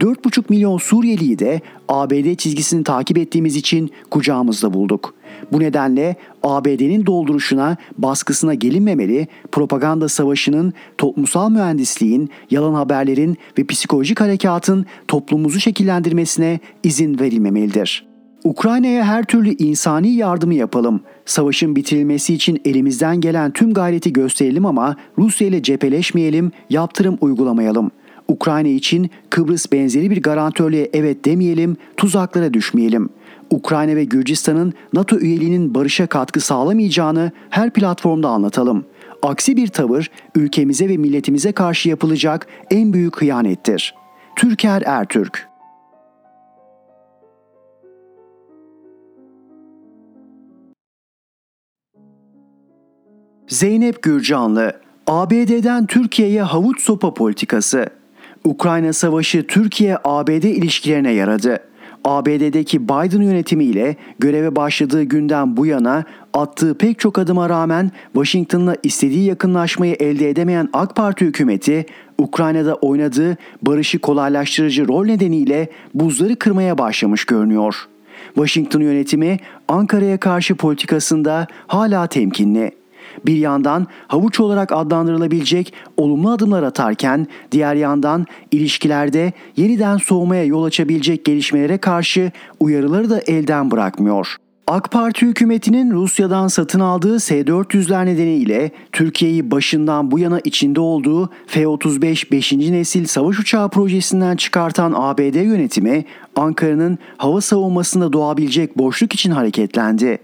4,5 0.00 0.44
milyon 0.48 0.78
Suriyeliyi 0.78 1.38
de 1.38 1.60
ABD 1.88 2.34
çizgisini 2.34 2.84
takip 2.84 3.18
ettiğimiz 3.18 3.56
için 3.56 3.90
kucağımızda 4.10 4.74
bulduk. 4.74 5.14
Bu 5.52 5.60
nedenle 5.60 6.16
ABD'nin 6.42 7.06
dolduruşuna, 7.06 7.76
baskısına 7.98 8.54
gelinmemeli, 8.54 9.28
propaganda 9.52 10.08
savaşının, 10.08 10.72
toplumsal 10.98 11.50
mühendisliğin, 11.50 12.30
yalan 12.50 12.74
haberlerin 12.74 13.36
ve 13.58 13.64
psikolojik 13.66 14.20
harekatın 14.20 14.86
toplumumuzu 15.08 15.60
şekillendirmesine 15.60 16.60
izin 16.82 17.18
verilmemelidir. 17.18 18.06
Ukrayna'ya 18.44 19.04
her 19.04 19.24
türlü 19.24 19.54
insani 19.54 20.08
yardımı 20.08 20.54
yapalım. 20.54 21.00
Savaşın 21.24 21.76
bitirilmesi 21.76 22.34
için 22.34 22.60
elimizden 22.64 23.20
gelen 23.20 23.50
tüm 23.50 23.74
gayreti 23.74 24.12
gösterelim 24.12 24.66
ama 24.66 24.96
Rusya 25.18 25.48
ile 25.48 25.62
cepheleşmeyelim, 25.62 26.52
yaptırım 26.70 27.18
uygulamayalım. 27.20 27.90
Ukrayna 28.28 28.68
için 28.68 29.10
Kıbrıs 29.30 29.72
benzeri 29.72 30.10
bir 30.10 30.22
garantörlüğe 30.22 30.90
evet 30.92 31.24
demeyelim, 31.24 31.76
tuzaklara 31.96 32.54
düşmeyelim. 32.54 33.08
Ukrayna 33.50 33.96
ve 33.96 34.04
Gürcistan'ın 34.04 34.72
NATO 34.92 35.18
üyeliğinin 35.18 35.74
barışa 35.74 36.06
katkı 36.06 36.40
sağlamayacağını 36.40 37.30
her 37.50 37.70
platformda 37.70 38.28
anlatalım. 38.28 38.84
Aksi 39.22 39.56
bir 39.56 39.68
tavır 39.68 40.10
ülkemize 40.34 40.88
ve 40.88 40.96
milletimize 40.96 41.52
karşı 41.52 41.88
yapılacak 41.88 42.46
en 42.70 42.92
büyük 42.92 43.20
hıyanettir. 43.22 43.94
Türker 44.36 44.82
Ertürk 44.86 45.48
Zeynep 53.48 54.02
Gürcanlı 54.02 54.80
ABD'den 55.06 55.86
Türkiye'ye 55.86 56.42
havuç 56.42 56.80
sopa 56.80 57.14
politikası 57.14 57.86
Ukrayna 58.44 58.92
Savaşı 58.92 59.46
Türkiye-ABD 59.46 60.42
ilişkilerine 60.42 61.12
yaradı. 61.12 61.60
ABD'deki 62.06 62.84
Biden 62.84 63.22
yönetimiyle 63.22 63.96
göreve 64.18 64.56
başladığı 64.56 65.02
günden 65.02 65.56
bu 65.56 65.66
yana 65.66 66.04
attığı 66.34 66.78
pek 66.78 66.98
çok 66.98 67.18
adıma 67.18 67.48
rağmen 67.48 67.90
Washington'la 68.12 68.76
istediği 68.82 69.24
yakınlaşmayı 69.24 69.94
elde 69.94 70.30
edemeyen 70.30 70.68
AK 70.72 70.96
Parti 70.96 71.24
hükümeti 71.24 71.86
Ukrayna'da 72.18 72.74
oynadığı 72.74 73.36
barışı 73.62 73.98
kolaylaştırıcı 73.98 74.88
rol 74.88 75.04
nedeniyle 75.04 75.68
buzları 75.94 76.36
kırmaya 76.36 76.78
başlamış 76.78 77.24
görünüyor. 77.24 77.88
Washington 78.34 78.80
yönetimi 78.80 79.36
Ankara'ya 79.68 80.18
karşı 80.18 80.54
politikasında 80.54 81.46
hala 81.66 82.06
temkinli 82.06 82.72
bir 83.26 83.36
yandan 83.36 83.86
havuç 84.08 84.40
olarak 84.40 84.72
adlandırılabilecek 84.72 85.72
olumlu 85.96 86.30
adımlar 86.30 86.62
atarken 86.62 87.26
diğer 87.52 87.74
yandan 87.74 88.26
ilişkilerde 88.50 89.32
yeniden 89.56 89.96
soğumaya 89.96 90.44
yol 90.44 90.64
açabilecek 90.64 91.24
gelişmelere 91.24 91.78
karşı 91.78 92.32
uyarıları 92.60 93.10
da 93.10 93.20
elden 93.20 93.70
bırakmıyor. 93.70 94.36
AK 94.68 94.90
Parti 94.90 95.26
hükümetinin 95.26 95.90
Rusya'dan 95.90 96.48
satın 96.48 96.80
aldığı 96.80 97.20
S-400'ler 97.20 98.06
nedeniyle 98.06 98.70
Türkiye'yi 98.92 99.50
başından 99.50 100.10
bu 100.10 100.18
yana 100.18 100.40
içinde 100.44 100.80
olduğu 100.80 101.30
F-35 101.46 102.30
5. 102.32 102.52
nesil 102.52 103.06
savaş 103.06 103.38
uçağı 103.38 103.70
projesinden 103.70 104.36
çıkartan 104.36 104.92
ABD 104.96 105.44
yönetimi 105.44 106.04
Ankara'nın 106.36 106.98
hava 107.16 107.40
savunmasında 107.40 108.12
doğabilecek 108.12 108.78
boşluk 108.78 109.14
için 109.14 109.30
hareketlendi. 109.30 110.18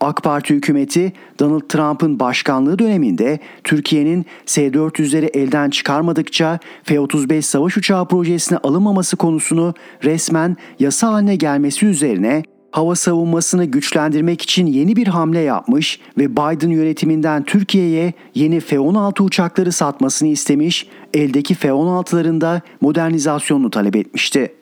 AK 0.00 0.22
Parti 0.22 0.54
hükümeti 0.54 1.12
Donald 1.40 1.68
Trump'ın 1.68 2.20
başkanlığı 2.20 2.78
döneminde 2.78 3.38
Türkiye'nin 3.64 4.26
S-400'leri 4.46 5.36
elden 5.36 5.70
çıkarmadıkça 5.70 6.58
F-35 6.84 7.42
savaş 7.42 7.76
uçağı 7.76 8.08
projesine 8.08 8.58
alınmaması 8.58 9.16
konusunu 9.16 9.74
resmen 10.04 10.56
yasa 10.78 11.12
haline 11.12 11.36
gelmesi 11.36 11.86
üzerine 11.86 12.42
hava 12.70 12.94
savunmasını 12.94 13.64
güçlendirmek 13.64 14.42
için 14.42 14.66
yeni 14.66 14.96
bir 14.96 15.06
hamle 15.06 15.38
yapmış 15.38 16.00
ve 16.18 16.32
Biden 16.32 16.70
yönetiminden 16.70 17.44
Türkiye'ye 17.44 18.12
yeni 18.34 18.60
F-16 18.60 19.22
uçakları 19.22 19.72
satmasını 19.72 20.28
istemiş, 20.28 20.88
eldeki 21.14 21.54
F-16'ların 21.54 22.40
da 22.40 22.60
modernizasyonunu 22.80 23.70
talep 23.70 23.96
etmişti. 23.96 24.57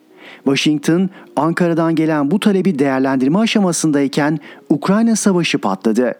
Washington, 0.47 1.09
Ankara'dan 1.35 1.95
gelen 1.95 2.31
bu 2.31 2.39
talebi 2.39 2.79
değerlendirme 2.79 3.39
aşamasındayken 3.39 4.39
Ukrayna 4.69 5.15
Savaşı 5.15 5.57
patladı. 5.57 6.15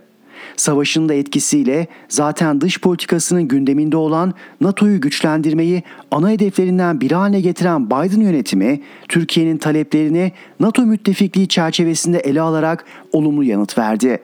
Savaşın 0.56 1.10
da 1.10 1.14
etkisiyle 1.14 1.88
zaten 2.10 2.62
dış 2.62 2.82
politikasının 2.82 3.48
gündeminde 3.48 3.98
olan 3.98 4.34
NATO'yu 4.62 5.02
güçlendirmeyi 5.02 5.84
ana 6.12 6.30
hedeflerinden 6.30 7.02
biri 7.02 7.16
haline 7.16 7.42
getiren 7.42 7.86
Biden 7.86 8.20
yönetimi, 8.22 8.82
Türkiye'nin 9.10 9.58
taleplerini 9.58 10.32
NATO 10.60 10.82
müttefikliği 10.82 11.48
çerçevesinde 11.48 12.20
ele 12.20 12.42
alarak 12.42 12.86
olumlu 13.14 13.44
yanıt 13.44 13.78
verdi. 13.78 14.20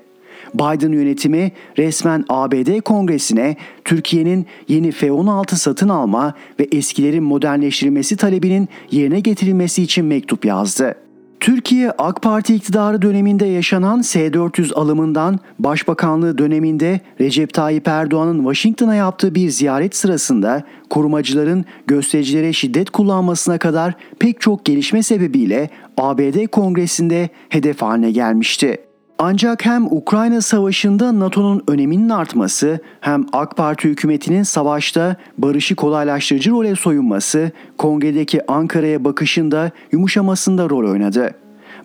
Biden 0.54 0.92
yönetimi 0.92 1.52
resmen 1.78 2.26
ABD 2.30 2.82
Kongresi'ne 2.82 3.56
Türkiye'nin 3.86 4.46
yeni 4.68 4.92
F-16 4.92 5.56
satın 5.56 5.90
alma 5.90 6.34
ve 6.60 6.68
eskilerin 6.72 7.24
modernleştirilmesi 7.24 8.18
talebinin 8.18 8.70
yerine 8.92 9.20
getirilmesi 9.20 9.84
için 9.84 10.06
mektup 10.06 10.46
yazdı. 10.46 10.96
Türkiye 11.44 11.92
AK 11.92 12.22
Parti 12.22 12.56
iktidarı 12.56 13.02
döneminde 13.02 13.46
yaşanan 13.46 14.02
S-400 14.02 14.74
alımından 14.74 15.40
Başbakanlığı 15.60 16.38
döneminde 16.38 17.00
Recep 17.22 17.54
Tayyip 17.54 17.88
Erdoğan'ın 17.88 18.38
Washington'a 18.38 18.96
yaptığı 18.96 19.36
bir 19.36 19.50
ziyaret 19.50 19.96
sırasında 19.96 20.64
korumacıların 20.90 21.66
göstericilere 21.88 22.54
şiddet 22.54 22.90
kullanmasına 22.90 23.58
kadar 23.58 23.94
pek 24.20 24.42
çok 24.42 24.66
gelişme 24.66 25.04
sebebiyle 25.04 25.70
ABD 25.98 26.48
Kongresi'nde 26.48 27.30
hedef 27.50 27.82
haline 27.82 28.12
gelmişti. 28.12 28.78
Ancak 29.20 29.66
hem 29.66 29.86
Ukrayna 29.86 30.42
Savaşı'nda 30.42 31.20
NATO'nun 31.20 31.64
öneminin 31.68 32.10
artması 32.10 32.80
hem 33.02 33.26
AK 33.34 33.58
Parti 33.58 33.90
hükümetinin 33.90 34.44
savaşta 34.44 35.16
barışı 35.38 35.76
kolaylaştırıcı 35.76 36.52
role 36.52 36.76
soyunması 36.76 37.52
kongredeki 37.78 38.52
Ankara'ya 38.52 39.04
bakışında 39.04 39.72
yumuşamasında 39.92 40.70
rol 40.70 40.92
oynadı. 40.92 41.32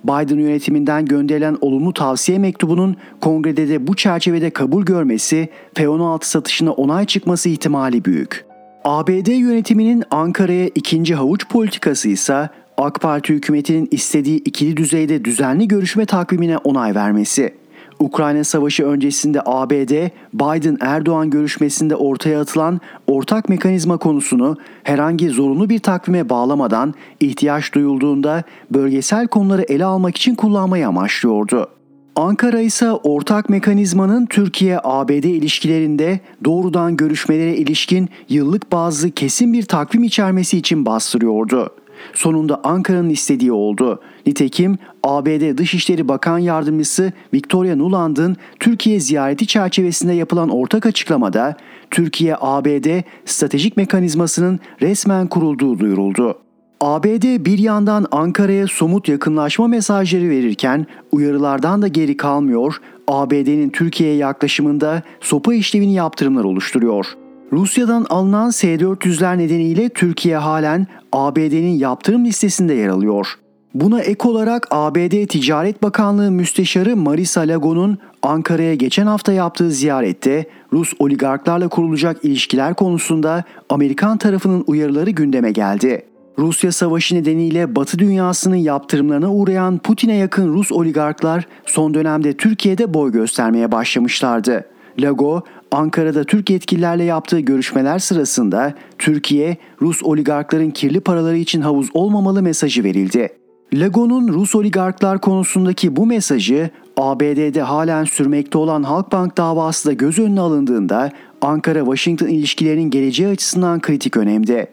Biden 0.05 0.39
yönetiminden 0.39 1.07
gönderilen 1.07 1.57
olumlu 1.61 1.93
tavsiye 1.93 2.39
mektubunun 2.39 2.97
kongrede 3.20 3.68
de 3.68 3.87
bu 3.87 3.97
çerçevede 3.97 4.51
kabul 4.51 4.85
görmesi 4.85 5.49
F-16 5.74 6.24
satışına 6.24 6.72
onay 6.72 7.07
çıkması 7.07 7.49
ihtimali 7.49 8.05
büyük. 8.05 8.45
ABD 8.85 9.26
yönetiminin 9.26 10.05
Ankara'ya 10.11 10.66
ikinci 10.74 11.14
havuç 11.14 11.49
politikası 11.49 12.09
ise 12.09 12.49
AK 12.79 13.01
Parti 13.01 13.35
hükümetinin 13.35 13.89
istediği 13.91 14.39
ikili 14.39 14.76
düzeyde 14.76 15.24
düzenli 15.24 15.68
görüşme 15.68 16.07
takvimine 16.07 16.59
onay 16.59 16.95
vermesi. 16.95 17.55
Ukrayna 17.99 18.45
Savaşı 18.45 18.87
öncesinde 18.87 19.41
ABD, 19.47 20.09
Biden-Erdoğan 20.35 21.31
görüşmesinde 21.31 21.97
ortaya 21.97 22.41
atılan 22.41 22.81
ortak 23.07 23.49
mekanizma 23.49 23.97
konusunu 23.97 24.57
herhangi 24.83 25.29
zorunlu 25.29 25.68
bir 25.68 25.79
takvime 25.79 26.29
bağlamadan 26.29 26.95
ihtiyaç 27.20 27.74
duyulduğunda 27.74 28.43
bölgesel 28.70 29.26
konuları 29.29 29.62
ele 29.62 29.85
almak 29.85 30.16
için 30.16 30.35
kullanmayı 30.35 30.89
amaçlıyordu. 30.89 31.68
Ankara 32.16 32.61
ise 32.61 32.93
ortak 32.93 33.49
mekanizmanın 33.49 34.26
Türkiye-ABD 34.26 35.24
ilişkilerinde 35.24 36.20
doğrudan 36.45 36.97
görüşmelere 36.97 37.57
ilişkin 37.57 38.09
yıllık 38.29 38.72
bazı 38.72 39.11
kesin 39.11 39.53
bir 39.53 39.62
takvim 39.62 40.05
içermesi 40.05 40.59
için 40.59 40.87
bastırıyordu. 40.87 41.70
Sonunda 42.14 42.61
Ankara'nın 42.64 43.11
istediği 43.11 43.52
oldu. 43.52 44.00
Nitekim 44.26 44.78
ABD 45.02 45.59
Dışişleri 45.59 46.09
Bakan 46.09 46.38
Yardımcısı 46.38 47.12
Victoria 47.34 47.76
Nuland'ın 47.76 48.36
Türkiye 48.61 49.00
ziyareti 49.00 49.46
çerçevesinde 49.46 50.12
yapılan 50.12 50.48
ortak 50.48 50.86
açıklamada 50.86 51.56
Türkiye-ABD 51.90 53.02
stratejik 53.24 53.76
mekanizmasının 53.76 54.61
resmen 54.80 55.26
kurulduğu 55.26 55.78
duyuruldu. 55.78 56.38
ABD 56.80 57.44
bir 57.44 57.59
yandan 57.59 58.06
Ankara'ya 58.11 58.66
somut 58.66 59.09
yakınlaşma 59.09 59.68
mesajları 59.68 60.30
verirken 60.30 60.86
uyarılardan 61.12 61.82
da 61.82 61.88
geri 61.88 62.16
kalmıyor, 62.16 62.76
ABD'nin 63.09 63.70
Türkiye'ye 63.70 64.16
yaklaşımında 64.16 65.02
sopa 65.20 65.54
işlevini 65.54 65.94
yaptırımlar 65.94 66.44
oluşturuyor. 66.44 67.06
Rusya'dan 67.53 68.07
alınan 68.11 68.51
S-400'ler 68.51 69.38
nedeniyle 69.38 69.88
Türkiye 69.88 70.36
halen 70.36 70.86
ABD'nin 71.12 71.78
yaptırım 71.78 72.24
listesinde 72.24 72.74
yer 72.74 72.88
alıyor. 72.88 73.38
Buna 73.74 74.01
ek 74.01 74.28
olarak 74.28 74.66
ABD 74.70 75.26
Ticaret 75.26 75.82
Bakanlığı 75.82 76.30
Müsteşarı 76.30 76.96
Marisa 76.96 77.40
Lago'nun 77.40 77.99
Ankara'ya 78.22 78.74
geçen 78.74 79.07
hafta 79.07 79.32
yaptığı 79.32 79.70
ziyarette 79.70 80.46
Rus 80.72 80.92
oligarklarla 80.99 81.68
kurulacak 81.68 82.24
ilişkiler 82.24 82.74
konusunda 82.74 83.44
Amerikan 83.68 84.18
tarafının 84.18 84.64
uyarıları 84.66 85.11
gündeme 85.11 85.51
geldi. 85.51 86.03
Rusya 86.38 86.72
savaşı 86.72 87.14
nedeniyle 87.14 87.76
Batı 87.76 87.99
dünyasının 87.99 88.57
yaptırımlarına 88.57 89.32
uğrayan 89.32 89.78
Putin'e 89.78 90.14
yakın 90.14 90.55
Rus 90.55 90.72
oligarklar 90.72 91.46
son 91.66 91.94
dönemde 91.94 92.36
Türkiye'de 92.36 92.94
boy 92.94 93.12
göstermeye 93.12 93.72
başlamışlardı. 93.72 94.64
Lago, 94.99 95.42
Ankara'da 95.72 96.24
Türk 96.24 96.50
yetkililerle 96.50 97.04
yaptığı 97.04 97.40
görüşmeler 97.40 97.98
sırasında 97.98 98.74
Türkiye, 98.98 99.56
Rus 99.82 100.02
oligarkların 100.02 100.70
kirli 100.70 101.00
paraları 101.00 101.36
için 101.36 101.60
havuz 101.60 101.88
olmamalı 101.94 102.42
mesajı 102.42 102.84
verildi. 102.84 103.28
Lago'nun 103.74 104.28
Rus 104.28 104.54
oligarklar 104.54 105.20
konusundaki 105.20 105.96
bu 105.96 106.06
mesajı 106.06 106.70
ABD'de 106.96 107.62
halen 107.62 108.04
sürmekte 108.04 108.58
olan 108.58 108.82
Halkbank 108.82 109.36
davası 109.36 109.88
da 109.88 109.92
göz 109.92 110.18
önüne 110.18 110.40
alındığında 110.40 111.12
Ankara-Washington 111.40 112.28
ilişkilerinin 112.28 112.90
geleceği 112.90 113.28
açısından 113.28 113.80
kritik 113.80 114.16
önemde. 114.16 114.66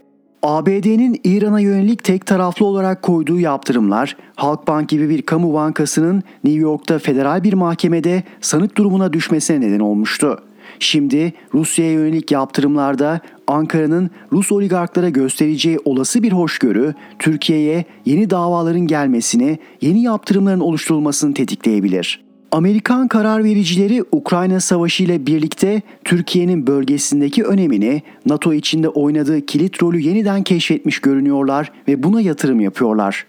ABD'nin 0.43 1.21
İran'a 1.23 1.59
yönelik 1.59 2.03
tek 2.03 2.25
taraflı 2.25 2.65
olarak 2.65 3.01
koyduğu 3.01 3.39
yaptırımlar, 3.39 4.17
Halkbank 4.35 4.89
gibi 4.89 5.09
bir 5.09 5.21
kamu 5.21 5.53
bankasının 5.53 6.23
New 6.43 6.61
York'ta 6.61 6.99
federal 6.99 7.43
bir 7.43 7.53
mahkemede 7.53 8.23
sanık 8.41 8.77
durumuna 8.77 9.13
düşmesine 9.13 9.61
neden 9.61 9.79
olmuştu. 9.79 10.39
Şimdi 10.80 11.34
Rusya'ya 11.53 11.91
yönelik 11.91 12.32
yaptırımlarda 12.32 13.19
Ankara'nın 13.47 14.09
Rus 14.32 14.51
oligarklara 14.51 15.09
göstereceği 15.09 15.80
olası 15.86 16.23
bir 16.23 16.32
hoşgörü 16.32 16.93
Türkiye'ye 17.19 17.86
yeni 18.05 18.30
davaların 18.30 18.88
gelmesini, 18.88 19.59
yeni 19.82 20.01
yaptırımların 20.01 20.59
oluşturulmasını 20.59 21.34
tetikleyebilir. 21.34 22.26
Amerikan 22.51 23.07
karar 23.07 23.43
vericileri 23.43 24.03
Ukrayna 24.11 24.59
Savaşı 24.59 25.03
ile 25.03 25.28
birlikte 25.28 25.82
Türkiye'nin 26.03 26.67
bölgesindeki 26.67 27.43
önemini 27.43 28.01
NATO 28.26 28.53
içinde 28.53 28.89
oynadığı 28.89 29.45
kilit 29.45 29.84
rolü 29.84 29.99
yeniden 29.99 30.43
keşfetmiş 30.43 30.99
görünüyorlar 30.99 31.71
ve 31.88 32.03
buna 32.03 32.21
yatırım 32.21 32.59
yapıyorlar. 32.59 33.26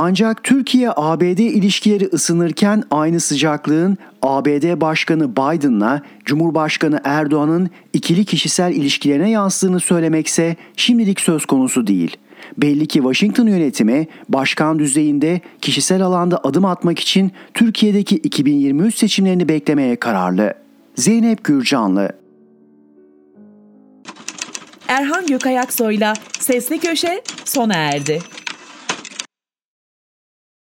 Ancak 0.00 0.44
Türkiye-ABD 0.44 1.38
ilişkileri 1.38 2.08
ısınırken 2.12 2.82
aynı 2.90 3.20
sıcaklığın 3.20 3.98
ABD 4.22 4.80
Başkanı 4.80 5.32
Biden'la 5.32 6.02
Cumhurbaşkanı 6.24 7.00
Erdoğan'ın 7.04 7.70
ikili 7.92 8.24
kişisel 8.24 8.72
ilişkilerine 8.72 9.30
yansıdığını 9.30 9.80
söylemekse 9.80 10.56
şimdilik 10.76 11.20
söz 11.20 11.46
konusu 11.46 11.86
değil. 11.86 12.16
Belli 12.58 12.86
ki 12.86 12.98
Washington 12.98 13.46
yönetimi 13.46 14.06
başkan 14.28 14.78
düzeyinde 14.78 15.40
kişisel 15.60 16.02
alanda 16.02 16.40
adım 16.44 16.64
atmak 16.64 16.98
için 16.98 17.32
Türkiye'deki 17.54 18.16
2023 18.16 18.96
seçimlerini 18.96 19.48
beklemeye 19.48 19.96
kararlı. 19.96 20.54
Zeynep 20.94 21.44
Gürcanlı 21.44 22.12
Erhan 24.88 25.26
Gökayaksoy'la 25.26 26.12
Sesli 26.38 26.78
Köşe 26.78 27.22
sona 27.44 27.74
erdi. 27.74 28.18